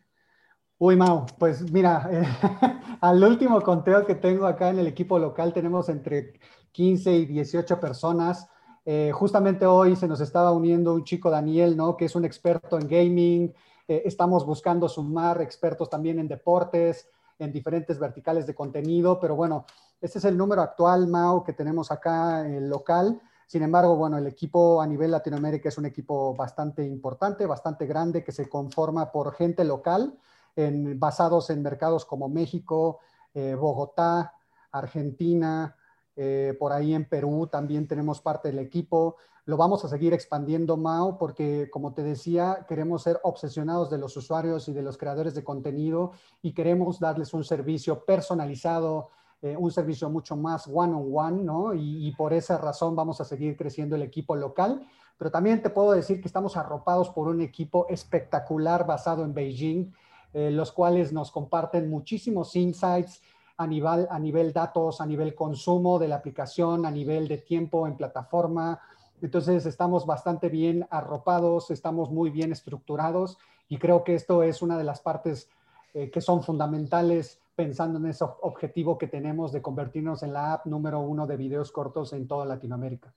Uy, 0.78 0.98
Mau, 0.98 1.26
pues 1.40 1.72
mira, 1.72 2.10
eh, 2.12 2.26
al 3.00 3.24
último 3.24 3.62
conteo 3.62 4.06
que 4.06 4.16
tengo 4.16 4.46
acá 4.46 4.70
en 4.70 4.80
el 4.80 4.88
equipo 4.88 5.18
local 5.18 5.54
tenemos 5.54 5.88
entre 5.88 6.34
15 6.74 7.14
y 7.14 7.26
18 7.26 7.80
personas. 7.80 8.50
Eh, 8.86 9.12
justamente 9.14 9.66
hoy 9.66 9.96
se 9.96 10.08
nos 10.08 10.20
estaba 10.20 10.52
uniendo 10.52 10.94
un 10.94 11.06
chico, 11.06 11.30
Daniel, 11.30 11.78
¿no? 11.78 11.96
Que 11.96 12.06
es 12.06 12.16
un 12.16 12.26
experto 12.26 12.78
en 12.78 12.88
gaming. 12.88 13.54
Eh, 13.88 14.02
estamos 14.06 14.46
buscando 14.46 14.90
sumar 14.90 15.42
expertos 15.42 15.90
también 15.90 16.20
en 16.20 16.28
deportes, 16.28 17.08
en 17.40 17.52
diferentes 17.52 17.98
verticales 17.98 18.46
de 18.46 18.56
contenido, 18.56 19.20
pero 19.20 19.36
bueno, 19.36 19.66
este 20.02 20.20
es 20.20 20.26
el 20.26 20.38
número 20.38 20.62
actual, 20.62 21.08
Mao, 21.08 21.44
que 21.44 21.54
tenemos 21.54 21.92
acá 21.92 22.46
en 22.46 22.56
el 22.56 22.70
local. 22.70 23.22
Sin 23.48 23.64
embargo, 23.64 23.96
bueno, 23.96 24.18
el 24.18 24.28
equipo 24.28 24.82
a 24.82 24.88
nivel 24.88 25.12
Latinoamérica 25.12 25.70
es 25.70 25.78
un 25.78 25.86
equipo 25.86 26.34
bastante 26.36 26.84
importante, 26.84 27.46
bastante 27.46 27.86
grande, 27.86 28.24
que 28.24 28.32
se 28.32 28.50
conforma 28.50 29.12
por 29.12 29.34
gente 29.34 29.64
local, 29.64 30.18
basados 30.56 31.50
en 31.50 31.62
mercados 31.62 32.06
como 32.06 32.30
México, 32.30 33.00
eh, 33.34 33.56
Bogotá, 33.56 34.34
Argentina, 34.72 35.76
eh, 36.16 36.56
por 36.60 36.72
ahí 36.72 36.94
en 36.94 37.06
Perú 37.06 37.48
también 37.52 37.88
tenemos 37.88 38.22
parte 38.22 38.50
del 38.50 38.60
equipo. 38.60 39.16
Lo 39.46 39.58
vamos 39.58 39.84
a 39.84 39.90
seguir 39.90 40.14
expandiendo, 40.14 40.78
Mao, 40.78 41.18
porque 41.18 41.70
como 41.72 41.94
te 41.94 42.04
decía, 42.04 42.66
queremos 42.68 43.04
ser 43.04 43.20
obsesionados 43.24 43.90
de 43.90 43.98
los 43.98 44.16
usuarios 44.16 44.70
y 44.70 44.74
de 44.74 44.84
los 44.84 44.98
creadores 44.98 45.36
de 45.36 45.44
contenido 45.44 46.12
y 46.42 46.54
queremos 46.54 47.00
darles 47.00 47.34
un 47.34 47.44
servicio 47.44 48.06
personalizado, 48.06 49.10
eh, 49.42 49.58
un 49.58 49.72
servicio 49.72 50.10
mucho 50.10 50.38
más 50.38 50.70
one-on-one, 50.72 51.44
¿no? 51.44 51.74
Y, 51.74 52.14
por 52.16 52.32
esa 52.32 52.58
razón 52.58 52.96
vamos 52.96 53.20
a 53.20 53.26
seguir 53.26 53.58
creciendo 53.58 53.98
el 53.98 54.04
equipo 54.04 54.36
local. 54.36 54.88
Pero 55.18 55.32
también 55.32 55.62
te 55.62 55.70
puedo 55.70 55.92
decir 55.92 56.22
que 56.22 56.28
estamos 56.28 56.56
arropados 56.56 57.10
por 57.10 57.28
un 57.28 57.42
equipo 57.42 57.86
espectacular 57.90 58.86
basado 58.86 59.24
en 59.24 59.34
Beijing, 59.34 59.92
eh, 60.34 60.52
los 60.52 60.72
cuales 60.72 61.12
nos 61.12 61.32
comparten 61.32 61.90
muchísimos 61.90 62.56
insights, 62.56 63.22
a 63.58 63.68
nivel, 63.68 64.08
a 64.10 64.20
nivel 64.20 64.54
datos, 64.54 65.02
a 65.02 65.06
nivel 65.06 65.36
consumo 65.36 66.00
de 66.00 66.08
la 66.08 66.16
aplicación, 66.16 66.86
a 66.86 66.92
nivel 66.92 67.28
de 67.28 67.38
tiempo 67.38 67.88
en 67.88 67.96
plataforma. 67.96 68.80
Entonces 69.22 69.66
estamos 69.66 70.06
bastante 70.06 70.50
bien 70.50 70.88
arropados, 70.90 71.72
estamos 71.72 72.12
muy 72.12 72.30
bien 72.30 72.52
estructurados 72.52 73.38
y 73.70 73.78
creo 73.78 74.04
que 74.04 74.16
esto 74.16 74.44
es 74.44 74.62
una 74.62 74.78
de 74.78 74.84
las 74.84 75.02
partes 75.02 75.50
eh, 75.94 76.10
que 76.10 76.22
son 76.22 76.44
fundamentales 76.44 77.40
pensando 77.56 78.00
en 78.00 78.08
ese 78.08 78.26
objetivo 78.42 78.98
que 78.98 79.08
tenemos 79.08 79.52
de 79.52 79.62
convertirnos 79.62 80.24
en 80.24 80.34
la 80.34 80.54
app 80.54 80.66
número 80.66 81.00
uno 81.00 81.28
de 81.28 81.38
videos 81.38 81.72
cortos 81.72 82.14
en 82.14 82.28
toda 82.28 82.46
Latinoamérica. 82.46 83.14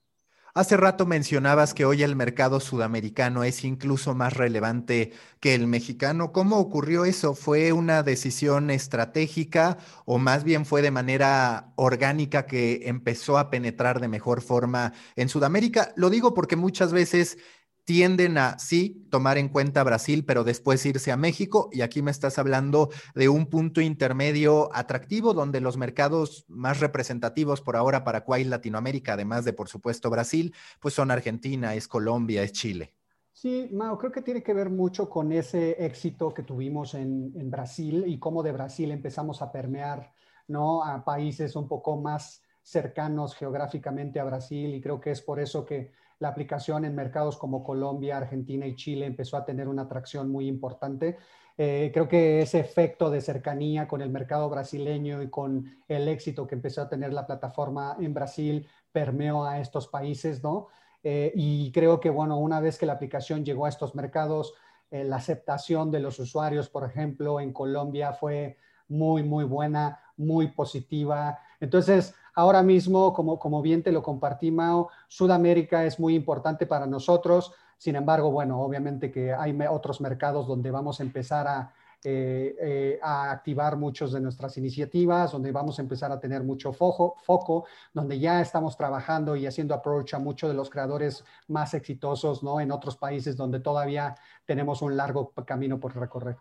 Hace 0.56 0.78
rato 0.78 1.04
mencionabas 1.04 1.74
que 1.74 1.84
hoy 1.84 2.02
el 2.02 2.16
mercado 2.16 2.60
sudamericano 2.60 3.44
es 3.44 3.62
incluso 3.62 4.14
más 4.14 4.32
relevante 4.32 5.12
que 5.38 5.54
el 5.54 5.66
mexicano. 5.66 6.32
¿Cómo 6.32 6.56
ocurrió 6.56 7.04
eso? 7.04 7.34
¿Fue 7.34 7.74
una 7.74 8.02
decisión 8.02 8.70
estratégica 8.70 9.76
o 10.06 10.16
más 10.16 10.44
bien 10.44 10.64
fue 10.64 10.80
de 10.80 10.90
manera 10.90 11.74
orgánica 11.76 12.46
que 12.46 12.88
empezó 12.88 13.36
a 13.36 13.50
penetrar 13.50 14.00
de 14.00 14.08
mejor 14.08 14.40
forma 14.40 14.94
en 15.14 15.28
Sudamérica? 15.28 15.92
Lo 15.94 16.08
digo 16.08 16.32
porque 16.32 16.56
muchas 16.56 16.90
veces 16.90 17.36
tienden 17.86 18.36
a, 18.36 18.58
sí, 18.58 19.06
tomar 19.10 19.38
en 19.38 19.48
cuenta 19.48 19.84
Brasil, 19.84 20.24
pero 20.26 20.42
después 20.42 20.84
irse 20.84 21.12
a 21.12 21.16
México. 21.16 21.70
Y 21.72 21.80
aquí 21.80 22.02
me 22.02 22.10
estás 22.10 22.36
hablando 22.38 22.90
de 23.14 23.28
un 23.28 23.46
punto 23.46 23.80
intermedio 23.80 24.68
atractivo 24.74 25.32
donde 25.32 25.60
los 25.60 25.76
mercados 25.76 26.44
más 26.48 26.80
representativos 26.80 27.62
por 27.62 27.76
ahora 27.76 28.02
para 28.02 28.24
Quay 28.24 28.44
Latinoamérica, 28.44 29.12
además 29.12 29.44
de, 29.44 29.52
por 29.52 29.68
supuesto, 29.68 30.10
Brasil, 30.10 30.52
pues 30.80 30.94
son 30.94 31.12
Argentina, 31.12 31.74
es 31.74 31.86
Colombia, 31.86 32.42
es 32.42 32.52
Chile. 32.52 32.92
Sí, 33.32 33.68
Mao, 33.72 33.96
creo 33.96 34.10
que 34.10 34.22
tiene 34.22 34.42
que 34.42 34.52
ver 34.52 34.68
mucho 34.68 35.08
con 35.08 35.30
ese 35.30 35.84
éxito 35.84 36.34
que 36.34 36.42
tuvimos 36.42 36.94
en, 36.94 37.32
en 37.36 37.50
Brasil 37.50 38.02
y 38.06 38.18
cómo 38.18 38.42
de 38.42 38.50
Brasil 38.50 38.90
empezamos 38.90 39.42
a 39.42 39.52
permear 39.52 40.10
¿no? 40.48 40.82
a 40.82 41.04
países 41.04 41.54
un 41.54 41.68
poco 41.68 42.00
más 42.00 42.42
cercanos 42.62 43.36
geográficamente 43.36 44.18
a 44.18 44.24
Brasil 44.24 44.74
y 44.74 44.80
creo 44.80 45.00
que 45.00 45.12
es 45.12 45.22
por 45.22 45.38
eso 45.38 45.64
que 45.64 45.92
la 46.18 46.28
aplicación 46.28 46.84
en 46.84 46.94
mercados 46.94 47.36
como 47.36 47.62
Colombia, 47.62 48.16
Argentina 48.16 48.66
y 48.66 48.76
Chile 48.76 49.06
empezó 49.06 49.36
a 49.36 49.44
tener 49.44 49.68
una 49.68 49.82
atracción 49.82 50.30
muy 50.30 50.48
importante. 50.48 51.18
Eh, 51.58 51.90
creo 51.92 52.08
que 52.08 52.42
ese 52.42 52.60
efecto 52.60 53.10
de 53.10 53.20
cercanía 53.20 53.88
con 53.88 54.02
el 54.02 54.10
mercado 54.10 54.48
brasileño 54.50 55.22
y 55.22 55.30
con 55.30 55.64
el 55.88 56.08
éxito 56.08 56.46
que 56.46 56.54
empezó 56.54 56.82
a 56.82 56.88
tener 56.88 57.12
la 57.12 57.26
plataforma 57.26 57.96
en 57.98 58.12
Brasil 58.12 58.66
permeó 58.92 59.44
a 59.44 59.60
estos 59.60 59.88
países, 59.88 60.42
¿no? 60.42 60.68
Eh, 61.02 61.32
y 61.34 61.70
creo 61.72 62.00
que, 62.00 62.10
bueno, 62.10 62.38
una 62.38 62.60
vez 62.60 62.78
que 62.78 62.86
la 62.86 62.94
aplicación 62.94 63.44
llegó 63.44 63.66
a 63.66 63.68
estos 63.68 63.94
mercados, 63.94 64.54
eh, 64.90 65.04
la 65.04 65.16
aceptación 65.16 65.90
de 65.90 66.00
los 66.00 66.18
usuarios, 66.18 66.68
por 66.68 66.84
ejemplo, 66.84 67.40
en 67.40 67.52
Colombia 67.52 68.12
fue 68.12 68.56
muy, 68.88 69.22
muy 69.22 69.44
buena, 69.44 70.00
muy 70.16 70.48
positiva. 70.48 71.38
Entonces, 71.60 72.14
Ahora 72.38 72.62
mismo, 72.62 73.14
como, 73.14 73.38
como 73.38 73.62
bien 73.62 73.82
te 73.82 73.90
lo 73.90 74.02
compartí, 74.02 74.50
Mao, 74.50 74.90
Sudamérica 75.08 75.86
es 75.86 75.98
muy 75.98 76.14
importante 76.14 76.66
para 76.66 76.86
nosotros. 76.86 77.54
Sin 77.78 77.96
embargo, 77.96 78.30
bueno, 78.30 78.60
obviamente 78.60 79.10
que 79.10 79.32
hay 79.32 79.58
otros 79.70 80.02
mercados 80.02 80.46
donde 80.46 80.70
vamos 80.70 81.00
a 81.00 81.02
empezar 81.02 81.48
a, 81.48 81.72
eh, 82.04 82.54
eh, 82.60 83.00
a 83.02 83.30
activar 83.30 83.78
muchas 83.78 84.12
de 84.12 84.20
nuestras 84.20 84.58
iniciativas, 84.58 85.32
donde 85.32 85.50
vamos 85.50 85.78
a 85.78 85.82
empezar 85.82 86.12
a 86.12 86.20
tener 86.20 86.44
mucho 86.44 86.74
foco, 86.74 87.16
foco, 87.22 87.64
donde 87.94 88.18
ya 88.18 88.42
estamos 88.42 88.76
trabajando 88.76 89.34
y 89.34 89.46
haciendo 89.46 89.74
approach 89.74 90.12
a 90.12 90.18
muchos 90.18 90.50
de 90.50 90.56
los 90.56 90.68
creadores 90.68 91.24
más 91.48 91.72
exitosos, 91.72 92.42
¿no? 92.42 92.60
En 92.60 92.70
otros 92.70 92.98
países 92.98 93.34
donde 93.34 93.60
todavía 93.60 94.14
tenemos 94.44 94.82
un 94.82 94.94
largo 94.94 95.32
camino 95.46 95.80
por 95.80 95.96
recorrer. 95.96 96.36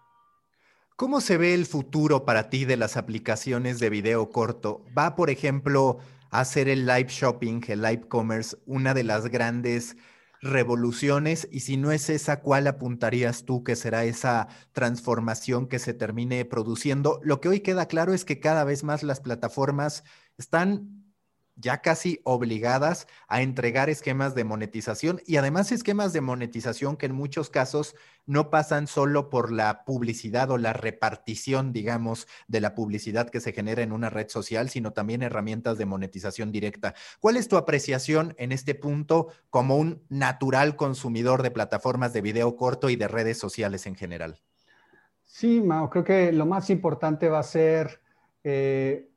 ¿Cómo 0.98 1.20
se 1.20 1.38
ve 1.38 1.54
el 1.54 1.66
futuro 1.66 2.24
para 2.24 2.50
ti 2.50 2.64
de 2.64 2.78
las 2.78 2.96
aplicaciones 2.96 3.80
de 3.80 3.90
video 3.90 4.30
corto? 4.30 4.86
¿Va, 4.98 5.14
por 5.18 5.30
ejemplo, 5.30 5.98
a 6.30 6.46
ser 6.46 6.70
el 6.70 6.86
live 6.86 7.08
shopping, 7.10 7.60
el 7.68 7.82
live 7.82 8.08
commerce, 8.08 8.56
una 8.66 8.94
de 8.94 9.04
las 9.04 9.28
grandes 9.28 9.98
revoluciones? 10.42 11.50
Y 11.52 11.60
si 11.60 11.76
no 11.76 11.92
es 11.92 12.10
esa, 12.10 12.40
¿cuál 12.40 12.66
apuntarías 12.68 13.44
tú 13.44 13.62
que 13.62 13.76
será 13.76 14.06
esa 14.06 14.48
transformación 14.72 15.68
que 15.68 15.80
se 15.80 15.94
termine 15.94 16.46
produciendo? 16.46 17.20
Lo 17.24 17.42
que 17.42 17.50
hoy 17.50 17.60
queda 17.60 17.88
claro 17.88 18.14
es 18.14 18.24
que 18.24 18.40
cada 18.40 18.64
vez 18.64 18.86
más 18.86 19.04
las 19.04 19.20
plataformas 19.20 20.06
están 20.38 21.05
ya 21.56 21.82
casi 21.82 22.20
obligadas 22.24 23.08
a 23.28 23.42
entregar 23.42 23.90
esquemas 23.90 24.36
de 24.36 24.44
monetización 24.44 25.22
y 25.26 25.38
además 25.38 25.72
esquemas 25.72 26.14
de 26.14 26.22
monetización 26.22 26.98
que 26.98 27.06
en 27.06 27.16
muchos 27.16 27.50
casos 27.50 27.96
no 28.26 28.50
pasan 28.50 28.88
solo 28.88 29.30
por 29.30 29.52
la 29.52 29.86
publicidad 29.86 30.50
o 30.52 30.58
la 30.58 30.74
repartición, 30.74 31.72
digamos, 31.72 32.28
de 32.48 32.62
la 32.62 32.76
publicidad 32.76 33.30
que 33.30 33.40
se 33.40 33.54
genera 33.54 33.84
en 33.84 33.92
una 33.92 34.10
red 34.10 34.28
social, 34.30 34.70
sino 34.70 34.94
también 34.94 35.22
herramientas 35.22 35.78
de 35.78 35.86
monetización 35.86 36.52
directa. 36.52 36.94
¿Cuál 37.20 37.38
es 37.38 37.48
tu 37.48 37.58
apreciación 37.58 38.34
en 38.38 38.52
este 38.52 38.76
punto 38.76 39.28
como 39.50 39.78
un 39.78 40.04
natural 40.10 40.76
consumidor 40.76 41.44
de 41.44 41.52
plataformas 41.52 42.14
de 42.14 42.22
video 42.22 42.56
corto 42.56 42.90
y 42.90 42.96
de 42.96 43.08
redes 43.08 43.38
sociales 43.38 43.86
en 43.86 43.96
general? 43.96 44.42
Sí, 45.24 45.62
Mao, 45.62 45.90
creo 45.90 46.04
que 46.04 46.32
lo 46.32 46.46
más 46.46 46.70
importante 46.70 47.30
va 47.30 47.40
a 47.40 47.44
ser... 47.44 48.02
Eh, 48.44 49.10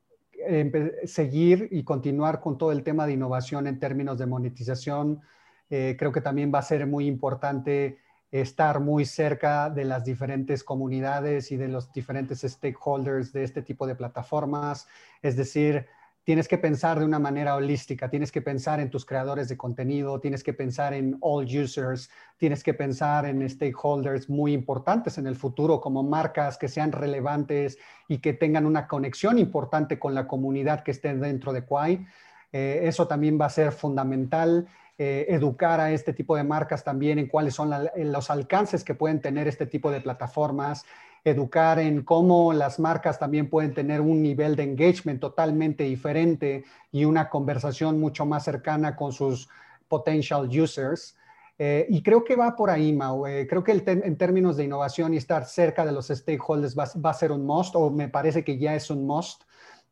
seguir 1.05 1.67
y 1.71 1.83
continuar 1.83 2.39
con 2.39 2.57
todo 2.57 2.71
el 2.71 2.83
tema 2.83 3.05
de 3.05 3.13
innovación 3.13 3.67
en 3.67 3.79
términos 3.79 4.17
de 4.17 4.25
monetización. 4.25 5.21
Eh, 5.69 5.95
creo 5.97 6.11
que 6.11 6.21
también 6.21 6.51
va 6.53 6.59
a 6.59 6.63
ser 6.63 6.87
muy 6.87 7.07
importante 7.07 7.99
estar 8.31 8.79
muy 8.79 9.05
cerca 9.05 9.69
de 9.69 9.85
las 9.85 10.05
diferentes 10.05 10.63
comunidades 10.63 11.51
y 11.51 11.57
de 11.57 11.67
los 11.67 11.91
diferentes 11.91 12.41
stakeholders 12.41 13.33
de 13.33 13.43
este 13.43 13.61
tipo 13.61 13.87
de 13.87 13.95
plataformas. 13.95 14.87
Es 15.21 15.35
decir, 15.35 15.87
tienes 16.29 16.47
que 16.47 16.59
pensar 16.59 16.99
de 16.99 17.05
una 17.05 17.17
manera 17.17 17.55
holística, 17.55 18.07
tienes 18.07 18.31
que 18.31 18.43
pensar 18.43 18.79
en 18.79 18.91
tus 18.91 19.03
creadores 19.03 19.49
de 19.49 19.57
contenido, 19.57 20.19
tienes 20.19 20.43
que 20.43 20.53
pensar 20.53 20.93
en 20.93 21.17
all 21.21 21.43
users, 21.43 22.11
tienes 22.37 22.63
que 22.63 22.75
pensar 22.75 23.25
en 23.25 23.49
stakeholders 23.49 24.29
muy 24.29 24.53
importantes 24.53 25.17
en 25.17 25.25
el 25.25 25.35
futuro, 25.35 25.81
como 25.81 26.03
marcas 26.03 26.59
que 26.59 26.67
sean 26.67 26.91
relevantes 26.91 27.79
y 28.07 28.19
que 28.19 28.33
tengan 28.33 28.67
una 28.67 28.87
conexión 28.87 29.39
importante 29.39 29.97
con 29.97 30.13
la 30.13 30.27
comunidad 30.27 30.83
que 30.83 30.91
esté 30.91 31.15
dentro 31.15 31.51
de 31.51 31.63
Quai. 31.63 32.05
Eh, 32.51 32.81
eso 32.83 33.07
también 33.07 33.41
va 33.41 33.47
a 33.47 33.49
ser 33.49 33.71
fundamental. 33.71 34.67
Eh, 35.01 35.33
educar 35.33 35.79
a 35.79 35.93
este 35.93 36.11
tipo 36.11 36.35
de 36.35 36.43
marcas 36.43 36.83
también 36.83 37.19
en 37.19 37.27
cuáles 37.27 37.53
son 37.53 37.71
los 37.95 38.29
alcances 38.29 38.83
que 38.83 38.93
pueden 38.93 39.21
tener 39.21 39.47
este 39.47 39.65
tipo 39.65 39.91
de 39.91 40.01
plataformas, 40.01 40.83
educar 41.23 41.79
en 41.79 42.03
cómo 42.03 42.51
las 42.51 42.79
marcas 42.79 43.17
también 43.17 43.49
pueden 43.49 43.73
tener 43.73 44.01
un 44.01 44.21
nivel 44.21 44.57
de 44.57 44.63
engagement 44.63 45.21
totalmente 45.21 45.85
diferente 45.85 46.65
y 46.91 47.05
una 47.05 47.29
conversación 47.29 47.97
mucho 47.97 48.25
más 48.25 48.43
cercana 48.43 48.97
con 48.97 49.13
sus 49.13 49.47
potential 49.87 50.49
users. 50.49 51.15
Eh, 51.57 51.87
y 51.87 52.03
creo 52.03 52.25
que 52.25 52.35
va 52.35 52.57
por 52.57 52.69
ahí, 52.69 52.91
Mau. 52.91 53.25
Eh, 53.25 53.47
creo 53.47 53.63
que 53.63 53.71
en 53.71 54.17
términos 54.17 54.57
de 54.57 54.65
innovación 54.65 55.13
y 55.13 55.17
estar 55.17 55.45
cerca 55.45 55.85
de 55.85 55.93
los 55.93 56.09
stakeholders 56.09 56.77
va, 56.77 57.09
a 57.09 57.13
ser 57.13 57.31
un 57.31 57.45
must, 57.45 57.73
o 57.77 57.89
me 57.89 58.09
parece 58.09 58.43
que 58.43 58.57
ya 58.57 58.75
es 58.75 58.89
un 58.89 59.07
must. 59.07 59.43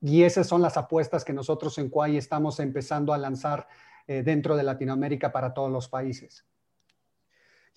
Y 0.01 0.23
esas 0.23 0.47
son 0.47 0.61
las 0.61 0.75
apuestas 0.75 1.23
que 1.23 1.31
nosotros 1.31 1.77
en 1.77 1.89
Quay 1.89 2.17
estamos 2.17 2.59
empezando 2.59 3.13
a 3.13 3.17
lanzar 3.17 3.69
eh, 4.07 4.23
dentro 4.23 4.55
de 4.55 4.63
Latinoamérica 4.63 5.31
para 5.31 5.53
todos 5.53 5.71
los 5.71 5.87
países. 5.89 6.45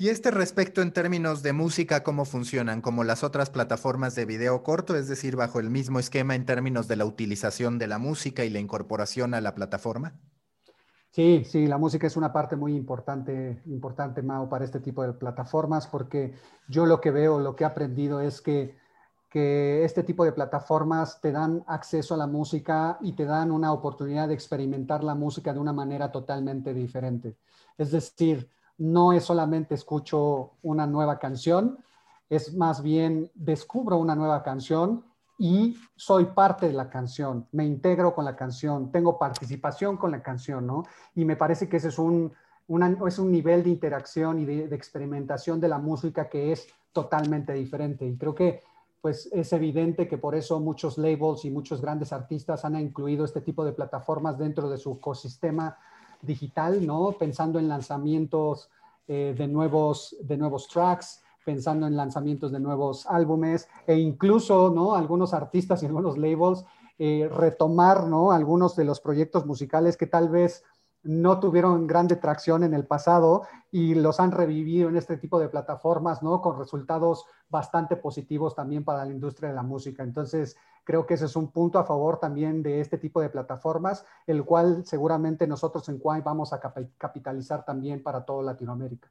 Y 0.00 0.08
este 0.08 0.30
respecto 0.30 0.80
en 0.80 0.92
términos 0.92 1.42
de 1.42 1.52
música, 1.52 2.02
¿cómo 2.02 2.24
funcionan? 2.24 2.80
Como 2.80 3.04
las 3.04 3.22
otras 3.22 3.50
plataformas 3.50 4.14
de 4.14 4.24
video 4.24 4.62
corto, 4.62 4.96
es 4.96 5.08
decir, 5.08 5.36
bajo 5.36 5.60
el 5.60 5.68
mismo 5.68 5.98
esquema 5.98 6.34
en 6.34 6.46
términos 6.46 6.88
de 6.88 6.96
la 6.96 7.04
utilización 7.04 7.78
de 7.78 7.86
la 7.86 7.98
música 7.98 8.42
y 8.46 8.48
la 8.48 8.60
incorporación 8.60 9.34
a 9.34 9.42
la 9.42 9.54
plataforma. 9.54 10.18
Sí, 11.10 11.42
sí, 11.44 11.66
la 11.66 11.76
música 11.76 12.06
es 12.06 12.16
una 12.16 12.32
parte 12.32 12.56
muy 12.56 12.76
importante, 12.76 13.60
importante, 13.66 14.22
Mao, 14.22 14.48
para 14.48 14.64
este 14.64 14.80
tipo 14.80 15.02
de 15.02 15.12
plataformas, 15.12 15.86
porque 15.86 16.34
yo 16.68 16.86
lo 16.86 17.00
que 17.00 17.10
veo, 17.10 17.40
lo 17.40 17.54
que 17.54 17.64
he 17.64 17.66
aprendido 17.66 18.20
es 18.20 18.40
que, 18.40 18.78
que 19.30 19.84
este 19.84 20.02
tipo 20.02 20.24
de 20.24 20.32
plataformas 20.32 21.20
te 21.20 21.30
dan 21.30 21.62
acceso 21.68 22.14
a 22.14 22.18
la 22.18 22.26
música 22.26 22.98
y 23.00 23.12
te 23.12 23.24
dan 23.24 23.52
una 23.52 23.72
oportunidad 23.72 24.26
de 24.26 24.34
experimentar 24.34 25.04
la 25.04 25.14
música 25.14 25.52
de 25.52 25.60
una 25.60 25.72
manera 25.72 26.10
totalmente 26.10 26.74
diferente. 26.74 27.36
Es 27.78 27.92
decir, 27.92 28.50
no 28.76 29.12
es 29.12 29.24
solamente 29.24 29.76
escucho 29.76 30.54
una 30.62 30.86
nueva 30.86 31.20
canción, 31.20 31.78
es 32.28 32.54
más 32.54 32.82
bien 32.82 33.30
descubro 33.34 33.98
una 33.98 34.16
nueva 34.16 34.42
canción 34.42 35.04
y 35.38 35.76
soy 35.94 36.26
parte 36.26 36.66
de 36.66 36.72
la 36.72 36.90
canción, 36.90 37.46
me 37.52 37.64
integro 37.64 38.12
con 38.14 38.24
la 38.24 38.34
canción, 38.34 38.90
tengo 38.90 39.16
participación 39.16 39.96
con 39.96 40.10
la 40.10 40.22
canción, 40.22 40.66
¿no? 40.66 40.82
Y 41.14 41.24
me 41.24 41.36
parece 41.36 41.68
que 41.68 41.76
ese 41.76 41.88
es 41.88 41.98
un, 41.98 42.32
es 43.06 43.18
un 43.18 43.30
nivel 43.30 43.62
de 43.62 43.70
interacción 43.70 44.40
y 44.40 44.44
de, 44.44 44.68
de, 44.68 44.76
experimentación 44.76 45.60
de 45.60 45.68
la 45.68 45.78
música 45.78 46.28
que 46.28 46.52
es 46.52 46.66
totalmente 46.92 47.52
diferente. 47.52 48.06
Y 48.06 48.16
creo 48.16 48.34
que 48.34 48.62
pues 49.00 49.28
es 49.32 49.52
evidente 49.52 50.06
que 50.06 50.18
por 50.18 50.34
eso 50.34 50.60
muchos 50.60 50.98
labels 50.98 51.44
y 51.44 51.50
muchos 51.50 51.80
grandes 51.80 52.12
artistas 52.12 52.64
han 52.64 52.78
incluido 52.78 53.24
este 53.24 53.40
tipo 53.40 53.64
de 53.64 53.72
plataformas 53.72 54.38
dentro 54.38 54.68
de 54.68 54.76
su 54.76 54.92
ecosistema 54.92 55.78
digital, 56.20 56.86
¿no? 56.86 57.12
Pensando 57.12 57.58
en 57.58 57.68
lanzamientos 57.68 58.70
eh, 59.08 59.34
de, 59.36 59.48
nuevos, 59.48 60.16
de 60.20 60.36
nuevos 60.36 60.68
tracks, 60.68 61.22
pensando 61.44 61.86
en 61.86 61.96
lanzamientos 61.96 62.52
de 62.52 62.60
nuevos 62.60 63.06
álbumes 63.06 63.68
e 63.86 63.96
incluso, 63.96 64.70
¿no? 64.70 64.94
Algunos 64.94 65.32
artistas 65.32 65.82
y 65.82 65.86
algunos 65.86 66.18
labels 66.18 66.64
eh, 66.98 67.28
retomar, 67.32 68.04
¿no? 68.04 68.32
Algunos 68.32 68.76
de 68.76 68.84
los 68.84 69.00
proyectos 69.00 69.46
musicales 69.46 69.96
que 69.96 70.06
tal 70.06 70.28
vez 70.28 70.62
no 71.02 71.40
tuvieron 71.40 71.86
grande 71.86 72.16
tracción 72.16 72.62
en 72.62 72.74
el 72.74 72.86
pasado 72.86 73.46
y 73.72 73.94
los 73.94 74.20
han 74.20 74.32
revivido 74.32 74.88
en 74.88 74.96
este 74.96 75.16
tipo 75.16 75.38
de 75.38 75.48
plataformas, 75.48 76.22
¿no? 76.22 76.42
Con 76.42 76.58
resultados 76.58 77.24
bastante 77.48 77.96
positivos 77.96 78.54
también 78.54 78.84
para 78.84 79.04
la 79.04 79.12
industria 79.12 79.48
de 79.48 79.54
la 79.54 79.62
música. 79.62 80.02
Entonces, 80.02 80.56
creo 80.84 81.06
que 81.06 81.14
ese 81.14 81.26
es 81.26 81.36
un 81.36 81.50
punto 81.50 81.78
a 81.78 81.84
favor 81.84 82.18
también 82.18 82.62
de 82.62 82.80
este 82.80 82.98
tipo 82.98 83.20
de 83.20 83.30
plataformas, 83.30 84.04
el 84.26 84.44
cual 84.44 84.84
seguramente 84.84 85.46
nosotros 85.46 85.88
en 85.88 85.98
Quai 85.98 86.20
vamos 86.20 86.52
a 86.52 86.60
capitalizar 86.98 87.64
también 87.64 88.02
para 88.02 88.24
toda 88.24 88.42
Latinoamérica. 88.42 89.10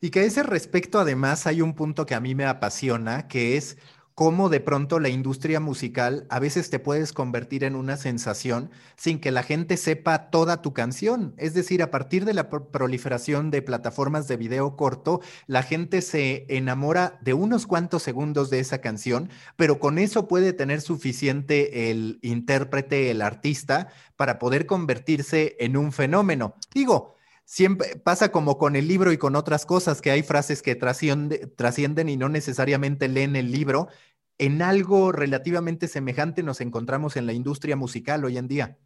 Y 0.00 0.10
que 0.10 0.20
a 0.20 0.24
ese 0.24 0.42
respecto, 0.42 0.98
además, 0.98 1.46
hay 1.46 1.62
un 1.62 1.74
punto 1.74 2.04
que 2.04 2.14
a 2.14 2.20
mí 2.20 2.34
me 2.34 2.44
apasiona, 2.44 3.28
que 3.28 3.56
es 3.56 3.78
cómo 4.16 4.48
de 4.48 4.60
pronto 4.60 4.98
la 4.98 5.10
industria 5.10 5.60
musical 5.60 6.26
a 6.30 6.38
veces 6.38 6.70
te 6.70 6.78
puedes 6.78 7.12
convertir 7.12 7.64
en 7.64 7.76
una 7.76 7.98
sensación 7.98 8.70
sin 8.96 9.20
que 9.20 9.30
la 9.30 9.42
gente 9.42 9.76
sepa 9.76 10.30
toda 10.30 10.62
tu 10.62 10.72
canción. 10.72 11.34
Es 11.36 11.52
decir, 11.52 11.82
a 11.82 11.90
partir 11.90 12.24
de 12.24 12.32
la 12.32 12.48
proliferación 12.48 13.50
de 13.50 13.60
plataformas 13.60 14.26
de 14.26 14.38
video 14.38 14.74
corto, 14.74 15.20
la 15.46 15.62
gente 15.62 16.00
se 16.00 16.46
enamora 16.48 17.18
de 17.20 17.34
unos 17.34 17.66
cuantos 17.66 18.02
segundos 18.02 18.48
de 18.48 18.60
esa 18.60 18.80
canción, 18.80 19.28
pero 19.54 19.78
con 19.78 19.98
eso 19.98 20.28
puede 20.28 20.54
tener 20.54 20.80
suficiente 20.80 21.90
el 21.90 22.18
intérprete, 22.22 23.10
el 23.10 23.20
artista, 23.20 23.88
para 24.16 24.38
poder 24.38 24.64
convertirse 24.64 25.56
en 25.60 25.76
un 25.76 25.92
fenómeno. 25.92 26.54
Digo, 26.72 27.15
siempre 27.46 27.96
pasa 27.96 28.30
como 28.30 28.58
con 28.58 28.76
el 28.76 28.86
libro 28.86 29.12
y 29.12 29.16
con 29.16 29.36
otras 29.36 29.64
cosas, 29.64 30.02
que 30.02 30.10
hay 30.10 30.22
frases 30.22 30.60
que 30.60 30.74
trascienden 30.74 32.08
y 32.08 32.16
no 32.18 32.28
necesariamente 32.28 33.08
leen 33.08 33.36
el 33.36 33.50
libro. 33.50 33.88
En 34.36 34.60
algo 34.60 35.12
relativamente 35.12 35.88
semejante 35.88 36.42
nos 36.42 36.60
encontramos 36.60 37.16
en 37.16 37.24
la 37.24 37.32
industria 37.32 37.76
musical 37.76 38.24
hoy 38.24 38.36
en 38.36 38.48
día. 38.48 38.76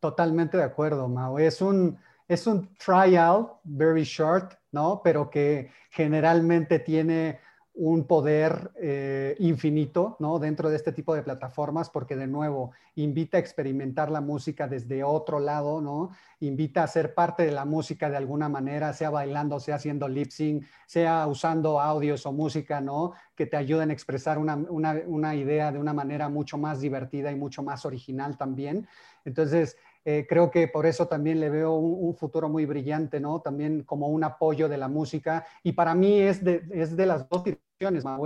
Totalmente 0.00 0.58
de 0.58 0.64
acuerdo, 0.64 1.08
Mao. 1.08 1.38
Es 1.38 1.62
un, 1.62 1.96
es 2.28 2.46
un 2.46 2.68
trial 2.74 3.46
very 3.62 4.04
short, 4.04 4.52
¿no? 4.72 5.00
Pero 5.02 5.30
que 5.30 5.70
generalmente 5.90 6.80
tiene 6.80 7.38
un 7.78 8.04
poder 8.04 8.72
eh, 8.76 9.36
infinito 9.38 10.16
¿no? 10.18 10.38
dentro 10.38 10.70
de 10.70 10.76
este 10.76 10.92
tipo 10.92 11.14
de 11.14 11.22
plataformas 11.22 11.90
porque 11.90 12.16
de 12.16 12.26
nuevo 12.26 12.72
invita 12.94 13.36
a 13.36 13.40
experimentar 13.40 14.10
la 14.10 14.22
música 14.22 14.66
desde 14.66 15.04
otro 15.04 15.40
lado, 15.40 15.82
¿no? 15.82 16.10
invita 16.40 16.82
a 16.82 16.86
ser 16.86 17.12
parte 17.12 17.44
de 17.44 17.52
la 17.52 17.66
música 17.66 18.08
de 18.08 18.16
alguna 18.16 18.48
manera, 18.48 18.94
sea 18.94 19.10
bailando, 19.10 19.60
sea 19.60 19.74
haciendo 19.74 20.08
lip 20.08 20.30
sync, 20.30 20.64
sea 20.86 21.26
usando 21.26 21.78
audios 21.78 22.24
o 22.24 22.32
música 22.32 22.80
¿no? 22.80 23.12
que 23.34 23.44
te 23.44 23.58
ayuden 23.58 23.90
a 23.90 23.92
expresar 23.92 24.38
una, 24.38 24.56
una 24.56 25.34
idea 25.34 25.70
de 25.70 25.78
una 25.78 25.92
manera 25.92 26.30
mucho 26.30 26.56
más 26.56 26.80
divertida 26.80 27.30
y 27.30 27.36
mucho 27.36 27.62
más 27.62 27.84
original 27.84 28.38
también. 28.38 28.88
Entonces, 29.26 29.76
eh, 30.08 30.24
creo 30.28 30.52
que 30.52 30.68
por 30.68 30.86
eso 30.86 31.08
también 31.08 31.40
le 31.40 31.50
veo 31.50 31.74
un, 31.74 32.14
futuro 32.14 32.48
muy 32.48 32.64
brillante, 32.64 33.18
¿no? 33.18 33.40
También 33.40 33.82
como 33.82 34.06
un 34.06 34.22
apoyo 34.22 34.68
de 34.68 34.78
la 34.78 34.86
música. 34.86 35.44
Y 35.64 35.72
para 35.72 35.96
mí 35.96 36.20
es 36.20 36.44
de, 36.44 36.62
es 36.70 36.96
de 36.96 37.06
las 37.06 37.28
dos 37.28 37.42
direcciones, 37.42 38.04
Mau. 38.04 38.24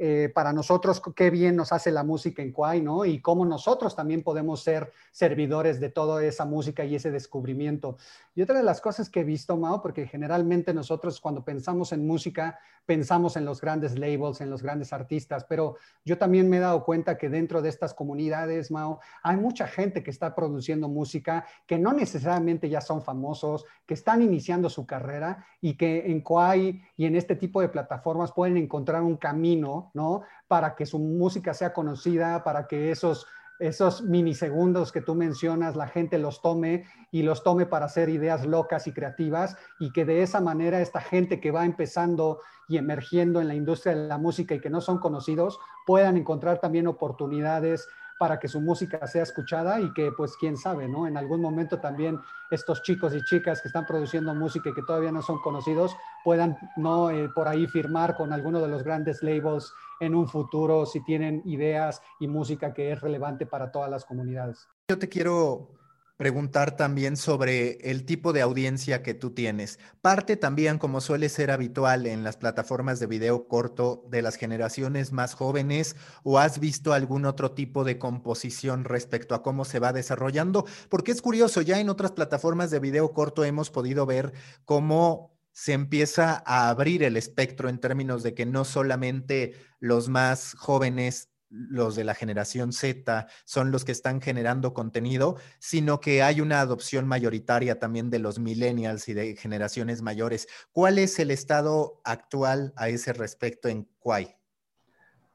Eh, 0.00 0.30
para 0.32 0.52
nosotros 0.52 1.02
qué 1.16 1.28
bien 1.28 1.56
nos 1.56 1.72
hace 1.72 1.90
la 1.90 2.04
música 2.04 2.40
en 2.40 2.52
Kwai, 2.52 2.80
¿no? 2.80 3.04
Y 3.04 3.20
cómo 3.20 3.44
nosotros 3.44 3.96
también 3.96 4.22
podemos 4.22 4.62
ser 4.62 4.92
servidores 5.10 5.80
de 5.80 5.88
toda 5.88 6.24
esa 6.24 6.44
música 6.44 6.84
y 6.84 6.94
ese 6.94 7.10
descubrimiento. 7.10 7.96
Y 8.36 8.42
otra 8.42 8.58
de 8.58 8.62
las 8.62 8.80
cosas 8.80 9.10
que 9.10 9.20
he 9.20 9.24
visto, 9.24 9.56
Mao, 9.56 9.82
porque 9.82 10.06
generalmente 10.06 10.72
nosotros 10.72 11.20
cuando 11.20 11.44
pensamos 11.44 11.90
en 11.90 12.06
música, 12.06 12.60
pensamos 12.86 13.36
en 13.36 13.44
los 13.44 13.60
grandes 13.60 13.98
labels, 13.98 14.40
en 14.40 14.50
los 14.50 14.62
grandes 14.62 14.92
artistas, 14.92 15.44
pero 15.44 15.76
yo 16.04 16.16
también 16.16 16.48
me 16.48 16.58
he 16.58 16.60
dado 16.60 16.84
cuenta 16.84 17.18
que 17.18 17.28
dentro 17.28 17.60
de 17.60 17.68
estas 17.68 17.92
comunidades, 17.92 18.70
Mao, 18.70 19.00
hay 19.24 19.36
mucha 19.36 19.66
gente 19.66 20.04
que 20.04 20.12
está 20.12 20.32
produciendo 20.36 20.88
música 20.88 21.44
que 21.66 21.76
no 21.76 21.92
necesariamente 21.92 22.68
ya 22.68 22.80
son 22.80 23.02
famosos, 23.02 23.64
que 23.84 23.94
están 23.94 24.22
iniciando 24.22 24.70
su 24.70 24.86
carrera 24.86 25.44
y 25.60 25.74
que 25.74 26.06
en 26.06 26.20
Kwai 26.20 26.82
y 26.96 27.06
en 27.06 27.16
este 27.16 27.34
tipo 27.34 27.60
de 27.60 27.68
plataformas 27.68 28.30
pueden 28.30 28.56
encontrar 28.56 29.02
un 29.02 29.16
camino 29.16 29.87
¿no? 29.94 30.22
Para 30.46 30.74
que 30.74 30.86
su 30.86 30.98
música 30.98 31.54
sea 31.54 31.72
conocida, 31.72 32.44
para 32.44 32.66
que 32.66 32.90
esos, 32.90 33.26
esos 33.58 34.02
minisegundos 34.02 34.92
que 34.92 35.00
tú 35.00 35.14
mencionas, 35.14 35.76
la 35.76 35.88
gente 35.88 36.18
los 36.18 36.42
tome 36.42 36.84
y 37.10 37.22
los 37.22 37.42
tome 37.42 37.66
para 37.66 37.86
hacer 37.86 38.08
ideas 38.08 38.46
locas 38.46 38.86
y 38.86 38.92
creativas 38.92 39.56
y 39.80 39.92
que 39.92 40.04
de 40.04 40.22
esa 40.22 40.40
manera 40.40 40.80
esta 40.80 41.00
gente 41.00 41.40
que 41.40 41.50
va 41.50 41.64
empezando 41.64 42.40
y 42.68 42.76
emergiendo 42.76 43.40
en 43.40 43.48
la 43.48 43.54
industria 43.54 43.94
de 43.94 44.06
la 44.06 44.18
música 44.18 44.54
y 44.54 44.60
que 44.60 44.70
no 44.70 44.80
son 44.80 44.98
conocidos 44.98 45.58
puedan 45.86 46.16
encontrar 46.16 46.60
también 46.60 46.86
oportunidades 46.86 47.88
para 48.18 48.38
que 48.38 48.48
su 48.48 48.60
música 48.60 49.06
sea 49.06 49.22
escuchada 49.22 49.80
y 49.80 49.92
que, 49.92 50.12
pues, 50.12 50.36
quién 50.36 50.56
sabe, 50.56 50.88
¿no? 50.88 51.06
En 51.06 51.16
algún 51.16 51.40
momento 51.40 51.80
también 51.80 52.18
estos 52.50 52.82
chicos 52.82 53.14
y 53.14 53.22
chicas 53.22 53.62
que 53.62 53.68
están 53.68 53.86
produciendo 53.86 54.34
música 54.34 54.70
y 54.70 54.74
que 54.74 54.82
todavía 54.82 55.12
no 55.12 55.22
son 55.22 55.38
conocidos 55.40 55.96
puedan, 56.24 56.58
¿no? 56.76 57.10
Eh, 57.10 57.28
por 57.34 57.48
ahí 57.48 57.66
firmar 57.66 58.16
con 58.16 58.32
alguno 58.32 58.60
de 58.60 58.68
los 58.68 58.82
grandes 58.82 59.22
labels 59.22 59.72
en 60.00 60.14
un 60.14 60.28
futuro 60.28 60.86
si 60.86 61.02
tienen 61.04 61.42
ideas 61.44 62.02
y 62.20 62.28
música 62.28 62.74
que 62.74 62.92
es 62.92 63.00
relevante 63.00 63.46
para 63.46 63.70
todas 63.70 63.90
las 63.90 64.04
comunidades. 64.04 64.68
Yo 64.88 64.98
te 64.98 65.08
quiero 65.08 65.77
preguntar 66.18 66.76
también 66.76 67.16
sobre 67.16 67.78
el 67.90 68.04
tipo 68.04 68.32
de 68.34 68.42
audiencia 68.42 69.02
que 69.02 69.14
tú 69.14 69.30
tienes. 69.30 69.78
Parte 70.02 70.36
también, 70.36 70.78
como 70.78 71.00
suele 71.00 71.28
ser 71.28 71.52
habitual 71.52 72.06
en 72.06 72.24
las 72.24 72.36
plataformas 72.36 72.98
de 72.98 73.06
video 73.06 73.46
corto, 73.46 74.04
de 74.10 74.20
las 74.20 74.34
generaciones 74.34 75.12
más 75.12 75.34
jóvenes 75.34 75.96
o 76.24 76.40
has 76.40 76.58
visto 76.58 76.92
algún 76.92 77.24
otro 77.24 77.52
tipo 77.52 77.84
de 77.84 77.98
composición 77.98 78.84
respecto 78.84 79.34
a 79.36 79.42
cómo 79.44 79.64
se 79.64 79.78
va 79.78 79.92
desarrollando? 79.92 80.66
Porque 80.88 81.12
es 81.12 81.22
curioso, 81.22 81.62
ya 81.62 81.78
en 81.78 81.88
otras 81.88 82.10
plataformas 82.10 82.72
de 82.72 82.80
video 82.80 83.12
corto 83.12 83.44
hemos 83.44 83.70
podido 83.70 84.04
ver 84.04 84.32
cómo 84.64 85.38
se 85.52 85.72
empieza 85.72 86.42
a 86.44 86.68
abrir 86.68 87.04
el 87.04 87.16
espectro 87.16 87.68
en 87.68 87.78
términos 87.78 88.24
de 88.24 88.34
que 88.34 88.44
no 88.44 88.64
solamente 88.64 89.54
los 89.78 90.08
más 90.08 90.54
jóvenes 90.54 91.30
los 91.50 91.96
de 91.96 92.04
la 92.04 92.14
generación 92.14 92.72
Z 92.72 93.26
son 93.44 93.70
los 93.70 93.84
que 93.84 93.92
están 93.92 94.20
generando 94.20 94.74
contenido, 94.74 95.36
sino 95.58 96.00
que 96.00 96.22
hay 96.22 96.40
una 96.40 96.60
adopción 96.60 97.06
mayoritaria 97.06 97.78
también 97.78 98.10
de 98.10 98.18
los 98.18 98.38
millennials 98.38 99.08
y 99.08 99.14
de 99.14 99.36
generaciones 99.36 100.02
mayores. 100.02 100.48
¿Cuál 100.72 100.98
es 100.98 101.18
el 101.18 101.30
estado 101.30 102.00
actual 102.04 102.72
a 102.76 102.88
ese 102.88 103.12
respecto 103.12 103.68
en 103.68 103.88
Kwai? 103.98 104.36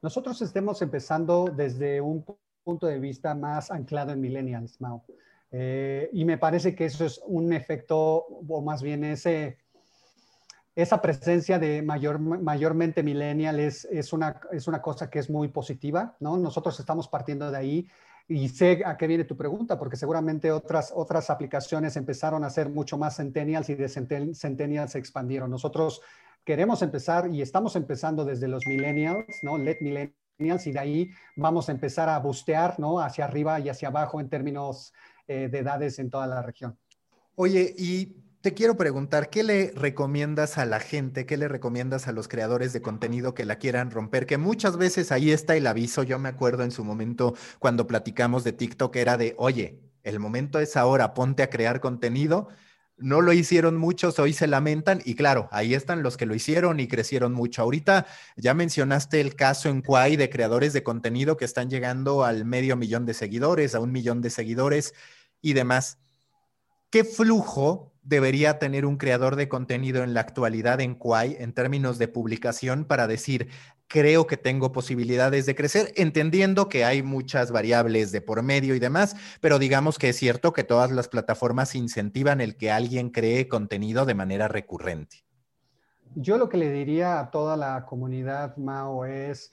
Nosotros 0.02 0.40
estemos 0.42 0.82
empezando 0.82 1.46
desde 1.54 2.00
un 2.00 2.24
punto 2.62 2.86
de 2.86 2.98
vista 2.98 3.34
más 3.34 3.70
anclado 3.70 4.12
en 4.12 4.20
millennials, 4.20 4.80
Mao. 4.80 5.04
Eh, 5.50 6.10
y 6.12 6.24
me 6.24 6.36
parece 6.36 6.74
que 6.74 6.86
eso 6.86 7.04
es 7.04 7.20
un 7.26 7.52
efecto, 7.52 7.96
o 7.96 8.60
más 8.60 8.82
bien 8.82 9.04
ese 9.04 9.58
esa 10.74 11.00
presencia 11.00 11.58
de 11.58 11.82
mayor, 11.82 12.18
mayormente 12.18 13.02
millennial 13.02 13.60
es, 13.60 14.12
una, 14.12 14.40
es 14.50 14.66
una 14.66 14.82
cosa 14.82 15.08
que 15.08 15.20
es 15.20 15.30
muy 15.30 15.48
positiva, 15.48 16.16
¿no? 16.20 16.36
Nosotros 16.36 16.78
estamos 16.80 17.08
partiendo 17.08 17.50
de 17.50 17.56
ahí 17.56 17.88
y 18.26 18.48
sé 18.48 18.82
a 18.84 18.96
qué 18.96 19.06
viene 19.06 19.24
tu 19.24 19.36
pregunta, 19.36 19.78
porque 19.78 19.96
seguramente 19.96 20.50
otras, 20.50 20.92
otras 20.94 21.30
aplicaciones 21.30 21.96
empezaron 21.96 22.42
a 22.42 22.50
ser 22.50 22.70
mucho 22.70 22.98
más 22.98 23.16
centennials 23.16 23.68
y 23.68 23.74
de 23.74 23.88
centennials 23.88 24.92
se 24.92 24.98
expandieron. 24.98 25.50
Nosotros 25.50 26.00
queremos 26.44 26.82
empezar 26.82 27.32
y 27.32 27.40
estamos 27.40 27.76
empezando 27.76 28.24
desde 28.24 28.48
los 28.48 28.66
millennials, 28.66 29.26
¿no? 29.42 29.58
Let 29.58 29.78
millennials 29.80 30.66
y 30.66 30.72
de 30.72 30.78
ahí 30.78 31.10
vamos 31.36 31.68
a 31.68 31.72
empezar 31.72 32.08
a 32.08 32.18
bustear, 32.18 32.80
¿no? 32.80 32.98
Hacia 32.98 33.26
arriba 33.26 33.60
y 33.60 33.68
hacia 33.68 33.88
abajo 33.88 34.20
en 34.20 34.28
términos 34.28 34.92
eh, 35.28 35.48
de 35.48 35.58
edades 35.58 35.98
en 36.00 36.10
toda 36.10 36.26
la 36.26 36.42
región. 36.42 36.76
Oye, 37.36 37.74
y 37.76 38.23
te 38.44 38.52
quiero 38.52 38.76
preguntar, 38.76 39.30
¿qué 39.30 39.42
le 39.42 39.72
recomiendas 39.74 40.58
a 40.58 40.66
la 40.66 40.78
gente? 40.78 41.24
¿Qué 41.24 41.38
le 41.38 41.48
recomiendas 41.48 42.08
a 42.08 42.12
los 42.12 42.28
creadores 42.28 42.74
de 42.74 42.82
contenido 42.82 43.32
que 43.32 43.46
la 43.46 43.56
quieran 43.56 43.90
romper? 43.90 44.26
Que 44.26 44.36
muchas 44.36 44.76
veces 44.76 45.12
ahí 45.12 45.30
está 45.30 45.56
el 45.56 45.66
aviso. 45.66 46.02
Yo 46.02 46.18
me 46.18 46.28
acuerdo 46.28 46.62
en 46.62 46.70
su 46.70 46.84
momento 46.84 47.34
cuando 47.58 47.86
platicamos 47.86 48.44
de 48.44 48.52
TikTok 48.52 48.94
era 48.96 49.16
de, 49.16 49.34
oye, 49.38 49.80
el 50.02 50.20
momento 50.20 50.60
es 50.60 50.76
ahora, 50.76 51.14
ponte 51.14 51.42
a 51.42 51.48
crear 51.48 51.80
contenido. 51.80 52.48
No 52.98 53.22
lo 53.22 53.32
hicieron 53.32 53.78
muchos, 53.78 54.18
hoy 54.18 54.34
se 54.34 54.46
lamentan 54.46 55.00
y 55.06 55.14
claro, 55.14 55.48
ahí 55.50 55.72
están 55.72 56.02
los 56.02 56.18
que 56.18 56.26
lo 56.26 56.34
hicieron 56.34 56.80
y 56.80 56.86
crecieron 56.86 57.32
mucho. 57.32 57.62
Ahorita 57.62 58.04
ya 58.36 58.52
mencionaste 58.52 59.22
el 59.22 59.36
caso 59.36 59.70
en 59.70 59.80
Kwai 59.80 60.16
de 60.16 60.28
creadores 60.28 60.74
de 60.74 60.82
contenido 60.82 61.38
que 61.38 61.46
están 61.46 61.70
llegando 61.70 62.24
al 62.24 62.44
medio 62.44 62.76
millón 62.76 63.06
de 63.06 63.14
seguidores, 63.14 63.74
a 63.74 63.80
un 63.80 63.90
millón 63.90 64.20
de 64.20 64.28
seguidores 64.28 64.92
y 65.40 65.54
demás. 65.54 65.96
¿Qué 66.90 67.04
flujo 67.04 67.93
debería 68.04 68.58
tener 68.58 68.86
un 68.86 68.96
creador 68.96 69.34
de 69.34 69.48
contenido 69.48 70.04
en 70.04 70.14
la 70.14 70.20
actualidad 70.20 70.80
en 70.80 70.94
Kwai 70.94 71.36
en 71.40 71.52
términos 71.52 71.98
de 71.98 72.06
publicación 72.06 72.84
para 72.84 73.06
decir, 73.06 73.48
creo 73.88 74.26
que 74.26 74.36
tengo 74.36 74.72
posibilidades 74.72 75.46
de 75.46 75.54
crecer, 75.54 75.92
entendiendo 75.96 76.68
que 76.68 76.84
hay 76.84 77.02
muchas 77.02 77.50
variables 77.50 78.12
de 78.12 78.20
por 78.20 78.42
medio 78.42 78.74
y 78.74 78.78
demás, 78.78 79.16
pero 79.40 79.58
digamos 79.58 79.98
que 79.98 80.10
es 80.10 80.16
cierto 80.16 80.52
que 80.52 80.64
todas 80.64 80.92
las 80.92 81.08
plataformas 81.08 81.74
incentivan 81.74 82.40
el 82.40 82.56
que 82.56 82.70
alguien 82.70 83.10
cree 83.10 83.48
contenido 83.48 84.04
de 84.04 84.14
manera 84.14 84.48
recurrente. 84.48 85.24
Yo 86.14 86.38
lo 86.38 86.48
que 86.48 86.58
le 86.58 86.70
diría 86.70 87.18
a 87.18 87.30
toda 87.30 87.56
la 87.56 87.86
comunidad 87.86 88.56
Mao 88.56 89.04
es 89.04 89.52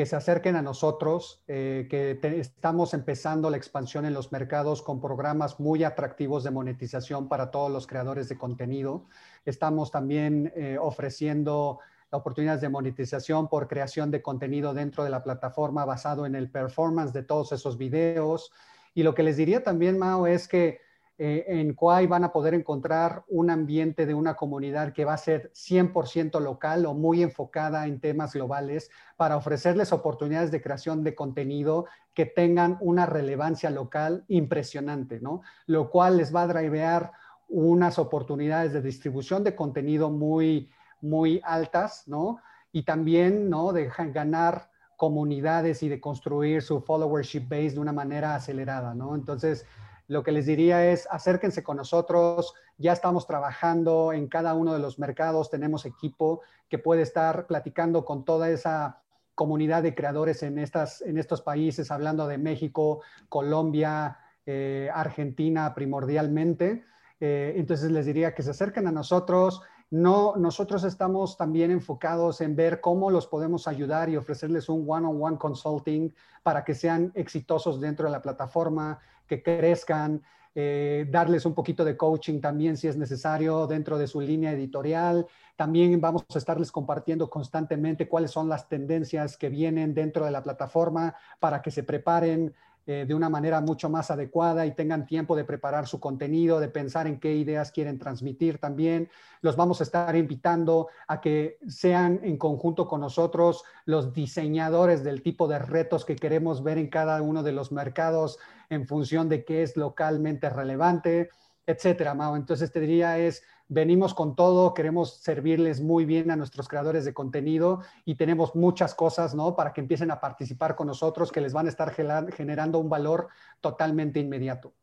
que 0.00 0.06
se 0.06 0.16
acerquen 0.16 0.56
a 0.56 0.62
nosotros, 0.62 1.42
eh, 1.46 1.86
que 1.90 2.18
estamos 2.40 2.94
empezando 2.94 3.50
la 3.50 3.58
expansión 3.58 4.06
en 4.06 4.14
los 4.14 4.32
mercados 4.32 4.80
con 4.80 4.98
programas 4.98 5.60
muy 5.60 5.84
atractivos 5.84 6.42
de 6.42 6.50
monetización 6.50 7.28
para 7.28 7.50
todos 7.50 7.70
los 7.70 7.86
creadores 7.86 8.26
de 8.30 8.38
contenido. 8.38 9.04
Estamos 9.44 9.90
también 9.90 10.54
eh, 10.56 10.78
ofreciendo 10.80 11.80
oportunidades 12.08 12.62
de 12.62 12.70
monetización 12.70 13.48
por 13.48 13.68
creación 13.68 14.10
de 14.10 14.22
contenido 14.22 14.72
dentro 14.72 15.04
de 15.04 15.10
la 15.10 15.22
plataforma 15.22 15.84
basado 15.84 16.24
en 16.24 16.34
el 16.34 16.50
performance 16.50 17.12
de 17.12 17.22
todos 17.22 17.52
esos 17.52 17.76
videos. 17.76 18.52
Y 18.94 19.02
lo 19.02 19.14
que 19.14 19.22
les 19.22 19.36
diría 19.36 19.62
también, 19.62 19.98
Mao, 19.98 20.26
es 20.26 20.48
que 20.48 20.80
eh, 21.22 21.44
en 21.60 21.74
Kwai 21.74 22.06
van 22.06 22.24
a 22.24 22.32
poder 22.32 22.54
encontrar 22.54 23.24
un 23.28 23.50
ambiente 23.50 24.06
de 24.06 24.14
una 24.14 24.36
comunidad 24.36 24.94
que 24.94 25.04
va 25.04 25.12
a 25.12 25.18
ser 25.18 25.52
100% 25.52 26.40
local 26.40 26.86
o 26.86 26.94
muy 26.94 27.22
enfocada 27.22 27.86
en 27.86 28.00
temas 28.00 28.32
globales 28.32 28.90
para 29.18 29.36
ofrecerles 29.36 29.92
oportunidades 29.92 30.50
de 30.50 30.62
creación 30.62 31.04
de 31.04 31.14
contenido 31.14 31.84
que 32.14 32.24
tengan 32.24 32.78
una 32.80 33.04
relevancia 33.04 33.68
local 33.68 34.24
impresionante, 34.28 35.20
¿no? 35.20 35.42
Lo 35.66 35.90
cual 35.90 36.16
les 36.16 36.34
va 36.34 36.44
a 36.44 36.46
drivear 36.46 37.12
unas 37.48 37.98
oportunidades 37.98 38.72
de 38.72 38.80
distribución 38.80 39.44
de 39.44 39.54
contenido 39.54 40.08
muy, 40.08 40.70
muy 41.02 41.42
altas, 41.44 42.04
¿no? 42.08 42.38
Y 42.72 42.84
también, 42.84 43.50
¿no? 43.50 43.74
De 43.74 43.90
ganar 44.14 44.70
comunidades 44.96 45.82
y 45.82 45.90
de 45.90 46.00
construir 46.00 46.62
su 46.62 46.80
followership 46.80 47.46
base 47.46 47.72
de 47.72 47.80
una 47.80 47.92
manera 47.92 48.34
acelerada, 48.34 48.94
¿no? 48.94 49.14
Entonces, 49.14 49.66
lo 50.10 50.24
que 50.24 50.32
les 50.32 50.44
diría 50.44 50.90
es 50.90 51.06
acérquense 51.08 51.62
con 51.62 51.76
nosotros, 51.76 52.52
ya 52.78 52.92
estamos 52.92 53.28
trabajando 53.28 54.12
en 54.12 54.26
cada 54.26 54.54
uno 54.54 54.72
de 54.72 54.80
los 54.80 54.98
mercados, 54.98 55.50
tenemos 55.50 55.86
equipo 55.86 56.40
que 56.68 56.78
puede 56.78 57.02
estar 57.02 57.46
platicando 57.46 58.04
con 58.04 58.24
toda 58.24 58.50
esa 58.50 59.02
comunidad 59.36 59.84
de 59.84 59.94
creadores 59.94 60.42
en, 60.42 60.58
estas, 60.58 61.00
en 61.02 61.16
estos 61.16 61.42
países, 61.42 61.92
hablando 61.92 62.26
de 62.26 62.38
México, 62.38 63.02
Colombia, 63.28 64.18
eh, 64.46 64.90
Argentina 64.92 65.72
primordialmente. 65.76 66.84
Eh, 67.20 67.52
entonces 67.54 67.92
les 67.92 68.04
diría 68.04 68.34
que 68.34 68.42
se 68.42 68.50
acerquen 68.50 68.88
a 68.88 68.92
nosotros. 68.92 69.62
No, 69.90 70.36
nosotros 70.36 70.84
estamos 70.84 71.36
también 71.36 71.72
enfocados 71.72 72.40
en 72.40 72.54
ver 72.54 72.80
cómo 72.80 73.10
los 73.10 73.26
podemos 73.26 73.66
ayudar 73.66 74.08
y 74.08 74.16
ofrecerles 74.16 74.68
un 74.68 74.84
one-on-one 74.88 75.36
consulting 75.36 76.14
para 76.44 76.64
que 76.64 76.76
sean 76.76 77.10
exitosos 77.16 77.80
dentro 77.80 78.06
de 78.06 78.12
la 78.12 78.22
plataforma, 78.22 79.00
que 79.26 79.42
crezcan, 79.42 80.22
eh, 80.54 81.08
darles 81.10 81.44
un 81.44 81.54
poquito 81.54 81.84
de 81.84 81.96
coaching 81.96 82.40
también 82.40 82.76
si 82.76 82.86
es 82.86 82.96
necesario 82.96 83.66
dentro 83.66 83.98
de 83.98 84.06
su 84.06 84.20
línea 84.20 84.52
editorial. 84.52 85.26
También 85.56 86.00
vamos 86.00 86.24
a 86.32 86.38
estarles 86.38 86.70
compartiendo 86.70 87.28
constantemente 87.28 88.08
cuáles 88.08 88.30
son 88.30 88.48
las 88.48 88.68
tendencias 88.68 89.36
que 89.36 89.48
vienen 89.48 89.92
dentro 89.92 90.24
de 90.24 90.30
la 90.30 90.42
plataforma 90.42 91.16
para 91.40 91.62
que 91.62 91.72
se 91.72 91.82
preparen 91.82 92.54
eh, 92.92 93.06
de 93.06 93.14
una 93.14 93.28
manera 93.28 93.60
mucho 93.60 93.88
más 93.88 94.10
adecuada 94.10 94.66
y 94.66 94.74
tengan 94.74 95.06
tiempo 95.06 95.36
de 95.36 95.44
preparar 95.44 95.86
su 95.86 96.00
contenido, 96.00 96.58
de 96.58 96.66
pensar 96.66 97.06
en 97.06 97.20
qué 97.20 97.36
ideas 97.36 97.70
quieren 97.70 98.00
transmitir 98.00 98.58
también. 98.58 99.08
Los 99.42 99.54
vamos 99.54 99.78
a 99.78 99.84
estar 99.84 100.16
invitando 100.16 100.88
a 101.06 101.20
que 101.20 101.58
sean 101.68 102.18
en 102.24 102.36
conjunto 102.36 102.88
con 102.88 103.00
nosotros 103.00 103.62
los 103.84 104.12
diseñadores 104.12 105.04
del 105.04 105.22
tipo 105.22 105.46
de 105.46 105.60
retos 105.60 106.04
que 106.04 106.16
queremos 106.16 106.64
ver 106.64 106.78
en 106.78 106.88
cada 106.88 107.22
uno 107.22 107.44
de 107.44 107.52
los 107.52 107.70
mercados 107.70 108.40
en 108.70 108.88
función 108.88 109.28
de 109.28 109.44
qué 109.44 109.62
es 109.62 109.76
localmente 109.76 110.50
relevante, 110.50 111.30
etcétera, 111.66 112.14
Mao. 112.14 112.34
Entonces 112.34 112.72
te 112.72 112.80
diría 112.80 113.18
es, 113.18 113.44
venimos 113.70 114.14
con 114.14 114.34
todo, 114.34 114.74
queremos 114.74 115.14
servirles 115.14 115.80
muy 115.80 116.04
bien 116.04 116.30
a 116.32 116.36
nuestros 116.36 116.68
creadores 116.68 117.04
de 117.04 117.14
contenido 117.14 117.80
y 118.04 118.16
tenemos 118.16 118.56
muchas 118.56 118.96
cosas, 118.96 119.34
¿no? 119.34 119.54
Para 119.54 119.72
que 119.72 119.80
empiecen 119.80 120.10
a 120.10 120.20
participar 120.20 120.74
con 120.74 120.88
nosotros 120.88 121.30
que 121.30 121.40
les 121.40 121.52
van 121.52 121.66
a 121.66 121.68
estar 121.68 121.92
generando 121.92 122.80
un 122.80 122.90
valor 122.90 123.28
totalmente 123.60 124.18
inmediato. 124.18 124.74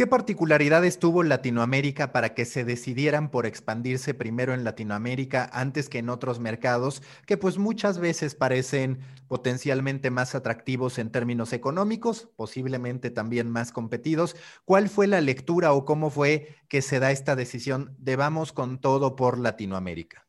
¿Qué 0.00 0.06
particularidades 0.06 0.98
tuvo 0.98 1.22
Latinoamérica 1.22 2.10
para 2.10 2.32
que 2.32 2.46
se 2.46 2.64
decidieran 2.64 3.30
por 3.30 3.44
expandirse 3.44 4.14
primero 4.14 4.54
en 4.54 4.64
Latinoamérica 4.64 5.50
antes 5.52 5.90
que 5.90 5.98
en 5.98 6.08
otros 6.08 6.40
mercados 6.40 7.02
que 7.26 7.36
pues 7.36 7.58
muchas 7.58 7.98
veces 7.98 8.34
parecen 8.34 9.00
potencialmente 9.28 10.10
más 10.10 10.34
atractivos 10.34 10.98
en 10.98 11.12
términos 11.12 11.52
económicos, 11.52 12.30
posiblemente 12.36 13.10
también 13.10 13.50
más 13.50 13.72
competidos? 13.72 14.36
¿Cuál 14.64 14.88
fue 14.88 15.06
la 15.06 15.20
lectura 15.20 15.74
o 15.74 15.84
cómo 15.84 16.08
fue 16.08 16.56
que 16.70 16.80
se 16.80 16.98
da 16.98 17.10
esta 17.10 17.36
decisión 17.36 17.94
de 17.98 18.16
vamos 18.16 18.54
con 18.54 18.80
todo 18.80 19.16
por 19.16 19.36
Latinoamérica? 19.36 20.26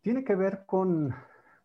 Tiene 0.00 0.24
que 0.24 0.34
ver 0.34 0.64
con 0.66 1.14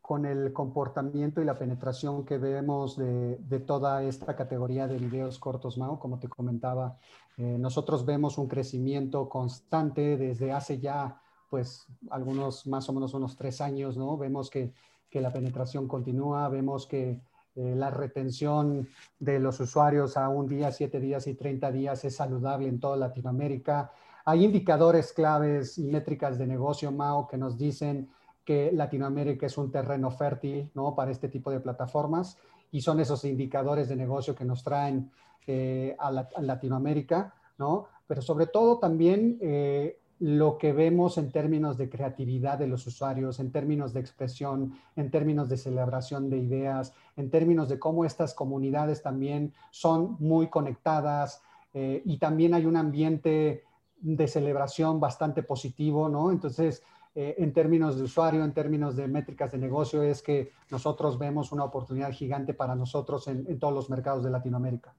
con 0.08 0.26
el 0.26 0.54
comportamiento 0.54 1.42
y 1.42 1.46
la 1.46 1.60
penetración 1.60 2.24
que 2.24 2.38
vemos 2.38 2.96
de, 2.96 3.60
toda 3.68 4.04
esta 4.04 4.38
categoría 4.38 4.88
de 4.88 4.98
videos 4.98 5.38
cortos, 5.38 5.78
Mao. 5.78 6.00
Como 6.00 6.18
te 6.18 6.30
comentaba, 6.30 6.98
eh, 7.38 7.58
nosotros 7.60 8.04
vemos 8.04 8.38
un 8.40 8.48
crecimiento 8.48 9.30
constante 9.30 10.18
desde 10.18 10.52
hace 10.52 10.80
ya, 10.80 11.22
pues, 11.50 11.86
algunos, 12.10 12.66
más 12.66 12.90
o 12.90 12.94
menos 12.94 13.14
unos 13.14 13.38
tres 13.38 13.62
años, 13.62 13.96
¿no? 13.96 14.18
Vemos 14.18 14.50
que, 14.50 14.74
la 15.12 15.34
penetración 15.34 15.88
continúa, 15.88 16.48
vemos 16.48 16.86
que 16.86 17.20
eh, 17.56 17.74
la 17.76 17.90
retención 17.90 18.88
de 19.20 19.40
los 19.40 19.60
usuarios 19.60 20.16
a 20.16 20.30
un 20.30 20.48
día, 20.48 20.72
siete 20.72 21.00
días 21.00 21.26
y 21.26 21.34
30 21.34 21.72
días 21.72 22.06
es 22.06 22.18
saludable 22.18 22.68
en 22.68 22.80
toda 22.80 22.98
Latinoamérica. 22.98 23.92
Hay 24.26 24.46
indicadores 24.46 25.14
claves 25.14 25.80
y 25.80 25.88
métricas 25.88 26.38
de 26.38 26.46
negocio, 26.46 26.92
Mao, 26.92 27.28
que 27.28 27.36
nos 27.36 27.58
dicen 27.58 28.10
que 28.46 28.72
Latinoamérica 28.72 29.48
es 29.48 29.58
un 29.58 29.72
terreno 29.72 30.12
fértil 30.12 30.70
¿no? 30.76 30.94
para 30.94 31.10
este 31.10 31.30
tipo 31.30 31.50
de 31.50 31.62
plataformas 31.62 32.38
y 32.72 32.82
son 32.82 33.00
esos 33.00 33.26
indicadores 33.26 33.90
de 33.90 33.96
negocio 33.96 34.36
que 34.36 34.46
nos 34.46 34.64
traen 34.64 35.10
eh, 35.48 35.96
a, 35.98 36.12
Latinoamérica, 36.42 37.34
¿no? 37.58 37.88
Pero 38.06 38.22
sobre 38.22 38.48
todo 38.48 38.78
también 38.80 39.38
eh, 39.42 40.00
lo 40.20 40.58
que 40.58 40.74
vemos 40.74 41.18
en 41.18 41.32
términos 41.32 41.78
de 41.78 41.90
creatividad 41.90 42.58
de 42.58 42.68
los 42.68 42.88
usuarios, 42.88 43.40
en 43.40 43.52
términos 43.52 43.94
de 43.94 44.00
expresión, 44.00 44.74
en 44.96 45.12
términos 45.12 45.48
de 45.48 45.58
celebración 45.58 46.30
de 46.30 46.38
ideas, 46.38 46.94
en 47.16 47.30
términos 47.30 47.70
de 47.70 47.78
cómo 47.78 48.04
estas 48.04 48.34
comunidades 48.34 49.04
también 49.04 49.54
son 49.70 50.18
muy 50.20 50.48
conectadas 50.48 51.42
eh, 51.74 52.02
y 52.04 52.18
también 52.18 52.54
hay 52.56 52.66
un 52.66 52.78
ambiente 52.78 53.64
de 54.00 54.28
celebración 54.28 55.00
bastante 55.00 55.44
positivo, 55.44 56.10
¿no? 56.10 56.32
Entonces, 56.32 56.84
eh, 57.14 57.36
en 57.38 57.54
términos 57.54 57.98
de 57.98 58.04
usuario, 58.04 58.44
en 58.44 58.54
términos 58.54 58.96
de 58.96 59.08
métricas 59.08 59.52
de 59.52 59.60
negocio, 59.60 60.02
es 60.02 60.24
que 60.24 60.52
nosotros 60.72 61.20
vemos 61.20 61.52
una 61.52 61.64
oportunidad 61.64 62.12
gigante 62.12 62.54
para 62.54 62.76
nosotros 62.76 63.28
en 63.28 63.60
todos 63.60 63.74
los 63.74 63.90
mercados 63.90 64.24
de 64.24 64.32
Latinoamérica. 64.32 64.96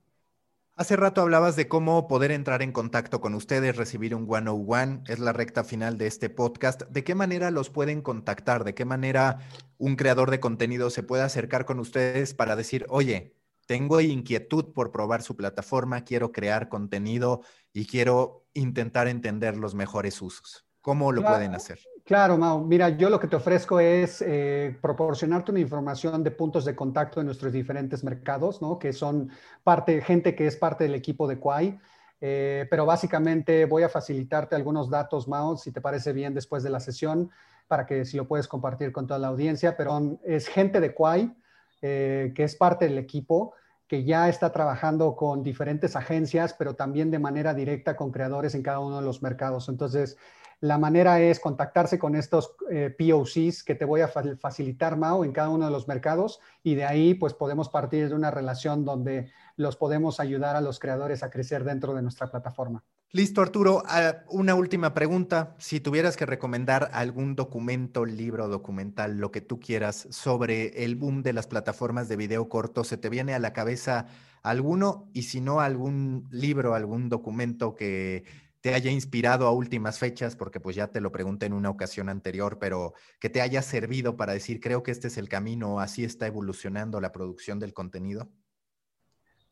Hace 0.79 0.95
rato 0.95 1.19
hablabas 1.19 1.57
de 1.57 1.67
cómo 1.67 2.07
poder 2.07 2.31
entrar 2.31 2.61
en 2.61 2.71
contacto 2.71 3.19
con 3.19 3.35
ustedes, 3.35 3.75
recibir 3.75 4.15
un 4.15 4.25
one-on-one, 4.29 5.01
es 5.07 5.19
la 5.19 5.33
recta 5.33 5.65
final 5.65 5.97
de 5.97 6.07
este 6.07 6.29
podcast. 6.29 6.83
¿De 6.83 7.03
qué 7.03 7.15
manera 7.15 7.51
los 7.51 7.69
pueden 7.69 8.01
contactar? 8.01 8.63
¿De 8.63 8.73
qué 8.73 8.85
manera 8.85 9.39
un 9.77 9.97
creador 9.97 10.31
de 10.31 10.39
contenido 10.39 10.89
se 10.89 11.03
puede 11.03 11.23
acercar 11.23 11.65
con 11.65 11.81
ustedes 11.81 12.33
para 12.33 12.55
decir, 12.55 12.85
oye, 12.87 13.35
tengo 13.65 13.99
inquietud 13.99 14.71
por 14.73 14.93
probar 14.93 15.21
su 15.21 15.35
plataforma, 15.35 16.05
quiero 16.05 16.31
crear 16.31 16.69
contenido 16.69 17.41
y 17.73 17.85
quiero 17.85 18.47
intentar 18.53 19.09
entender 19.09 19.57
los 19.57 19.75
mejores 19.75 20.21
usos? 20.21 20.65
¿Cómo 20.79 21.11
lo 21.11 21.23
pueden 21.23 21.55
hacer? 21.55 21.81
Claro, 22.09 22.39
Mau. 22.39 22.65
Mira, 22.65 22.89
yo 22.89 23.07
lo 23.07 23.19
que 23.19 23.27
te 23.27 23.35
ofrezco 23.35 23.79
es 23.79 24.23
eh, 24.25 24.75
proporcionarte 24.81 25.51
una 25.51 25.59
información 25.59 26.23
de 26.23 26.31
puntos 26.31 26.65
de 26.65 26.75
contacto 26.75 27.19
en 27.19 27.27
nuestros 27.27 27.53
diferentes 27.53 28.03
mercados, 28.03 28.63
¿no? 28.63 28.79
Que 28.79 28.93
son 28.93 29.29
parte, 29.63 30.01
gente 30.01 30.33
que 30.33 30.47
es 30.47 30.55
parte 30.55 30.85
del 30.85 30.95
equipo 30.95 31.27
de 31.27 31.37
Quai. 31.37 31.79
Eh, 32.19 32.65
pero 32.71 32.87
básicamente 32.87 33.65
voy 33.65 33.83
a 33.83 33.89
facilitarte 33.89 34.55
algunos 34.55 34.89
datos, 34.89 35.27
Mao, 35.27 35.55
si 35.55 35.71
te 35.71 35.81
parece 35.81 36.11
bien 36.11 36.33
después 36.33 36.63
de 36.63 36.71
la 36.71 36.79
sesión, 36.79 37.29
para 37.67 37.85
que 37.85 38.03
si 38.05 38.17
lo 38.17 38.27
puedes 38.27 38.47
compartir 38.47 38.91
con 38.91 39.05
toda 39.05 39.19
la 39.19 39.27
audiencia. 39.27 39.77
Pero 39.77 40.17
es 40.23 40.47
gente 40.47 40.79
de 40.79 40.95
Quai, 40.95 41.31
eh, 41.83 42.33
que 42.35 42.43
es 42.43 42.55
parte 42.55 42.85
del 42.85 42.97
equipo, 42.97 43.53
que 43.87 44.03
ya 44.03 44.29
está 44.29 44.51
trabajando 44.51 45.15
con 45.15 45.43
diferentes 45.43 45.95
agencias, 45.95 46.55
pero 46.57 46.73
también 46.73 47.11
de 47.11 47.19
manera 47.19 47.53
directa 47.53 47.95
con 47.95 48.11
creadores 48.11 48.55
en 48.55 48.63
cada 48.63 48.79
uno 48.79 48.97
de 48.97 49.05
los 49.05 49.21
mercados. 49.21 49.69
Entonces, 49.69 50.17
la 50.61 50.77
manera 50.77 51.21
es 51.21 51.39
contactarse 51.39 51.97
con 51.97 52.15
estos 52.15 52.55
eh, 52.69 52.93
POCs 52.97 53.63
que 53.63 53.75
te 53.75 53.85
voy 53.85 54.01
a 54.01 54.09
facilitar, 54.09 54.97
Mao, 54.97 55.23
en 55.23 55.31
cada 55.31 55.49
uno 55.49 55.65
de 55.65 55.71
los 55.71 55.87
mercados 55.87 56.41
y 56.63 56.75
de 56.75 56.85
ahí 56.85 57.13
pues 57.13 57.33
podemos 57.33 57.69
partir 57.69 58.09
de 58.09 58.15
una 58.15 58.31
relación 58.31 58.83
donde 58.83 59.31
los 59.55 59.77
podemos 59.77 60.19
ayudar 60.19 60.55
a 60.55 60.61
los 60.61 60.79
creadores 60.79 61.23
a 61.23 61.29
crecer 61.29 61.63
dentro 61.63 61.93
de 61.93 62.01
nuestra 62.01 62.29
plataforma. 62.29 62.83
Listo, 63.11 63.41
Arturo. 63.41 63.81
Ah, 63.87 64.17
una 64.29 64.53
última 64.53 64.93
pregunta. 64.93 65.55
Si 65.57 65.79
tuvieras 65.79 66.15
que 66.15 66.27
recomendar 66.27 66.91
algún 66.93 67.35
documento, 67.35 68.05
libro, 68.05 68.47
documental, 68.47 69.17
lo 69.17 69.31
que 69.31 69.41
tú 69.41 69.59
quieras 69.59 70.07
sobre 70.11 70.83
el 70.85 70.95
boom 70.95 71.23
de 71.23 71.33
las 71.33 71.47
plataformas 71.47 72.07
de 72.07 72.17
video 72.17 72.49
corto, 72.49 72.83
¿se 72.83 72.97
te 72.97 73.09
viene 73.09 73.33
a 73.33 73.39
la 73.39 73.51
cabeza 73.51 74.05
alguno? 74.43 75.09
Y 75.11 75.23
si 75.23 75.41
no, 75.41 75.59
algún 75.59 76.27
libro, 76.29 76.75
algún 76.75 77.09
documento 77.09 77.75
que 77.75 78.25
te 78.61 78.73
haya 78.73 78.91
inspirado 78.91 79.47
a 79.47 79.51
últimas 79.51 79.99
fechas, 79.99 80.35
porque 80.35 80.59
pues 80.59 80.75
ya 80.75 80.87
te 80.87 81.01
lo 81.01 81.11
pregunté 81.11 81.45
en 81.45 81.53
una 81.53 81.69
ocasión 81.69 82.09
anterior, 82.09 82.57
pero 82.59 82.93
que 83.19 83.29
te 83.29 83.41
haya 83.41 83.61
servido 83.61 84.17
para 84.17 84.33
decir, 84.33 84.59
creo 84.59 84.83
que 84.83 84.91
este 84.91 85.07
es 85.07 85.17
el 85.17 85.29
camino, 85.29 85.79
así 85.79 86.03
está 86.03 86.27
evolucionando 86.27 86.99
la 86.99 87.11
producción 87.11 87.59
del 87.59 87.73
contenido? 87.73 88.29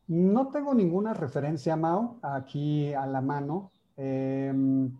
No 0.08 0.48
tengo 0.48 0.74
ninguna 0.74 1.14
referencia, 1.14 1.76
Mao, 1.76 2.18
aquí 2.22 2.92
a 2.94 3.06
la 3.06 3.20
mano. 3.20 3.72
Em, 3.96 4.96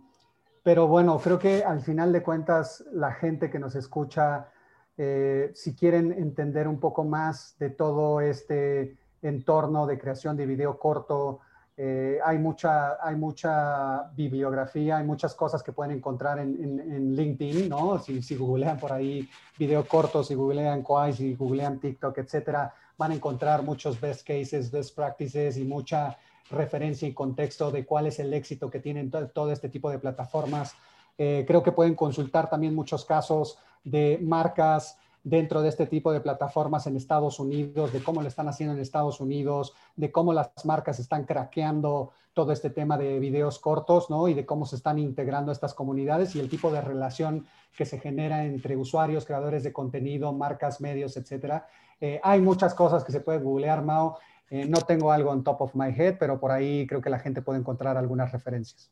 pero 0.62 0.86
bueno, 0.86 1.18
creo 1.18 1.38
que 1.38 1.62
al 1.62 1.80
final 1.80 2.12
de 2.12 2.22
cuentas, 2.22 2.84
la 2.92 3.12
gente 3.12 3.50
que 3.50 3.58
nos 3.58 3.74
escucha, 3.74 4.48
eh, 4.96 5.50
si 5.54 5.74
quieren 5.74 6.12
entender 6.12 6.66
un 6.68 6.80
poco 6.80 7.04
más 7.04 7.56
de 7.58 7.70
todo 7.70 8.20
este 8.20 8.98
entorno 9.22 9.86
de 9.86 9.98
creación 9.98 10.36
de 10.36 10.46
video 10.46 10.78
corto, 10.78 11.40
eh, 11.80 12.18
hay, 12.24 12.38
mucha, 12.38 12.98
hay 13.00 13.14
mucha 13.14 14.10
bibliografía, 14.16 14.96
hay 14.96 15.04
muchas 15.04 15.32
cosas 15.36 15.62
que 15.62 15.70
pueden 15.70 15.96
encontrar 15.96 16.40
en, 16.40 17.14
LinkedIn, 17.14 17.68
¿no? 17.68 18.00
Si, 18.00 18.20
si, 18.20 18.34
googlean 18.34 18.80
por 18.80 18.92
ahí 18.92 19.30
video 19.56 19.86
cortos, 19.86 20.26
si 20.26 20.34
googlean 20.34 20.82
Quai, 20.82 21.12
si 21.12 21.36
googlean 21.36 21.78
TikTok, 21.78 22.18
etcétera, 22.18 22.74
van 22.96 23.12
a 23.12 23.14
encontrar 23.14 23.62
muchos 23.62 24.00
best 24.00 24.26
cases, 24.26 24.72
best 24.72 24.96
practices 24.96 25.56
y 25.56 25.62
mucha 25.62 26.18
referencia 26.50 27.06
y 27.06 27.14
contexto 27.14 27.70
de 27.70 27.86
cuál 27.86 28.08
es 28.08 28.18
el 28.18 28.34
éxito 28.34 28.68
que 28.70 28.80
tienen 28.80 29.12
todo, 29.32 29.52
este 29.52 29.68
tipo 29.68 29.88
de 29.88 30.00
plataformas. 30.00 30.74
Eh, 31.16 31.44
creo 31.46 31.62
que 31.62 31.70
pueden 31.70 31.94
consultar 31.94 32.50
también 32.50 32.74
muchos 32.74 33.04
casos 33.04 33.56
de 33.84 34.18
marcas 34.20 34.98
dentro 35.24 35.62
de 35.62 35.68
este 35.68 35.86
tipo 35.86 36.12
de 36.12 36.20
plataformas 36.20 36.86
en 36.86 36.96
Estados 36.96 37.38
Unidos, 37.40 37.92
de 37.92 38.02
cómo 38.02 38.22
lo 38.22 38.28
están 38.28 38.48
haciendo 38.48 38.74
en 38.74 38.80
Estados 38.80 39.20
Unidos, 39.20 39.74
de 39.96 40.10
cómo 40.10 40.32
las 40.32 40.50
marcas 40.64 40.98
están 40.98 41.24
craqueando 41.24 42.12
todo 42.34 42.52
este 42.52 42.70
tema 42.70 42.96
de 42.96 43.18
videos 43.18 43.58
cortos, 43.58 44.10
¿no? 44.10 44.28
Y 44.28 44.34
de 44.34 44.46
cómo 44.46 44.64
se 44.64 44.76
están 44.76 44.98
integrando 44.98 45.50
estas 45.50 45.74
comunidades 45.74 46.36
y 46.36 46.40
el 46.40 46.48
tipo 46.48 46.70
de 46.70 46.80
relación 46.80 47.46
que 47.76 47.84
se 47.84 47.98
genera 47.98 48.44
entre 48.44 48.76
usuarios, 48.76 49.24
creadores 49.24 49.64
de 49.64 49.72
contenido, 49.72 50.32
marcas, 50.32 50.80
medios, 50.80 51.16
etcétera. 51.16 51.66
Eh, 52.00 52.20
hay 52.22 52.40
muchas 52.40 52.74
cosas 52.74 53.02
que 53.02 53.12
se 53.12 53.20
puede 53.20 53.40
googlear, 53.40 53.82
Mao. 53.82 54.18
Eh, 54.50 54.66
no 54.66 54.80
tengo 54.80 55.12
algo 55.12 55.30
on 55.30 55.44
top 55.44 55.60
of 55.62 55.74
my 55.74 55.88
head, 55.88 56.16
pero 56.18 56.38
por 56.38 56.52
ahí 56.52 56.86
creo 56.86 57.00
que 57.02 57.10
la 57.10 57.18
gente 57.18 57.42
puede 57.42 57.58
encontrar 57.58 57.96
algunas 57.96 58.32
referencias. 58.32 58.90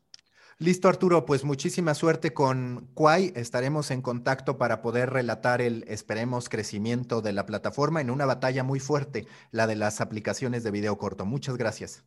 Listo, 0.59 0.89
Arturo, 0.89 1.27
pues 1.27 1.45
muchísima 1.45 1.93
suerte 1.93 2.33
con 2.33 2.89
Quai. 2.95 3.31
Estaremos 3.37 3.91
en 3.91 4.01
contacto 4.01 4.57
para 4.57 4.81
poder 4.81 5.11
relatar 5.11 5.61
el, 5.61 5.85
esperemos, 5.87 6.49
crecimiento 6.49 7.21
de 7.21 7.35
la 7.35 7.45
plataforma 7.45 8.01
en 8.01 8.11
una 8.11 8.25
batalla 8.25 8.65
muy 8.65 8.81
fuerte, 8.81 9.27
la 9.51 9.67
de 9.67 9.77
las 9.77 10.01
aplicaciones 10.01 10.65
de 10.65 10.71
video 10.71 10.97
corto. 10.97 11.27
Muchas 11.27 11.59
gracias. 11.59 12.05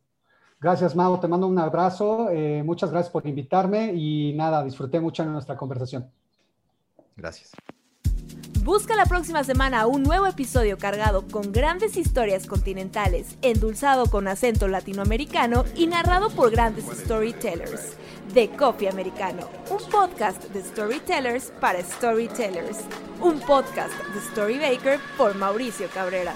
Gracias, 0.60 0.96
Mau. 0.96 1.20
Te 1.20 1.28
mando 1.28 1.46
un 1.46 1.60
abrazo. 1.60 2.28
Eh, 2.30 2.64
muchas 2.64 2.90
gracias 2.90 3.12
por 3.12 3.24
invitarme 3.24 3.94
y 3.94 4.34
nada, 4.34 4.64
disfruté 4.64 4.98
mucho 4.98 5.22
en 5.22 5.32
nuestra 5.32 5.56
conversación. 5.56 6.10
Gracias. 7.16 7.52
Busca 8.64 8.94
la 8.94 9.06
próxima 9.06 9.42
semana 9.44 9.86
un 9.86 10.02
nuevo 10.02 10.26
episodio 10.26 10.76
cargado 10.76 11.26
con 11.28 11.50
grandes 11.50 11.96
historias 11.96 12.46
continentales, 12.46 13.38
endulzado 13.42 14.06
con 14.06 14.28
acento 14.28 14.68
latinoamericano 14.68 15.64
y 15.76 15.86
narrado 15.86 16.30
por 16.30 16.50
grandes 16.50 16.84
storytellers. 16.86 17.96
De 18.34 18.48
Coffee 18.50 18.88
Americano, 18.88 19.48
un 19.70 19.90
podcast 19.90 20.44
de 20.50 20.62
storytellers 20.62 21.52
para 21.60 21.82
storytellers. 21.82 22.78
Un 23.20 23.40
podcast 23.40 23.92
de 24.14 24.20
Storybaker 24.30 25.00
por 25.18 25.34
Mauricio 25.34 25.88
Cabrera. 25.92 26.34